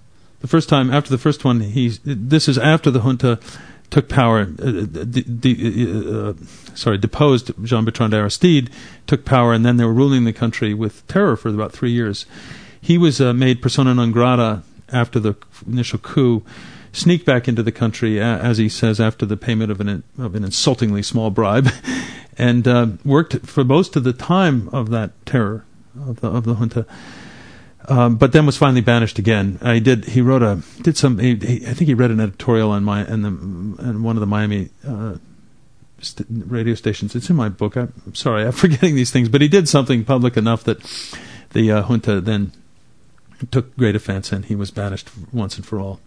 the 0.41 0.49
first 0.49 0.68
time 0.68 0.91
after 0.91 1.11
the 1.11 1.18
first 1.18 1.45
one, 1.45 1.61
he 1.61 1.89
this 2.05 2.49
is 2.49 2.59
after 2.59 2.91
the 2.91 3.01
junta 3.01 3.39
took 3.91 4.09
power. 4.09 4.41
Uh, 4.41 4.47
the, 4.47 5.24
the, 5.26 6.28
uh, 6.28 6.74
sorry, 6.74 6.99
deposed 6.99 7.53
Jean 7.64 7.84
Bertrand 7.84 8.14
Aristide, 8.14 8.70
took 9.07 9.24
power, 9.24 9.53
and 9.53 9.64
then 9.64 9.76
they 9.76 9.84
were 9.84 9.93
ruling 9.93 10.24
the 10.24 10.32
country 10.32 10.74
with 10.74 11.07
terror 11.09 11.36
for 11.36 11.49
about 11.49 11.72
three 11.72 11.91
years. 11.91 12.26
He 12.80 12.97
was 12.97 13.20
uh, 13.20 13.32
made 13.32 13.61
persona 13.61 13.95
non 13.95 14.12
grata 14.12 14.62
after 14.93 15.20
the 15.20 15.36
initial 15.66 15.99
coup. 15.99 16.45
Sneaked 16.93 17.24
back 17.24 17.47
into 17.47 17.62
the 17.62 17.70
country, 17.70 18.20
as 18.20 18.59
he 18.59 18.68
says, 18.68 19.01
after 19.01 19.24
the 19.24 19.36
payment 19.36 19.70
of 19.70 19.80
an 19.80 20.03
of 20.18 20.34
an 20.34 20.43
insultingly 20.43 21.05
small 21.05 21.30
bribe, 21.30 21.68
and 22.38 22.66
uh, 22.66 22.88
worked 23.05 23.47
for 23.47 23.62
most 23.62 23.95
of 23.95 24.03
the 24.03 24.12
time 24.12 24.68
of 24.72 24.91
that 24.91 25.12
terror 25.24 25.64
of 26.01 26.20
the 26.20 26.28
of 26.28 26.45
the 26.45 26.55
junta 26.55 26.86
um, 27.91 28.14
but 28.14 28.30
then 28.30 28.47
was 28.47 28.57
finally 28.57 28.80
banished 28.80 29.18
again. 29.18 29.59
I 29.61 29.80
did. 29.80 30.05
He 30.05 30.20
wrote 30.20 30.43
a 30.43 30.62
did 30.80 30.97
some. 30.97 31.18
He, 31.18 31.34
he, 31.34 31.66
I 31.66 31.74
think 31.74 31.88
he 31.88 31.95
read 31.95 32.12
an 32.12 32.20
editorial 32.20 32.70
on 32.70 32.84
my 32.84 33.01
and 33.01 33.24
the 33.24 33.28
and 33.84 34.05
one 34.05 34.16
of 34.16 34.20
the 34.20 34.26
Miami 34.26 34.70
uh, 34.86 35.16
st- 36.01 36.28
radio 36.30 36.74
stations. 36.74 37.16
It's 37.16 37.28
in 37.28 37.34
my 37.34 37.49
book. 37.49 37.76
I'm, 37.76 37.93
I'm, 38.07 38.14
sorry, 38.14 38.47
I'm 38.47 38.53
forgetting 38.64 38.95
these 38.95 39.11
things. 39.11 39.28
But 39.28 39.41
he 39.41 39.49
did 39.49 39.68
something 39.68 40.05
public 40.05 40.36
enough 40.36 40.62
that 40.64 40.78
the 41.51 41.72
uh, 41.72 41.82
junta 41.82 42.20
then 42.20 42.53
took 43.51 43.76
great 43.76 43.97
offense, 43.97 44.30
and 44.30 44.45
he 44.45 44.55
was 44.55 44.70
banished 44.70 45.11
once 45.32 45.57
and 45.57 45.66
for 45.66 45.80
all. 45.80 45.99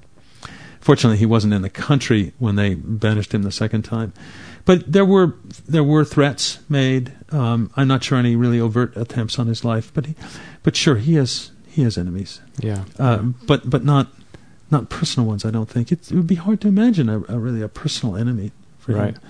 Fortunately, 0.79 1.17
he 1.17 1.25
wasn't 1.25 1.53
in 1.53 1.63
the 1.63 1.69
country 1.69 2.31
when 2.39 2.55
they 2.55 2.75
banished 2.75 3.33
him 3.33 3.43
the 3.43 3.51
second 3.51 3.83
time. 3.83 4.13
But 4.63 4.89
there 4.89 5.05
were 5.05 5.35
there 5.67 5.83
were 5.83 6.05
threats 6.05 6.59
made. 6.69 7.11
Um, 7.29 7.71
I'm 7.75 7.89
not 7.89 8.05
sure 8.05 8.17
any 8.17 8.37
really 8.37 8.61
overt 8.61 8.95
attempts 8.95 9.37
on 9.37 9.47
his 9.47 9.65
life, 9.65 9.93
but 9.93 10.05
he, 10.05 10.15
but 10.61 10.77
sure 10.77 10.95
he 10.95 11.15
has 11.15 11.51
he 11.73 11.81
has 11.81 11.97
enemies. 11.97 12.39
Yeah. 12.59 12.85
Uh, 12.99 13.17
but 13.47 13.67
but 13.67 13.83
not 13.83 14.07
not 14.69 14.89
personal 14.89 15.27
ones. 15.27 15.43
I 15.43 15.51
don't 15.51 15.69
think 15.69 15.91
it, 15.91 16.11
it 16.11 16.15
would 16.15 16.27
be 16.27 16.35
hard 16.35 16.61
to 16.61 16.67
imagine 16.67 17.09
a, 17.09 17.19
a, 17.27 17.39
really 17.39 17.61
a 17.61 17.67
personal 17.67 18.15
enemy 18.15 18.51
for 18.77 18.93
right. 18.93 19.15
him. 19.15 19.23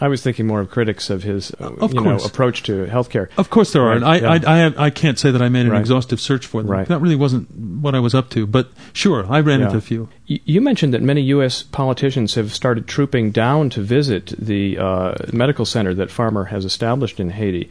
I 0.00 0.08
was 0.08 0.22
thinking 0.22 0.48
more 0.48 0.60
of 0.60 0.70
critics 0.70 1.08
of 1.08 1.22
his, 1.22 1.52
uh, 1.60 1.72
of 1.74 1.94
you 1.94 2.00
know, 2.00 2.16
approach 2.16 2.64
to 2.64 2.84
healthcare. 2.86 3.28
Of 3.38 3.48
course, 3.48 3.72
there 3.72 3.82
are. 3.82 4.00
Right. 4.00 4.02
I, 4.02 4.16
yeah. 4.16 4.48
I, 4.48 4.54
I, 4.54 4.58
have, 4.58 4.78
I, 4.78 4.90
can't 4.90 5.18
say 5.20 5.30
that 5.30 5.40
I 5.40 5.48
made 5.48 5.66
an 5.66 5.72
right. 5.72 5.80
exhaustive 5.80 6.20
search 6.20 6.46
for 6.46 6.62
them. 6.62 6.70
Right. 6.70 6.88
That 6.88 6.98
really 6.98 7.14
wasn't 7.14 7.48
what 7.54 7.94
I 7.94 8.00
was 8.00 8.12
up 8.12 8.28
to. 8.30 8.44
But 8.44 8.70
sure, 8.92 9.24
I 9.30 9.38
ran 9.38 9.60
yeah. 9.60 9.66
into 9.66 9.78
a 9.78 9.80
few. 9.80 10.08
You 10.26 10.60
mentioned 10.60 10.94
that 10.94 11.02
many 11.02 11.22
U.S. 11.22 11.62
politicians 11.62 12.34
have 12.34 12.52
started 12.52 12.88
trooping 12.88 13.30
down 13.30 13.70
to 13.70 13.82
visit 13.82 14.34
the 14.36 14.78
uh, 14.78 15.14
medical 15.32 15.64
center 15.64 15.94
that 15.94 16.10
Farmer 16.10 16.46
has 16.46 16.64
established 16.64 17.20
in 17.20 17.30
Haiti. 17.30 17.70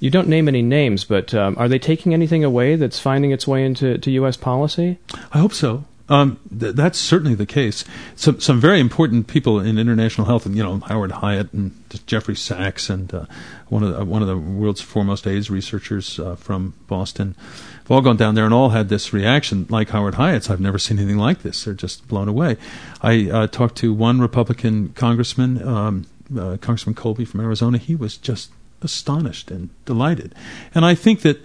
You 0.00 0.10
don't 0.10 0.28
name 0.28 0.48
any 0.48 0.62
names, 0.62 1.04
but 1.04 1.34
um, 1.34 1.56
are 1.58 1.68
they 1.68 1.78
taking 1.78 2.12
anything 2.12 2.44
away 2.44 2.76
that's 2.76 2.98
finding 2.98 3.30
its 3.30 3.46
way 3.46 3.64
into 3.64 3.98
to 3.98 4.10
U.S. 4.10 4.36
policy? 4.36 4.98
I 5.32 5.38
hope 5.38 5.52
so. 5.52 5.84
Um, 6.08 6.38
th- 6.58 6.74
that's 6.74 6.98
certainly 6.98 7.34
the 7.34 7.46
case. 7.46 7.84
Some 8.14 8.38
some 8.38 8.60
very 8.60 8.78
important 8.78 9.26
people 9.26 9.58
in 9.58 9.78
international 9.78 10.26
health, 10.26 10.44
and 10.44 10.54
you 10.54 10.62
know 10.62 10.78
Howard 10.80 11.12
Hiatt 11.12 11.52
and 11.54 11.72
Jeffrey 12.06 12.36
Sachs, 12.36 12.90
and 12.90 13.12
uh, 13.14 13.24
one 13.68 13.82
of 13.82 13.96
the, 13.96 14.04
one 14.04 14.20
of 14.20 14.28
the 14.28 14.36
world's 14.36 14.82
foremost 14.82 15.26
AIDS 15.26 15.50
researchers 15.50 16.18
uh, 16.20 16.36
from 16.36 16.74
Boston, 16.88 17.34
have 17.78 17.90
all 17.90 18.02
gone 18.02 18.18
down 18.18 18.34
there 18.34 18.44
and 18.44 18.52
all 18.52 18.68
had 18.70 18.90
this 18.90 19.14
reaction, 19.14 19.66
like 19.70 19.90
Howard 19.90 20.16
Hiatt's. 20.16 20.50
I've 20.50 20.60
never 20.60 20.78
seen 20.78 20.98
anything 20.98 21.16
like 21.16 21.40
this. 21.40 21.64
They're 21.64 21.72
just 21.72 22.06
blown 22.06 22.28
away. 22.28 22.58
I 23.00 23.30
uh, 23.30 23.46
talked 23.46 23.76
to 23.76 23.94
one 23.94 24.20
Republican 24.20 24.90
congressman, 24.90 25.66
um, 25.66 26.06
uh, 26.30 26.58
Congressman 26.60 26.94
Kolbe 26.94 27.26
from 27.26 27.40
Arizona. 27.40 27.78
He 27.78 27.96
was 27.96 28.18
just 28.18 28.50
astonished 28.84 29.50
and 29.50 29.70
delighted. 29.84 30.34
And 30.74 30.84
I 30.84 30.94
think 30.94 31.22
that. 31.22 31.42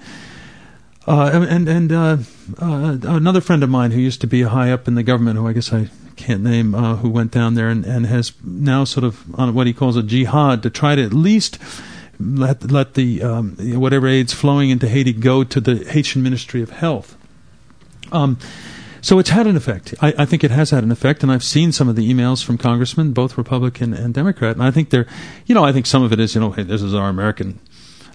Uh, 1.07 1.47
and 1.49 1.67
and 1.67 1.91
uh, 1.91 2.17
uh, 2.61 2.97
another 3.03 3.41
friend 3.41 3.63
of 3.63 3.69
mine 3.69 3.89
who 3.89 3.99
used 3.99 4.21
to 4.21 4.27
be 4.27 4.43
high 4.43 4.71
up 4.71 4.87
in 4.87 4.93
the 4.93 5.01
government, 5.01 5.39
who 5.39 5.47
I 5.47 5.53
guess 5.53 5.73
I 5.73 5.89
can't 6.17 6.43
name, 6.43 6.75
uh, 6.75 6.97
who 6.97 7.09
went 7.09 7.31
down 7.31 7.55
there 7.55 7.69
and, 7.69 7.83
and 7.83 8.05
has 8.05 8.33
now 8.43 8.83
sort 8.83 9.05
of 9.05 9.23
on 9.39 9.55
what 9.55 9.65
he 9.65 9.73
calls 9.73 9.95
a 9.95 10.03
jihad 10.03 10.61
to 10.61 10.69
try 10.69 10.93
to 10.93 11.03
at 11.03 11.13
least 11.13 11.57
let 12.19 12.69
let 12.69 12.93
the 12.93 13.23
um, 13.23 13.55
whatever 13.79 14.07
aid's 14.07 14.33
flowing 14.33 14.69
into 14.69 14.87
Haiti 14.87 15.13
go 15.13 15.43
to 15.43 15.59
the 15.59 15.85
Haitian 15.85 16.21
Ministry 16.21 16.61
of 16.61 16.69
Health. 16.69 17.15
Um, 18.11 18.37
so 19.02 19.20
it's 19.20 19.30
had 19.30 19.47
an 19.47 19.56
effect. 19.56 19.93
I, 20.02 20.14
I, 20.18 20.26
think 20.26 20.43
it 20.43 20.52
has 20.52 20.72
had 20.72 20.84
an 20.84 20.91
effect, 20.91 21.24
and 21.24 21.32
I've 21.32 21.43
seen 21.43 21.72
some 21.72 21.89
of 21.89 21.95
the 21.95 22.12
emails 22.12 22.43
from 22.43 22.58
congressmen, 22.58 23.14
both 23.14 23.38
Republican 23.38 23.93
and 23.93 24.14
Democrat, 24.14 24.56
and 24.56 24.64
I 24.64 24.72
think 24.72 24.89
they're, 24.89 25.08
you 25.45 25.56
know, 25.56 25.64
I 25.64 25.72
think 25.72 25.86
some 25.86 26.04
of 26.04 26.12
it 26.12 26.20
is, 26.20 26.36
you 26.36 26.41
know, 26.41 26.52
hey, 26.52 26.64
this 26.64 26.82
is 26.82 26.93
our 26.93 27.10
American, 27.10 27.60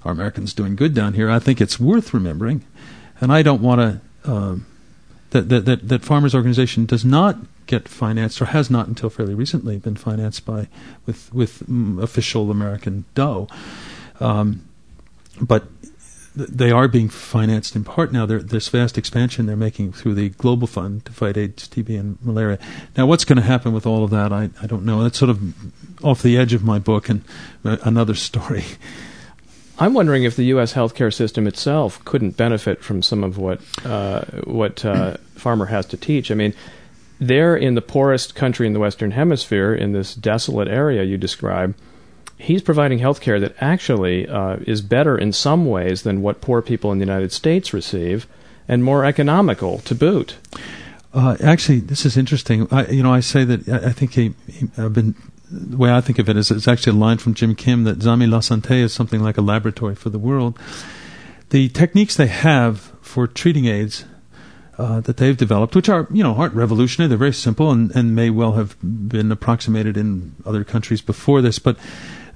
our 0.05 0.13
Americans 0.13 0.55
doing 0.55 0.77
good 0.77 0.95
down 0.95 1.15
here. 1.15 1.31
I 1.31 1.39
think 1.39 1.61
it's 1.61 1.81
worth 1.81 2.13
remembering, 2.15 2.65
and 3.21 3.33
I 3.33 3.43
don't 3.43 3.63
want 3.63 3.81
to. 3.81 4.31
Uh, 4.31 4.57
that, 5.31 5.49
that, 5.49 5.65
that, 5.65 5.89
that 5.89 6.05
Farmer's 6.05 6.33
organization 6.33 6.87
does 6.87 7.05
not 7.05 7.37
get 7.67 7.89
financed 7.89 8.41
or 8.41 8.47
has 8.47 8.71
not 8.71 8.87
until 8.87 9.11
fairly 9.11 9.35
recently 9.35 9.79
been 9.79 9.97
financed 9.97 10.45
by 10.45 10.69
with 11.07 11.33
with 11.35 11.61
mm, 11.69 12.01
official 12.03 12.51
American 12.51 13.05
dough. 13.15 13.49
Um, 14.21 14.65
but 15.41 15.65
they 16.37 16.71
are 16.71 16.89
being 16.89 17.09
financed 17.09 17.77
in 17.77 17.85
part 17.85 18.13
now. 18.13 18.27
There's 18.27 18.47
this 18.47 18.69
vast 18.69 18.99
expansion 18.99 19.47
they're 19.47 19.57
making 19.57 19.93
through 19.93 20.15
the 20.15 20.31
Global 20.31 20.67
Fund 20.67 21.05
to 21.05 21.13
fight 21.13 21.37
AIDS, 21.37 21.69
TB, 21.69 21.99
and 21.99 22.19
malaria. 22.23 22.59
Now, 22.97 23.07
what's 23.07 23.25
going 23.25 23.37
to 23.37 23.43
happen 23.43 23.73
with 23.73 23.87
all 23.87 24.05
of 24.05 24.11
that, 24.11 24.33
I, 24.33 24.51
I 24.61 24.67
don't 24.67 24.85
know. 24.85 25.03
That's 25.03 25.19
sort 25.19 25.31
of 25.31 26.05
off 26.05 26.23
the 26.23 26.37
edge 26.37 26.53
of 26.53 26.65
my 26.65 26.79
book 26.79 27.09
and 27.09 27.25
uh, 27.65 27.77
another 27.85 28.15
story. 28.15 28.65
I'm 29.79 29.95
wondering 29.95 30.25
if 30.25 30.37
the 30.37 30.45
U.S. 30.45 30.73
healthcare 30.73 31.13
system 31.13 31.47
itself 31.47 32.05
couldn't 32.05 32.37
benefit 32.37 32.83
from 32.83 33.03
some 33.03 33.25
of 33.25 33.39
what 33.39 33.61
uh, 33.85 34.25
what 34.45 34.85
uh, 34.85 35.17
Farmer 35.35 35.67
has 35.67 35.87
to 35.87 35.97
teach. 35.97 36.31
I 36.31 36.35
mean, 36.35 36.55
they're 37.21 37.57
in 37.57 37.75
the 37.75 37.83
poorest 37.83 38.35
country 38.35 38.67
in 38.67 38.73
the 38.73 38.81
Western 38.81 39.13
Hemisphere, 39.13 39.75
in 39.75 39.93
this 39.93 40.15
desolate 40.15 40.69
area 40.69 41.05
you 41.05 41.17
describe 41.17 41.75
he's 42.45 42.63
providing 42.63 42.99
health 42.99 43.21
care 43.21 43.41
that 43.41 43.55
actually 43.61 44.29
uh, 44.29 44.57
is 44.67 44.83
better 44.83 45.17
in 45.17 45.33
some 45.33 45.67
ways 45.67 46.03
than 46.03 46.23
what 46.23 46.41
poor 46.41 46.63
people 46.63 46.93
in 46.93 46.99
the 46.99 47.05
United 47.05 47.33
States 47.33 47.73
receive 47.73 48.27
and 48.69 48.85
more 48.85 49.05
economical 49.05 49.79
to 49.81 49.95
boot. 49.95 50.37
Uh, 51.13 51.37
actually, 51.43 51.81
this 51.81 52.05
is 52.05 52.17
interesting. 52.17 52.67
I, 52.71 52.87
you 52.87 53.03
know, 53.03 53.13
I 53.13 53.21
say 53.21 53.45
that 53.45 53.69
I, 53.69 53.89
I 53.89 53.93
think 53.93 54.15
he, 54.15 54.35
he, 54.49 54.69
I've 54.77 54.93
been 54.93 55.15
the 55.51 55.77
way 55.77 55.93
I 55.93 56.01
think 56.01 56.19
of 56.19 56.29
it 56.29 56.37
is 56.37 56.51
it's 56.51 56.69
actually 56.69 56.97
a 56.97 57.01
line 57.01 57.19
from 57.19 57.35
Jim 57.35 57.55
Kim 57.55 57.85
that 57.85 57.99
Zanmi 57.99 58.29
La 58.29 58.41
Santé 58.41 58.83
is 58.83 58.93
something 58.93 59.23
like 59.23 59.39
a 59.39 59.43
laboratory 59.43 59.95
for 59.95 60.11
the 60.11 60.19
world. 60.19 60.59
The 61.51 61.69
techniques 61.69 62.17
they 62.17 62.27
have 62.27 62.93
for 63.01 63.27
treating 63.27 63.67
AIDS 63.67 64.05
uh, 64.77 65.01
that 65.01 65.19
they've 65.19 65.37
developed, 65.37 65.77
which 65.77 65.89
are 65.89 66.09
you 66.11 66.23
know 66.23 66.35
aren't 66.35 66.55
revolutionary, 66.55 67.09
they're 67.09 67.19
very 67.19 67.33
simple 67.33 67.71
and, 67.71 67.95
and 67.95 68.15
may 68.17 68.31
well 68.31 68.53
have 68.53 68.77
been 68.83 69.31
approximated 69.31 69.97
in 69.97 70.35
other 70.45 70.65
countries 70.65 71.01
before 71.01 71.41
this, 71.41 71.61
but 71.61 71.77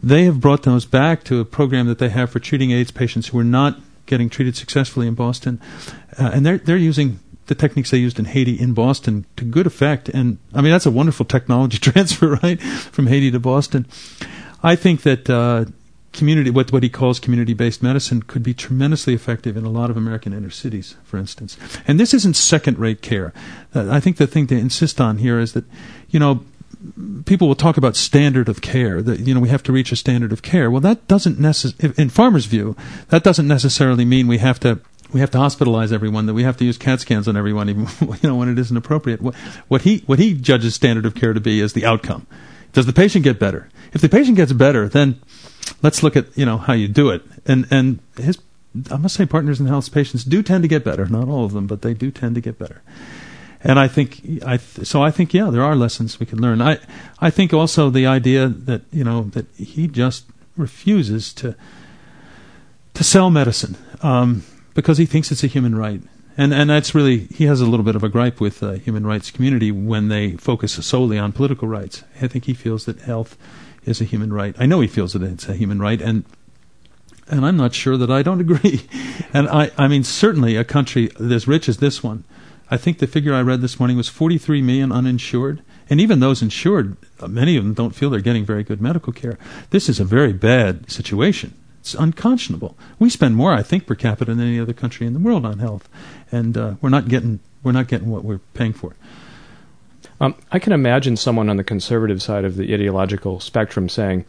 they 0.03 0.25
have 0.25 0.41
brought 0.41 0.63
those 0.63 0.85
back 0.85 1.25
to 1.25 1.41
a 1.41 1.45
program 1.45 1.87
that 1.87 1.99
they 1.99 2.09
have 2.09 2.31
for 2.31 2.39
treating 2.39 2.71
AIDS 2.71 2.91
patients 2.91 3.29
who 3.29 3.39
are 3.39 3.45
not 3.45 3.81
getting 4.07 4.29
treated 4.29 4.57
successfully 4.57 5.07
in 5.07 5.15
Boston, 5.15 5.61
uh, 6.19 6.31
and 6.33 6.45
they're 6.45 6.59
they're 6.59 6.77
using 6.77 7.21
the 7.47 7.55
techniques 7.55 7.91
they 7.91 7.99
used 7.99 8.19
in 8.19 8.27
Haiti 8.27 8.59
in 8.59 8.75
Boston 8.75 9.25
to 9.37 9.45
good 9.45 9.67
effect. 9.67 10.09
And 10.09 10.39
I 10.55 10.61
mean 10.61 10.73
that's 10.73 10.87
a 10.87 10.91
wonderful 10.91 11.27
technology 11.27 11.79
transfer, 11.91 12.39
right, 12.43 12.61
from 12.61 13.07
Haiti 13.07 13.31
to 13.31 13.41
Boston. 13.41 13.87
I 14.63 14.77
think 14.77 15.03
that 15.03 15.31
uh, 15.31 15.67
community, 16.13 16.51
what 16.51 16.73
what 16.73 16.83
he 16.83 16.89
calls 16.89 17.21
community-based 17.21 17.83
medicine, 17.83 18.23
could 18.23 18.43
be 18.43 18.55
tremendously 18.55 19.15
effective 19.15 19.57
in 19.57 19.65
a 19.65 19.71
lot 19.71 19.91
of 19.91 19.97
American 19.97 20.33
inner 20.33 20.51
cities, 20.51 20.97
for 21.05 21.17
instance. 21.17 21.57
And 21.87 21.99
this 21.99 22.15
isn't 22.15 22.37
second-rate 22.37 23.03
care. 23.03 23.33
Uh, 23.75 23.89
I 23.91 24.01
think 24.01 24.17
the 24.17 24.27
thing 24.27 24.47
to 24.49 24.57
insist 24.57 25.01
on 25.01 25.19
here 25.19 25.39
is 25.39 25.53
that, 25.53 25.65
you 26.11 26.19
know, 26.19 26.45
people 27.25 27.49
will 27.49 27.55
talk 27.55 27.77
about 27.77 27.97
standard 27.97 28.49
of 28.49 28.61
care 28.61 29.03
that 29.03 29.21
you 29.21 29.35
know 29.35 29.41
we 29.41 29.49
have 29.49 29.63
to 29.65 29.73
reach 29.73 29.93
a 29.93 29.97
standard 29.97 30.33
of 30.33 30.43
care. 30.43 30.71
Well 30.71 30.81
that 30.81 31.07
doesn't 31.09 31.39
necessarily 31.39 31.95
in 32.01 32.09
Farmer's 32.09 32.47
view 32.47 32.77
that 33.09 33.25
doesn't 33.25 33.49
necessarily 33.49 34.05
mean 34.05 34.27
we 34.27 34.39
have 34.39 34.61
to 34.61 34.81
we 35.13 35.21
have 35.21 35.31
to 35.31 35.39
hospitalize 35.39 35.93
everyone 35.93 36.27
that 36.27 36.35
we 36.35 36.43
have 36.43 36.57
to 36.59 36.65
use 36.65 36.79
cat 36.79 37.01
scans 37.01 37.27
on 37.27 37.37
everyone 37.37 37.69
even 37.71 37.89
you 38.01 38.29
know 38.29 38.37
when 38.37 38.49
it 38.49 38.59
isn't 38.59 38.77
appropriate. 38.77 39.21
What, 39.21 39.35
what 39.69 39.83
he 39.83 39.99
what 40.07 40.19
he 40.19 40.35
judges 40.35 40.75
standard 40.75 41.07
of 41.07 41.15
care 41.15 41.33
to 41.33 41.41
be 41.41 41.61
is 41.61 41.73
the 41.73 41.85
outcome. 41.85 42.27
Does 42.73 42.87
the 42.87 42.93
patient 42.93 43.25
get 43.25 43.39
better? 43.39 43.69
If 43.93 44.01
the 44.01 44.09
patient 44.09 44.37
gets 44.37 44.53
better 44.53 44.89
then 44.89 45.21
let's 45.83 46.03
look 46.03 46.17
at 46.17 46.37
you 46.37 46.47
know 46.47 46.59
how 46.59 46.75
you 46.75 46.89
do 46.89 47.11
it. 47.11 47.23
And 47.47 47.67
and 47.71 47.99
his 48.17 48.39
I 48.91 48.97
must 48.97 49.17
say 49.17 49.27
partners 49.27 49.59
in 49.59 49.67
health 49.67 49.91
patients 49.93 50.25
do 50.25 50.43
tend 50.43 50.63
to 50.63 50.69
get 50.69 50.85
better. 50.85 51.07
Not 51.07 51.29
all 51.29 51.45
of 51.45 51.53
them 51.53 51.67
but 51.67 51.83
they 51.83 51.95
do 51.95 52.11
tend 52.11 52.37
to 52.37 52.41
get 52.41 52.59
better 52.59 52.83
and 53.63 53.79
I 53.79 53.89
think 53.89 54.21
I 54.47 54.57
th- 54.57 54.87
so 54.87 55.03
I 55.03 55.11
think 55.11 55.35
yeah 55.35 55.51
there 55.51 55.65
are 55.65 55.75
lessons 55.75 56.21
we 56.21 56.27
can 56.27 56.41
learn. 56.41 56.63
I 56.63 56.79
I 57.21 57.31
think 57.31 57.53
also 57.53 57.91
the 57.91 58.07
idea 58.07 58.49
that 58.49 58.83
you 58.93 59.05
know 59.05 59.23
that 59.33 59.47
he 59.57 59.89
just 59.89 60.27
refuses 60.57 61.33
to 61.35 61.57
to 62.95 63.05
sell 63.05 63.31
medicine 63.31 63.77
um, 64.03 64.45
because 64.75 64.99
he 64.99 65.07
thinks 65.07 65.31
it's 65.31 65.45
a 65.45 65.49
human 65.49 65.75
right. 65.75 66.03
And 66.37 66.55
and 66.55 66.71
that's 66.71 66.95
really 66.95 67.27
he 67.35 67.45
has 67.45 67.61
a 67.61 67.67
little 67.67 67.85
bit 67.85 67.97
of 67.97 68.05
a 68.05 68.09
gripe 68.09 68.41
with 68.41 68.61
the 68.61 68.79
human 68.79 69.05
rights 69.05 69.31
community 69.31 69.73
when 69.73 70.09
they 70.09 70.33
focus 70.37 70.73
solely 70.87 71.19
on 71.19 71.33
political 71.33 71.67
rights. 71.67 72.05
I 72.23 72.29
think 72.29 72.45
he 72.45 72.55
feels 72.55 72.85
that 72.85 73.01
health 73.01 73.37
is 73.85 74.01
a 74.01 74.05
human 74.05 74.33
right. 74.33 74.55
I 74.59 74.67
know 74.67 74.81
he 74.81 74.87
feels 74.87 75.15
that 75.15 75.23
it's 75.23 75.49
a 75.49 75.55
human 75.55 75.81
right, 75.81 76.01
and 76.01 76.25
and 77.29 77.45
I'm 77.45 77.57
not 77.57 77.75
sure 77.75 77.97
that 77.97 78.11
I 78.11 78.23
don't 78.23 78.41
agree. 78.49 78.83
and 79.33 79.49
I 79.49 79.73
I 79.77 79.89
mean 79.89 80.05
certainly 80.05 80.55
a 80.55 80.65
country 80.65 81.11
as 81.19 81.49
rich 81.49 81.69
as 81.69 81.79
this 81.79 82.05
one 82.05 82.23
I 82.71 82.77
think 82.77 82.99
the 82.99 83.07
figure 83.07 83.35
I 83.35 83.41
read 83.41 83.61
this 83.61 83.79
morning 83.79 83.97
was 83.97 84.09
43 84.09 84.63
million 84.63 84.93
uninsured. 84.93 85.63
And 85.91 86.01
even 86.01 86.21
those 86.21 86.43
insured, 86.43 86.97
uh, 87.19 87.29
many 87.29 87.57
of 87.57 87.65
them 87.65 87.75
don't 87.75 87.95
feel 87.95 88.11
they're 88.11 88.21
getting 88.21 88.45
very 88.45 88.63
good 88.63 88.81
medical 88.81 89.13
care. 89.13 89.39
This 89.71 89.89
is 89.89 89.99
a 89.99 90.05
very 90.05 90.33
bad 90.33 90.91
situation. 90.91 91.55
It's 91.81 91.95
unconscionable. 91.95 92.77
We 92.99 93.09
spend 93.09 93.37
more, 93.37 93.53
I 93.55 93.63
think, 93.63 93.87
per 93.87 93.95
capita 93.95 94.35
than 94.35 94.47
any 94.47 94.61
other 94.61 94.75
country 94.75 95.07
in 95.07 95.15
the 95.15 95.19
world 95.19 95.47
on 95.47 95.59
health, 95.59 95.89
and 96.31 96.57
uh, 96.57 96.75
we're 96.83 96.91
not 96.91 97.09
getting 97.09 97.41
we're 97.63 97.73
not 97.73 97.89
getting 97.89 98.11
what 98.11 98.25
we're 98.25 98.41
paying 98.53 98.73
for. 98.73 98.95
Um, 100.21 100.35
I 100.53 100.59
can 100.59 100.73
imagine 100.73 101.17
someone 101.17 101.49
on 101.49 101.57
the 101.57 101.65
conservative 101.65 102.21
side 102.23 102.45
of 102.45 102.57
the 102.57 102.75
ideological 102.75 103.41
spectrum 103.41 103.89
saying, 103.89 104.27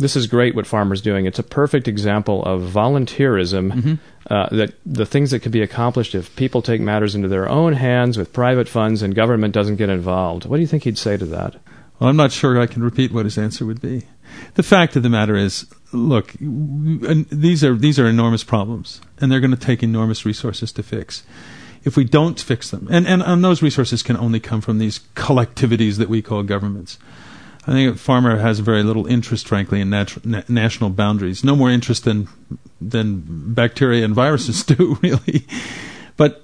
this 0.00 0.16
is 0.16 0.26
great 0.26 0.54
what 0.54 0.66
Farmer's 0.66 1.02
doing. 1.02 1.26
It's 1.26 1.38
a 1.38 1.44
perfect 1.44 1.86
example 1.86 2.42
of 2.44 2.62
volunteerism. 2.62 3.72
Mm-hmm. 3.72 3.94
Uh, 4.28 4.48
that 4.50 4.74
the 4.86 5.06
things 5.06 5.30
that 5.30 5.40
can 5.40 5.50
be 5.50 5.62
accomplished 5.62 6.14
if 6.14 6.36
people 6.36 6.62
take 6.62 6.80
matters 6.80 7.14
into 7.14 7.26
their 7.26 7.48
own 7.48 7.72
hands 7.72 8.16
with 8.16 8.32
private 8.32 8.68
funds 8.68 9.02
and 9.02 9.14
government 9.14 9.52
doesn't 9.54 9.76
get 9.76 9.88
involved. 9.88 10.44
What 10.44 10.58
do 10.58 10.60
you 10.60 10.68
think 10.68 10.84
he'd 10.84 10.98
say 10.98 11.16
to 11.16 11.26
that? 11.26 11.56
Well, 11.98 12.08
I'm 12.08 12.16
not 12.16 12.30
sure 12.30 12.60
I 12.60 12.66
can 12.66 12.82
repeat 12.82 13.12
what 13.12 13.24
his 13.24 13.38
answer 13.38 13.66
would 13.66 13.80
be. 13.80 14.04
The 14.54 14.62
fact 14.62 14.94
of 14.94 15.02
the 15.02 15.08
matter 15.08 15.36
is, 15.36 15.66
look, 15.92 16.32
these 16.38 17.64
are 17.64 17.74
these 17.74 17.98
are 17.98 18.06
enormous 18.06 18.44
problems, 18.44 19.00
and 19.18 19.30
they're 19.30 19.40
going 19.40 19.50
to 19.50 19.56
take 19.56 19.82
enormous 19.82 20.24
resources 20.24 20.70
to 20.72 20.82
fix. 20.82 21.24
If 21.82 21.96
we 21.96 22.04
don't 22.04 22.38
fix 22.38 22.70
them, 22.70 22.88
and, 22.90 23.06
and, 23.06 23.22
and 23.22 23.42
those 23.42 23.62
resources 23.62 24.02
can 24.02 24.16
only 24.16 24.38
come 24.38 24.60
from 24.60 24.78
these 24.78 25.00
collectivities 25.14 25.96
that 25.96 26.10
we 26.10 26.20
call 26.20 26.42
governments. 26.42 26.98
I 27.70 27.72
think 27.72 27.94
a 27.94 27.98
farmer 27.98 28.36
has 28.36 28.58
very 28.58 28.82
little 28.82 29.06
interest, 29.06 29.46
frankly, 29.46 29.80
in 29.80 29.90
na- 29.90 30.42
national 30.48 30.90
boundaries. 30.90 31.44
No 31.44 31.54
more 31.54 31.70
interest 31.70 32.02
than 32.04 32.28
than 32.80 33.22
bacteria 33.54 34.04
and 34.04 34.12
viruses 34.12 34.64
do, 34.74 34.98
really. 35.02 35.46
But 36.16 36.42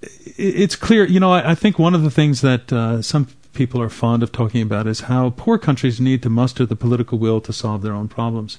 it's 0.00 0.74
clear, 0.74 1.04
you 1.04 1.20
know. 1.20 1.32
I, 1.32 1.50
I 1.50 1.54
think 1.54 1.78
one 1.78 1.94
of 1.94 2.02
the 2.02 2.10
things 2.10 2.40
that 2.40 2.72
uh, 2.72 3.02
some 3.02 3.28
people 3.52 3.82
are 3.82 3.90
fond 3.90 4.22
of 4.22 4.32
talking 4.32 4.62
about 4.62 4.86
is 4.86 5.00
how 5.00 5.30
poor 5.36 5.58
countries 5.58 6.00
need 6.00 6.22
to 6.22 6.30
muster 6.30 6.64
the 6.64 6.74
political 6.74 7.18
will 7.18 7.42
to 7.42 7.52
solve 7.52 7.82
their 7.82 7.92
own 7.92 8.08
problems. 8.08 8.58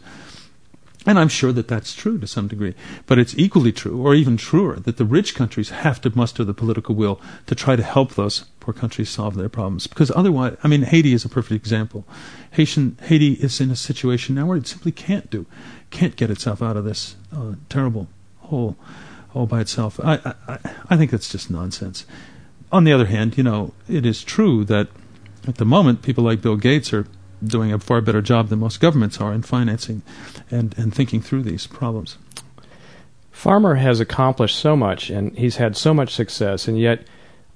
And 1.05 1.19
I'm 1.19 1.27
sure 1.27 1.51
that 1.51 1.67
that's 1.67 1.93
true 1.93 2.17
to 2.17 2.27
some 2.27 2.47
degree. 2.47 2.75
But 3.05 3.19
it's 3.19 3.37
equally 3.37 3.71
true, 3.71 4.01
or 4.01 4.15
even 4.15 4.37
truer, 4.37 4.77
that 4.77 4.97
the 4.97 5.05
rich 5.05 5.35
countries 5.35 5.69
have 5.69 5.99
to 6.01 6.15
muster 6.15 6.43
the 6.43 6.53
political 6.53 6.95
will 6.95 7.19
to 7.47 7.55
try 7.55 7.75
to 7.75 7.83
help 7.83 8.13
those 8.13 8.45
poor 8.59 8.73
countries 8.73 9.09
solve 9.09 9.35
their 9.35 9.49
problems. 9.49 9.87
Because 9.87 10.11
otherwise, 10.15 10.55
I 10.63 10.67
mean, 10.69 10.83
Haiti 10.83 11.13
is 11.13 11.25
a 11.25 11.29
perfect 11.29 11.51
example. 11.51 12.05
Haitian, 12.51 12.97
Haiti 13.03 13.33
is 13.33 13.59
in 13.59 13.69
a 13.69 13.75
situation 13.75 14.35
now 14.35 14.45
where 14.45 14.57
it 14.57 14.67
simply 14.67 14.93
can't 14.93 15.29
do, 15.29 15.45
can't 15.89 16.15
get 16.15 16.31
itself 16.31 16.61
out 16.61 16.77
of 16.77 16.85
this 16.85 17.15
uh, 17.35 17.55
terrible 17.67 18.07
hole 18.39 18.77
all 19.33 19.47
by 19.47 19.59
itself. 19.61 19.99
I, 20.03 20.35
I, 20.47 20.57
I 20.89 20.97
think 20.97 21.11
that's 21.11 21.31
just 21.31 21.49
nonsense. 21.49 22.05
On 22.71 22.83
the 22.83 22.93
other 22.93 23.07
hand, 23.07 23.37
you 23.37 23.43
know, 23.43 23.73
it 23.89 24.05
is 24.05 24.23
true 24.23 24.63
that 24.65 24.87
at 25.47 25.55
the 25.55 25.65
moment, 25.65 26.01
people 26.01 26.23
like 26.23 26.41
Bill 26.41 26.55
Gates 26.55 26.93
are 26.93 27.07
doing 27.45 27.71
a 27.71 27.79
far 27.79 28.01
better 28.01 28.21
job 28.21 28.49
than 28.49 28.59
most 28.59 28.79
governments 28.79 29.19
are 29.19 29.33
in 29.33 29.41
financing 29.41 30.01
and, 30.51 30.77
and 30.77 30.93
thinking 30.93 31.21
through 31.21 31.43
these 31.43 31.67
problems. 31.67 32.17
Farmer 33.31 33.75
has 33.75 33.99
accomplished 33.99 34.57
so 34.57 34.75
much 34.75 35.09
and 35.09 35.37
he's 35.37 35.57
had 35.57 35.75
so 35.75 35.93
much 35.93 36.13
success, 36.13 36.67
and 36.67 36.79
yet 36.79 37.05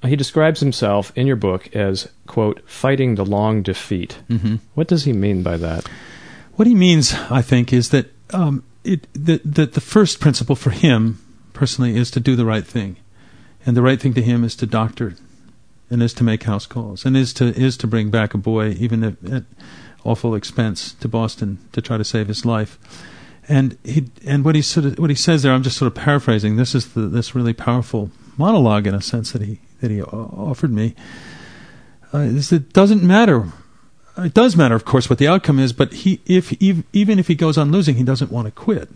he 0.04 0.16
describes 0.16 0.60
himself 0.60 1.12
in 1.16 1.28
your 1.28 1.36
book 1.36 1.74
as, 1.76 2.10
quote, 2.26 2.68
fighting 2.70 3.16
the 3.16 3.26
long 3.26 3.62
defeat. 3.62 4.20
Mm-hmm. 4.30 4.56
What 4.74 4.88
does 4.88 5.06
he 5.06 5.14
mean 5.14 5.44
by 5.44 5.58
that? 5.58 5.88
What 6.56 6.68
he 6.68 6.76
means, 6.76 7.14
I 7.30 7.42
think, 7.42 7.72
is 7.72 7.90
that 7.90 8.08
um, 8.32 8.64
it, 8.84 9.08
the, 9.14 9.40
the, 9.46 9.66
the 9.66 9.82
first 9.82 10.20
principle 10.20 10.56
for 10.56 10.72
him, 10.72 11.20
personally, 11.54 11.96
is 11.96 12.12
to 12.12 12.20
do 12.20 12.36
the 12.36 12.46
right 12.46 12.66
thing. 12.66 12.98
And 13.66 13.76
the 13.76 13.82
right 13.82 14.00
thing 14.00 14.14
to 14.14 14.22
him 14.22 14.44
is 14.44 14.56
to 14.58 14.66
doctor 14.66 15.16
and 15.90 16.04
is 16.04 16.14
to 16.14 16.24
make 16.24 16.44
house 16.44 16.66
calls 16.66 17.06
and 17.06 17.16
is 17.16 17.34
to 17.34 17.46
is 17.56 17.78
to 17.78 17.88
bring 17.88 18.10
back 18.10 18.34
a 18.34 18.38
boy 18.38 18.72
even 18.72 19.04
at, 19.04 19.16
at 19.32 19.44
awful 20.04 20.36
expense 20.36 20.94
to 20.94 21.08
Boston 21.08 21.60
to 21.74 21.82
try 21.82 21.98
to 21.98 22.04
save 22.04 22.28
his 22.28 22.46
life. 22.46 22.80
And 23.50 23.78
he 23.84 24.10
and 24.26 24.44
what 24.44 24.56
he 24.56 24.62
sort 24.62 24.86
of 24.86 25.00
what 25.00 25.10
he 25.10 25.16
says 25.16 25.44
there, 25.44 25.54
I'm 25.54 25.64
just 25.64 25.78
sort 25.78 25.88
of 25.88 25.96
paraphrasing. 25.96 26.56
This 26.56 26.76
is 26.76 26.94
the, 26.94 27.02
this 27.02 27.36
really 27.36 27.54
powerful 27.54 28.12
monologue 28.38 28.88
in 28.88 28.94
a 28.94 29.02
sense 29.02 29.32
that 29.32 29.42
he 29.42 29.60
that 29.82 29.92
he 29.92 30.02
offered 30.02 30.72
me. 30.72 30.96
Uh, 32.14 32.20
is 32.20 32.52
it 32.52 32.74
doesn't 32.74 33.04
matter. 33.04 33.46
It 34.18 34.34
does 34.34 34.56
matter, 34.56 34.74
of 34.74 34.84
course, 34.84 35.12
what 35.12 35.20
the 35.20 35.28
outcome 35.28 35.60
is. 35.60 35.74
But 35.74 35.94
he, 35.94 36.20
if 36.26 36.52
even 36.62 37.20
if 37.20 37.28
he 37.28 37.36
goes 37.36 37.58
on 37.58 37.72
losing, 37.72 37.96
he 37.96 38.04
doesn't 38.04 38.32
want 38.32 38.48
to 38.48 38.52
quit 38.52 38.90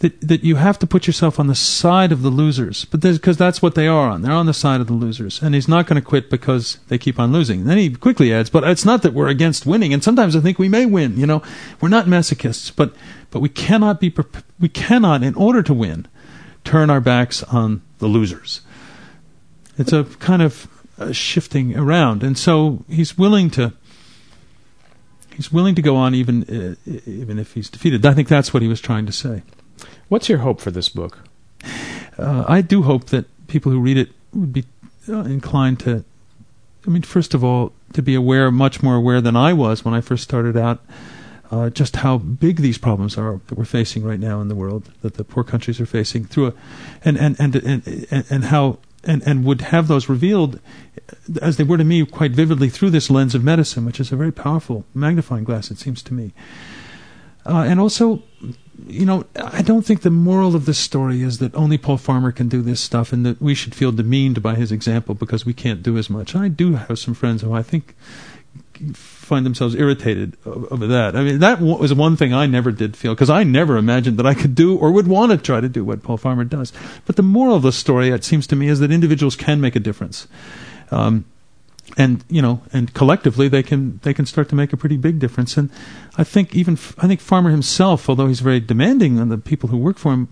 that 0.00 0.20
that 0.20 0.44
you 0.44 0.56
have 0.56 0.78
to 0.78 0.86
put 0.86 1.06
yourself 1.06 1.40
on 1.40 1.46
the 1.46 1.54
side 1.54 2.12
of 2.12 2.20
the 2.22 2.30
losers, 2.30 2.84
but 2.84 3.00
because 3.00 3.36
that's 3.36 3.62
what 3.62 3.74
they 3.74 3.86
are 3.86 4.08
on. 4.08 4.22
They're 4.22 4.32
on 4.32 4.46
the 4.46 4.52
side 4.52 4.80
of 4.80 4.86
the 4.86 4.92
losers, 4.92 5.42
and 5.42 5.54
he's 5.54 5.68
not 5.68 5.86
going 5.86 6.00
to 6.00 6.06
quit 6.06 6.28
because 6.28 6.78
they 6.88 6.98
keep 6.98 7.18
on 7.18 7.32
losing. 7.32 7.60
And 7.60 7.70
then 7.70 7.78
he 7.78 7.90
quickly 7.90 8.32
adds, 8.32 8.50
"But 8.50 8.64
it's 8.64 8.84
not 8.84 9.02
that 9.02 9.14
we're 9.14 9.28
against 9.28 9.64
winning, 9.64 9.94
and 9.94 10.04
sometimes 10.04 10.36
I 10.36 10.40
think 10.40 10.58
we 10.58 10.68
may 10.68 10.84
win. 10.84 11.16
You 11.16 11.26
know, 11.26 11.42
we're 11.80 11.88
not 11.88 12.06
masochists, 12.06 12.70
but 12.74 12.94
but 13.30 13.40
we 13.40 13.48
cannot 13.48 14.00
be 14.00 14.14
we 14.60 14.68
cannot, 14.68 15.22
in 15.22 15.34
order 15.34 15.62
to 15.62 15.72
win, 15.72 16.06
turn 16.64 16.90
our 16.90 17.00
backs 17.00 17.42
on 17.44 17.82
the 17.98 18.06
losers. 18.06 18.60
It's 19.78 19.92
a 19.92 20.04
kind 20.04 20.42
of 20.42 20.68
a 20.98 21.14
shifting 21.14 21.76
around, 21.76 22.22
and 22.22 22.36
so 22.36 22.84
he's 22.88 23.16
willing 23.16 23.50
to." 23.50 23.72
He's 25.34 25.52
willing 25.52 25.74
to 25.74 25.82
go 25.82 25.96
on 25.96 26.14
even 26.14 26.44
uh, 26.44 26.90
even 27.04 27.38
if 27.38 27.52
he's 27.52 27.68
defeated. 27.68 28.06
I 28.06 28.14
think 28.14 28.26
that's 28.26 28.54
what 28.54 28.62
he 28.62 28.68
was 28.68 28.80
trying 28.80 29.04
to 29.04 29.12
say. 29.12 29.42
What's 30.08 30.28
your 30.28 30.38
hope 30.38 30.60
for 30.60 30.70
this 30.70 30.88
book? 30.88 31.18
Uh, 32.16 32.44
I 32.46 32.60
do 32.60 32.82
hope 32.82 33.06
that 33.06 33.26
people 33.48 33.72
who 33.72 33.80
read 33.80 33.96
it 33.96 34.10
would 34.32 34.52
be 34.52 34.64
uh, 35.08 35.20
inclined 35.20 35.80
to, 35.80 36.04
I 36.86 36.90
mean, 36.90 37.02
first 37.02 37.34
of 37.34 37.42
all, 37.42 37.72
to 37.92 38.02
be 38.02 38.14
aware, 38.14 38.50
much 38.50 38.82
more 38.82 38.94
aware 38.94 39.20
than 39.20 39.34
I 39.34 39.52
was 39.52 39.84
when 39.84 39.94
I 39.94 40.00
first 40.00 40.22
started 40.22 40.56
out, 40.56 40.80
uh, 41.50 41.70
just 41.70 41.96
how 41.96 42.18
big 42.18 42.58
these 42.58 42.78
problems 42.78 43.18
are 43.18 43.40
that 43.48 43.58
we're 43.58 43.64
facing 43.64 44.04
right 44.04 44.18
now 44.18 44.40
in 44.40 44.48
the 44.48 44.54
world, 44.54 44.90
that 45.02 45.14
the 45.14 45.24
poor 45.24 45.44
countries 45.44 45.80
are 45.80 45.86
facing 45.86 46.24
through 46.24 46.48
a, 46.48 46.52
and 47.04 47.16
and 47.16 47.38
and 47.38 47.54
and, 47.56 48.06
and, 48.10 48.24
and 48.30 48.44
how 48.44 48.78
and, 49.04 49.22
and 49.26 49.44
would 49.44 49.60
have 49.60 49.86
those 49.86 50.08
revealed 50.08 50.58
as 51.40 51.56
they 51.56 51.64
were 51.64 51.78
to 51.78 51.84
me 51.84 52.04
quite 52.04 52.32
vividly 52.32 52.68
through 52.68 52.90
this 52.90 53.10
lens 53.10 53.34
of 53.34 53.44
medicine, 53.44 53.84
which 53.84 54.00
is 54.00 54.10
a 54.10 54.16
very 54.16 54.32
powerful 54.32 54.84
magnifying 54.92 55.44
glass, 55.44 55.70
it 55.70 55.78
seems 55.78 56.02
to 56.02 56.14
me. 56.14 56.32
Uh, 57.44 57.58
and 57.58 57.78
also 57.78 58.24
you 58.86 59.06
know, 59.06 59.24
I 59.36 59.62
don't 59.62 59.84
think 59.84 60.02
the 60.02 60.10
moral 60.10 60.54
of 60.54 60.66
this 60.66 60.78
story 60.78 61.22
is 61.22 61.38
that 61.38 61.54
only 61.54 61.78
Paul 61.78 61.96
Farmer 61.96 62.32
can 62.32 62.48
do 62.48 62.62
this 62.62 62.80
stuff 62.80 63.12
and 63.12 63.24
that 63.24 63.40
we 63.40 63.54
should 63.54 63.74
feel 63.74 63.92
demeaned 63.92 64.42
by 64.42 64.54
his 64.54 64.70
example 64.70 65.14
because 65.14 65.46
we 65.46 65.54
can't 65.54 65.82
do 65.82 65.96
as 65.96 66.10
much. 66.10 66.34
I 66.34 66.48
do 66.48 66.74
have 66.74 66.98
some 66.98 67.14
friends 67.14 67.42
who 67.42 67.52
I 67.52 67.62
think 67.62 67.94
find 68.94 69.46
themselves 69.46 69.74
irritated 69.74 70.36
over 70.44 70.86
that. 70.86 71.16
I 71.16 71.22
mean, 71.22 71.38
that 71.38 71.60
was 71.60 71.92
one 71.94 72.16
thing 72.16 72.34
I 72.34 72.46
never 72.46 72.70
did 72.70 72.96
feel 72.96 73.14
because 73.14 73.30
I 73.30 73.42
never 73.42 73.76
imagined 73.76 74.18
that 74.18 74.26
I 74.26 74.34
could 74.34 74.54
do 74.54 74.76
or 74.76 74.92
would 74.92 75.08
want 75.08 75.32
to 75.32 75.38
try 75.38 75.60
to 75.60 75.68
do 75.68 75.84
what 75.84 76.02
Paul 76.02 76.18
Farmer 76.18 76.44
does. 76.44 76.72
But 77.06 77.16
the 77.16 77.22
moral 77.22 77.56
of 77.56 77.62
the 77.62 77.72
story, 77.72 78.10
it 78.10 78.24
seems 78.24 78.46
to 78.48 78.56
me, 78.56 78.68
is 78.68 78.80
that 78.80 78.92
individuals 78.92 79.36
can 79.36 79.60
make 79.60 79.76
a 79.76 79.80
difference. 79.80 80.28
Um, 80.90 81.24
and 81.96 82.24
you 82.28 82.42
know, 82.42 82.62
and 82.72 82.92
collectively 82.94 83.48
they 83.48 83.62
can 83.62 84.00
they 84.02 84.12
can 84.12 84.26
start 84.26 84.48
to 84.48 84.54
make 84.54 84.72
a 84.72 84.76
pretty 84.76 84.96
big 84.96 85.18
difference. 85.18 85.56
And 85.56 85.70
I 86.16 86.24
think 86.24 86.54
even 86.54 86.74
I 86.98 87.06
think 87.06 87.20
Farmer 87.20 87.50
himself, 87.50 88.08
although 88.08 88.26
he's 88.26 88.40
very 88.40 88.60
demanding 88.60 89.18
on 89.18 89.28
the 89.28 89.38
people 89.38 89.68
who 89.68 89.76
work 89.76 89.98
for 89.98 90.12
him, 90.12 90.28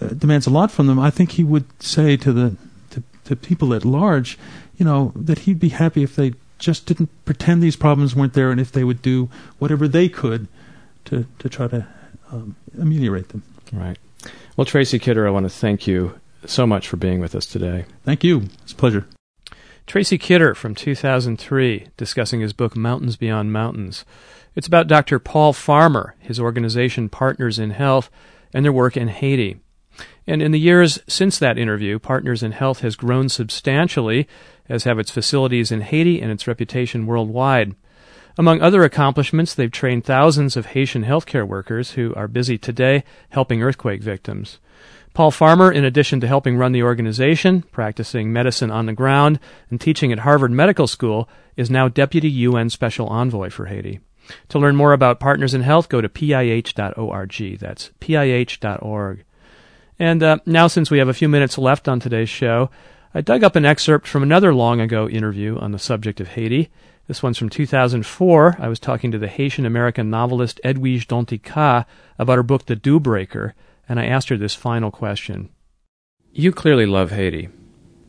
uh, 0.00 0.08
demands 0.08 0.46
a 0.46 0.50
lot 0.50 0.70
from 0.70 0.86
them. 0.86 0.98
I 0.98 1.10
think 1.10 1.32
he 1.32 1.44
would 1.44 1.66
say 1.82 2.16
to 2.18 2.32
the 2.32 2.56
to, 2.90 3.02
to 3.24 3.36
people 3.36 3.74
at 3.74 3.84
large, 3.84 4.38
you 4.76 4.84
know, 4.84 5.12
that 5.16 5.40
he'd 5.40 5.58
be 5.58 5.70
happy 5.70 6.02
if 6.02 6.14
they 6.14 6.34
just 6.58 6.86
didn't 6.86 7.10
pretend 7.24 7.62
these 7.62 7.76
problems 7.76 8.14
weren't 8.14 8.34
there, 8.34 8.50
and 8.50 8.60
if 8.60 8.70
they 8.70 8.84
would 8.84 9.02
do 9.02 9.28
whatever 9.58 9.88
they 9.88 10.08
could 10.08 10.48
to 11.06 11.26
to 11.38 11.48
try 11.48 11.68
to 11.68 11.86
um, 12.30 12.56
ameliorate 12.78 13.30
them. 13.30 13.42
Right. 13.72 13.98
Well, 14.56 14.66
Tracy 14.66 14.98
Kidder, 14.98 15.26
I 15.26 15.30
want 15.30 15.46
to 15.46 15.50
thank 15.50 15.86
you 15.86 16.20
so 16.44 16.66
much 16.66 16.86
for 16.86 16.96
being 16.96 17.20
with 17.20 17.34
us 17.34 17.46
today. 17.46 17.86
Thank 18.04 18.22
you. 18.22 18.42
It's 18.62 18.72
a 18.72 18.76
pleasure. 18.76 19.06
Tracy 19.86 20.16
Kidder 20.16 20.54
from 20.54 20.74
2003 20.74 21.88
discussing 21.96 22.40
his 22.40 22.52
book 22.52 22.76
Mountains 22.76 23.16
Beyond 23.16 23.52
Mountains. 23.52 24.04
It's 24.54 24.66
about 24.66 24.86
Dr. 24.86 25.18
Paul 25.18 25.52
Farmer, 25.52 26.14
his 26.20 26.38
organization 26.38 27.08
Partners 27.08 27.58
in 27.58 27.70
Health, 27.70 28.10
and 28.54 28.64
their 28.64 28.72
work 28.72 28.96
in 28.96 29.08
Haiti. 29.08 29.60
And 30.26 30.40
in 30.40 30.52
the 30.52 30.60
years 30.60 31.00
since 31.08 31.38
that 31.38 31.58
interview, 31.58 31.98
Partners 31.98 32.42
in 32.42 32.52
Health 32.52 32.80
has 32.80 32.96
grown 32.96 33.28
substantially, 33.28 34.28
as 34.68 34.84
have 34.84 34.98
its 34.98 35.10
facilities 35.10 35.72
in 35.72 35.80
Haiti 35.80 36.22
and 36.22 36.30
its 36.30 36.46
reputation 36.46 37.06
worldwide. 37.06 37.74
Among 38.38 38.62
other 38.62 38.84
accomplishments, 38.84 39.54
they've 39.54 39.70
trained 39.70 40.04
thousands 40.04 40.56
of 40.56 40.66
Haitian 40.66 41.04
healthcare 41.04 41.46
workers 41.46 41.92
who 41.92 42.14
are 42.14 42.28
busy 42.28 42.56
today 42.56 43.04
helping 43.30 43.62
earthquake 43.62 44.02
victims. 44.02 44.58
Paul 45.14 45.30
Farmer, 45.30 45.70
in 45.70 45.84
addition 45.84 46.20
to 46.20 46.26
helping 46.26 46.56
run 46.56 46.72
the 46.72 46.82
organization, 46.82 47.62
practicing 47.70 48.32
medicine 48.32 48.70
on 48.70 48.86
the 48.86 48.94
ground, 48.94 49.38
and 49.70 49.78
teaching 49.78 50.10
at 50.10 50.20
Harvard 50.20 50.50
Medical 50.50 50.86
School, 50.86 51.28
is 51.54 51.70
now 51.70 51.88
Deputy 51.88 52.30
UN 52.30 52.70
Special 52.70 53.06
Envoy 53.08 53.50
for 53.50 53.66
Haiti. 53.66 54.00
To 54.48 54.58
learn 54.58 54.74
more 54.74 54.94
about 54.94 55.20
Partners 55.20 55.52
in 55.52 55.60
Health, 55.60 55.90
go 55.90 56.00
to 56.00 56.08
pih.org. 56.08 57.58
That's 57.58 57.90
pih.org. 58.00 59.24
And 59.98 60.22
uh, 60.22 60.38
now, 60.46 60.66
since 60.66 60.90
we 60.90 60.98
have 60.98 61.08
a 61.08 61.14
few 61.14 61.28
minutes 61.28 61.58
left 61.58 61.88
on 61.88 62.00
today's 62.00 62.30
show, 62.30 62.70
I 63.14 63.20
dug 63.20 63.44
up 63.44 63.54
an 63.54 63.66
excerpt 63.66 64.06
from 64.06 64.22
another 64.22 64.54
long 64.54 64.80
ago 64.80 65.08
interview 65.08 65.58
on 65.58 65.72
the 65.72 65.78
subject 65.78 66.20
of 66.20 66.28
Haiti. 66.28 66.70
This 67.06 67.22
one's 67.22 67.36
from 67.36 67.50
2004. 67.50 68.56
I 68.58 68.68
was 68.68 68.80
talking 68.80 69.10
to 69.10 69.18
the 69.18 69.28
Haitian 69.28 69.66
American 69.66 70.08
novelist 70.08 70.60
Edwige 70.64 71.06
Danticat 71.06 71.84
about 72.18 72.36
her 72.36 72.42
book, 72.42 72.64
The 72.64 72.76
Dew 72.76 72.98
Breaker 72.98 73.54
and 73.88 74.00
I 74.00 74.06
asked 74.06 74.28
her 74.28 74.36
this 74.36 74.54
final 74.54 74.90
question. 74.90 75.50
You 76.32 76.52
clearly 76.52 76.86
love 76.86 77.10
Haiti. 77.10 77.48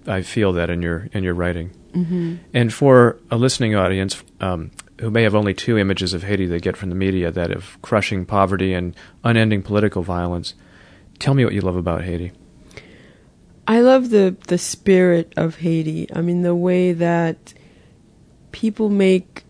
I 0.07 0.21
feel 0.21 0.53
that 0.53 0.69
in 0.69 0.81
your 0.81 1.07
in 1.13 1.23
your 1.23 1.33
writing. 1.33 1.71
Mm-hmm. 1.93 2.35
And 2.53 2.73
for 2.73 3.19
a 3.29 3.37
listening 3.37 3.75
audience 3.75 4.23
um, 4.41 4.71
who 4.99 5.11
may 5.11 5.23
have 5.23 5.35
only 5.35 5.53
two 5.53 5.77
images 5.77 6.13
of 6.13 6.23
Haiti 6.23 6.45
they 6.45 6.59
get 6.59 6.75
from 6.75 6.89
the 6.89 6.95
media, 6.95 7.31
that 7.31 7.51
of 7.51 7.77
crushing 7.81 8.25
poverty 8.25 8.73
and 8.73 8.95
unending 9.23 9.61
political 9.61 10.01
violence, 10.01 10.55
tell 11.19 11.33
me 11.33 11.45
what 11.45 11.53
you 11.53 11.61
love 11.61 11.75
about 11.75 12.03
Haiti. 12.03 12.31
I 13.67 13.81
love 13.81 14.09
the 14.09 14.35
the 14.47 14.57
spirit 14.57 15.33
of 15.37 15.57
Haiti. 15.57 16.07
I 16.13 16.21
mean, 16.21 16.41
the 16.41 16.55
way 16.55 16.93
that 16.93 17.53
people 18.51 18.89
make 18.89 19.43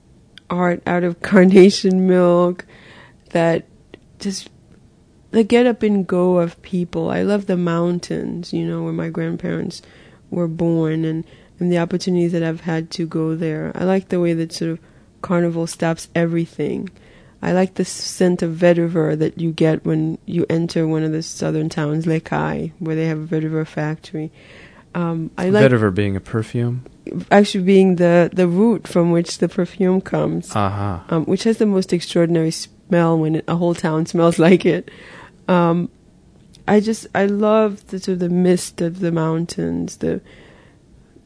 art 0.50 0.84
out 0.86 1.04
of 1.04 1.22
carnation 1.22 2.08
milk, 2.08 2.66
that 3.32 3.68
just 4.20 4.50
the 5.34 5.44
get 5.44 5.66
up 5.66 5.82
and 5.82 6.06
go 6.06 6.38
of 6.38 6.62
people. 6.62 7.10
I 7.10 7.24
love 7.24 7.48
the 7.48 7.58
mountains, 7.58 8.54
you 8.54 8.66
know, 8.66 8.84
where 8.84 8.94
my 8.94 9.10
grandparents 9.10 9.82
were 10.30 10.48
born 10.48 11.04
and, 11.04 11.26
and 11.60 11.72
the 11.72 11.80
opportunities 11.80 12.32
that 12.34 12.44
I've 12.44 12.62
had 12.62 12.92
to 12.92 13.08
go 13.08 13.36
there. 13.36 13.72
I 13.76 13.84
like 13.84 14.10
the 14.10 14.20
way 14.20 14.34
that 14.34 14.54
sort 14.54 14.72
of 14.72 14.80
carnival 15.22 15.66
stops 15.66 16.08
everything. 16.14 16.90
I 17.42 17.52
like 17.52 17.74
the 17.74 17.84
scent 17.84 18.42
of 18.44 18.52
vetiver 18.56 19.18
that 19.18 19.40
you 19.40 19.52
get 19.52 19.86
when 19.86 20.20
you 20.26 20.46
enter 20.50 20.88
one 20.88 21.04
of 21.04 21.12
the 21.12 21.24
southern 21.24 21.68
towns, 21.68 22.06
Cayes, 22.06 22.72
where 22.80 22.96
they 22.96 23.08
have 23.08 23.20
a 23.20 23.28
vetiver 23.28 23.66
factory. 23.66 24.32
Um, 24.96 25.32
I 25.38 25.50
like 25.50 25.70
vetiver 25.70 25.94
being 25.94 26.16
a 26.16 26.22
perfume. 26.22 26.86
Actually, 27.32 27.64
being 27.64 27.96
the 27.96 28.30
the 28.32 28.48
root 28.48 28.88
from 28.88 29.12
which 29.12 29.40
the 29.40 29.50
perfume 29.50 30.00
comes, 30.00 30.56
uh-huh. 30.56 31.00
um, 31.10 31.26
which 31.26 31.44
has 31.44 31.58
the 31.58 31.66
most 31.66 31.92
extraordinary 31.92 32.52
smell 32.52 33.18
when 33.18 33.36
it, 33.38 33.46
a 33.48 33.56
whole 33.56 33.74
town 33.74 34.06
smells 34.06 34.40
like 34.48 34.66
it. 34.66 34.90
Um, 35.48 35.90
I 36.68 36.80
just 36.80 37.08
I 37.14 37.26
love 37.26 37.88
the 37.88 38.00
sort 38.00 38.14
of 38.14 38.20
the 38.20 38.30
mist 38.30 38.82
of 38.82 39.00
the 39.00 39.12
mountains, 39.12 39.98
the 39.98 40.22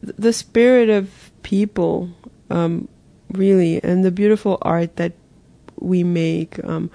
the 0.01 0.33
spirit 0.33 0.89
of 0.89 1.31
people, 1.43 2.09
um, 2.49 2.87
really, 3.31 3.83
and 3.83 4.03
the 4.03 4.11
beautiful 4.11 4.57
art 4.61 4.95
that 4.95 5.13
we 5.79 6.03
make. 6.03 6.63
Um, 6.63 6.89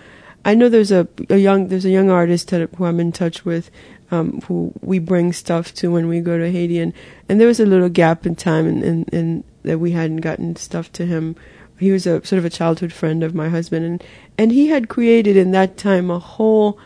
I 0.44 0.54
know 0.54 0.68
there's 0.68 0.90
a, 0.90 1.06
a 1.30 1.36
young 1.36 1.68
there's 1.68 1.84
a 1.84 1.90
young 1.90 2.10
artist 2.10 2.50
who 2.50 2.84
I'm 2.84 2.98
in 2.98 3.12
touch 3.12 3.44
with, 3.44 3.70
um, 4.10 4.40
who 4.42 4.72
we 4.80 4.98
bring 4.98 5.32
stuff 5.32 5.72
to 5.74 5.90
when 5.92 6.08
we 6.08 6.20
go 6.20 6.38
to 6.38 6.50
Haiti, 6.50 6.78
and, 6.78 6.92
and 7.28 7.40
there 7.40 7.48
was 7.48 7.60
a 7.60 7.66
little 7.66 7.88
gap 7.88 8.26
in 8.26 8.34
time, 8.34 8.66
and 8.66 8.82
in, 8.82 9.04
in, 9.04 9.18
in, 9.18 9.44
that 9.62 9.78
we 9.78 9.92
hadn't 9.92 10.16
gotten 10.16 10.56
stuff 10.56 10.90
to 10.92 11.06
him. 11.06 11.36
He 11.78 11.90
was 11.90 12.06
a 12.06 12.24
sort 12.24 12.38
of 12.38 12.44
a 12.44 12.50
childhood 12.50 12.92
friend 12.92 13.22
of 13.22 13.34
my 13.34 13.48
husband, 13.48 13.84
and 13.84 14.04
and 14.36 14.52
he 14.52 14.68
had 14.68 14.88
created 14.88 15.36
in 15.36 15.52
that 15.52 15.76
time 15.76 16.10
a 16.10 16.18
whole 16.18 16.78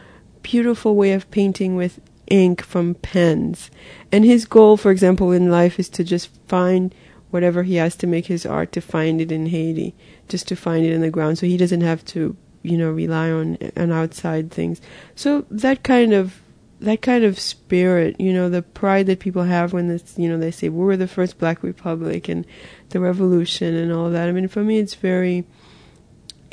beautiful 0.46 0.94
way 0.94 1.12
of 1.12 1.28
painting 1.32 1.74
with 1.74 1.98
ink 2.28 2.62
from 2.62 2.94
pens. 2.94 3.68
And 4.12 4.24
his 4.24 4.44
goal, 4.44 4.76
for 4.76 4.92
example, 4.92 5.32
in 5.32 5.50
life 5.50 5.80
is 5.80 5.88
to 5.88 6.04
just 6.04 6.30
find 6.46 6.94
whatever 7.32 7.64
he 7.64 7.74
has 7.74 7.96
to 7.96 8.06
make 8.06 8.26
his 8.26 8.46
art, 8.46 8.70
to 8.70 8.80
find 8.80 9.20
it 9.20 9.32
in 9.32 9.46
Haiti, 9.46 9.92
just 10.28 10.46
to 10.46 10.54
find 10.54 10.86
it 10.86 10.92
in 10.92 11.00
the 11.00 11.10
ground, 11.10 11.36
so 11.36 11.46
he 11.46 11.56
doesn't 11.56 11.80
have 11.80 12.04
to, 12.04 12.36
you 12.62 12.78
know, 12.78 12.92
rely 12.92 13.28
on 13.28 13.58
on 13.76 13.90
outside 13.90 14.52
things. 14.52 14.80
So 15.16 15.44
that 15.50 15.82
kind 15.82 16.12
of 16.12 16.40
that 16.78 17.02
kind 17.02 17.24
of 17.24 17.40
spirit, 17.40 18.14
you 18.20 18.32
know, 18.32 18.48
the 18.48 18.62
pride 18.62 19.06
that 19.06 19.18
people 19.18 19.42
have 19.42 19.72
when 19.72 19.88
this, 19.88 20.14
you 20.16 20.28
know, 20.28 20.38
they 20.38 20.52
say 20.52 20.68
we 20.68 20.84
were 20.84 20.96
the 20.96 21.08
first 21.08 21.38
Black 21.38 21.64
Republic 21.64 22.28
and 22.28 22.46
the 22.90 23.00
revolution 23.00 23.74
and 23.74 23.92
all 23.92 24.10
that. 24.10 24.28
I 24.28 24.32
mean, 24.32 24.46
for 24.46 24.62
me, 24.62 24.78
it's 24.78 24.94
very, 24.94 25.44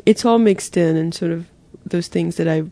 it's 0.04 0.26
all 0.26 0.40
mixed 0.40 0.78
in 0.78 0.96
and 0.96 1.14
sort 1.14 1.32
of 1.32 1.46
those 1.86 2.08
things 2.08 2.38
that 2.38 2.48
I 2.48 2.64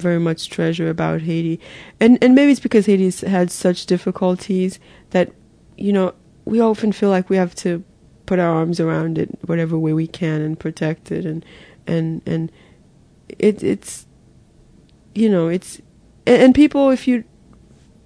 very 0.00 0.18
much 0.18 0.50
treasure 0.50 0.88
about 0.88 1.22
Haiti, 1.22 1.60
and 2.00 2.18
and 2.22 2.34
maybe 2.34 2.52
it's 2.52 2.60
because 2.60 2.86
Haiti's 2.86 3.20
had 3.20 3.50
such 3.50 3.86
difficulties 3.86 4.78
that, 5.10 5.32
you 5.76 5.92
know, 5.92 6.14
we 6.44 6.60
often 6.60 6.92
feel 6.92 7.10
like 7.10 7.30
we 7.30 7.36
have 7.36 7.54
to 7.56 7.84
put 8.26 8.38
our 8.38 8.50
arms 8.50 8.78
around 8.78 9.18
it 9.18 9.28
whatever 9.46 9.76
way 9.76 9.92
we 9.92 10.06
can 10.06 10.40
and 10.40 10.60
protect 10.60 11.10
it 11.10 11.24
and 11.24 11.44
and 11.88 12.22
and 12.26 12.52
it 13.40 13.60
it's 13.60 14.06
you 15.16 15.28
know 15.28 15.48
it's 15.48 15.82
and, 16.28 16.40
and 16.40 16.54
people 16.54 16.90
if 16.90 17.08
you 17.08 17.24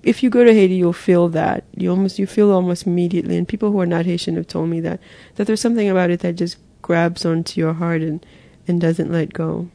if 0.04 0.22
you 0.22 0.30
go 0.30 0.44
to 0.44 0.52
Haiti, 0.52 0.74
you'll 0.74 0.92
feel 0.92 1.28
that. 1.30 1.64
You 1.74 1.90
almost 1.90 2.18
you 2.18 2.26
feel 2.26 2.52
almost 2.52 2.86
immediately. 2.86 3.36
And 3.36 3.48
people 3.48 3.72
who 3.72 3.80
are 3.80 3.86
not 3.86 4.04
Haitian 4.04 4.36
have 4.36 4.46
told 4.46 4.68
me 4.68 4.80
that 4.80 5.00
that 5.36 5.46
there's 5.46 5.60
something 5.60 5.88
about 5.88 6.10
it 6.10 6.20
that 6.20 6.36
just 6.36 6.58
grabs 6.82 7.24
onto 7.24 7.58
your 7.60 7.72
heart 7.72 8.02
and 8.02 8.24
and 8.68 8.80
doesn't 8.80 9.10
let 9.10 9.32
go. 9.32 9.68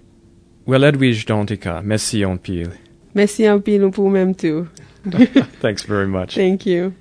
Well, 0.69 0.83
Edwige 0.83 1.25
Danticat, 1.25 1.81
merci 1.83 2.23
en 2.23 2.37
pile. 2.37 2.73
Merci 3.15 3.49
en 3.49 3.59
pile 3.59 3.89
pour 3.89 4.11
même 4.11 4.35
tout. 4.35 4.67
Thanks 5.61 5.81
very 5.81 6.05
much. 6.05 6.35
Thank 6.35 6.67
you. 6.67 6.93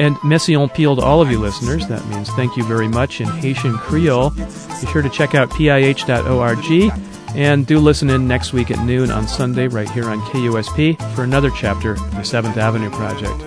And 0.00 0.16
merci 0.24 0.56
en 0.56 0.70
pile 0.70 0.96
to 0.96 1.02
all 1.02 1.20
of 1.20 1.30
you 1.30 1.38
listeners. 1.38 1.86
That 1.88 2.02
means 2.08 2.30
thank 2.30 2.56
you 2.56 2.64
very 2.64 2.88
much 2.88 3.20
in 3.20 3.26
Haitian 3.26 3.76
Creole. 3.76 4.30
Be 4.30 4.86
sure 4.90 5.02
to 5.02 5.10
check 5.10 5.34
out 5.34 5.50
pih.org 5.50 6.92
and 7.36 7.66
do 7.66 7.78
listen 7.78 8.08
in 8.08 8.26
next 8.26 8.54
week 8.54 8.70
at 8.70 8.82
noon 8.86 9.10
on 9.10 9.28
Sunday 9.28 9.68
right 9.68 9.90
here 9.90 10.08
on 10.08 10.18
KUSP 10.20 10.96
for 11.14 11.24
another 11.24 11.50
chapter 11.50 11.90
of 11.92 12.10
the 12.12 12.22
7th 12.22 12.56
Avenue 12.56 12.88
Project. 12.88 13.38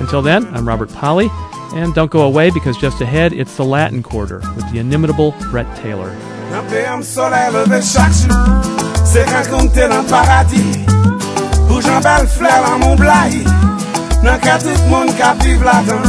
Until 0.00 0.20
then, 0.20 0.46
I'm 0.46 0.66
Robert 0.66 0.92
Pollie, 0.92 1.30
and 1.74 1.94
don't 1.94 2.10
go 2.10 2.22
away 2.22 2.50
because 2.50 2.76
just 2.76 3.00
ahead 3.00 3.32
it's 3.32 3.56
the 3.56 3.64
Latin 3.64 4.02
Quarter 4.02 4.40
with 4.56 4.68
the 4.72 4.80
inimitable 4.80 5.30
Brett 5.52 5.76
Taylor. 5.76 6.10
Nan 6.52 6.66
pe 6.70 6.82
yon 6.84 7.02
soley 7.02 7.50
leve 7.54 7.80
chak 7.82 8.12
chou 8.20 9.04
Se 9.06 9.24
kan 9.30 9.46
kon 9.50 9.68
te 9.74 9.86
nan 9.90 10.06
paradis 10.10 10.84
Pou 11.66 11.82
jan 11.82 12.02
bel 12.04 12.26
fler 12.36 12.62
lan 12.64 12.80
moun 12.84 12.98
blai 13.00 13.42
Nan 14.22 14.38
ka 14.44 14.58
tout 14.62 14.86
moun 14.90 15.10
ka 15.18 15.34
viv 15.42 15.62
la 15.66 15.76
dan. 15.86 16.02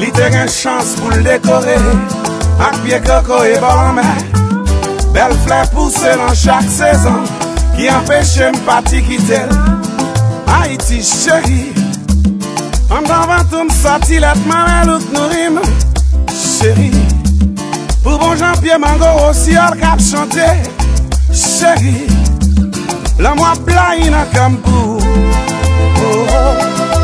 Li 0.00 0.08
te 0.16 0.30
gen 0.32 0.48
chans 0.48 0.94
pou 1.00 1.12
l 1.12 1.24
dekore 1.26 1.76
Ak 2.60 2.80
pie 2.84 3.00
koko 3.04 3.42
e 3.44 3.58
bolan 3.60 3.98
mè 4.00 4.08
Bel 5.14 5.36
fler 5.44 5.68
pousse 5.74 6.16
lan 6.16 6.34
chak 6.42 6.68
sezon 6.72 7.20
Ki 7.76 7.90
empèche 7.92 8.48
m 8.54 8.58
pati 8.64 9.04
kitel 9.04 9.52
Haiti 10.48 11.04
chéri 11.04 11.62
An 12.90 13.04
dan 13.04 13.28
vantou 13.28 13.68
m 13.68 13.72
soti 13.82 14.24
let 14.24 14.40
ma 14.48 14.64
mè 14.68 14.82
lout 14.88 15.12
nou 15.12 15.28
rim 15.34 15.60
Chéri 16.32 17.19
Pou 18.02 18.16
bon 18.18 18.36
jan 18.36 18.56
piye 18.62 18.78
mango 18.80 19.10
osi 19.28 19.56
or 19.60 19.76
kap 19.80 20.00
chante 20.00 20.46
Chéri 21.32 22.06
La 23.18 23.34
mwa 23.34 23.52
Oh 26.02 26.26
oh 26.32 26.99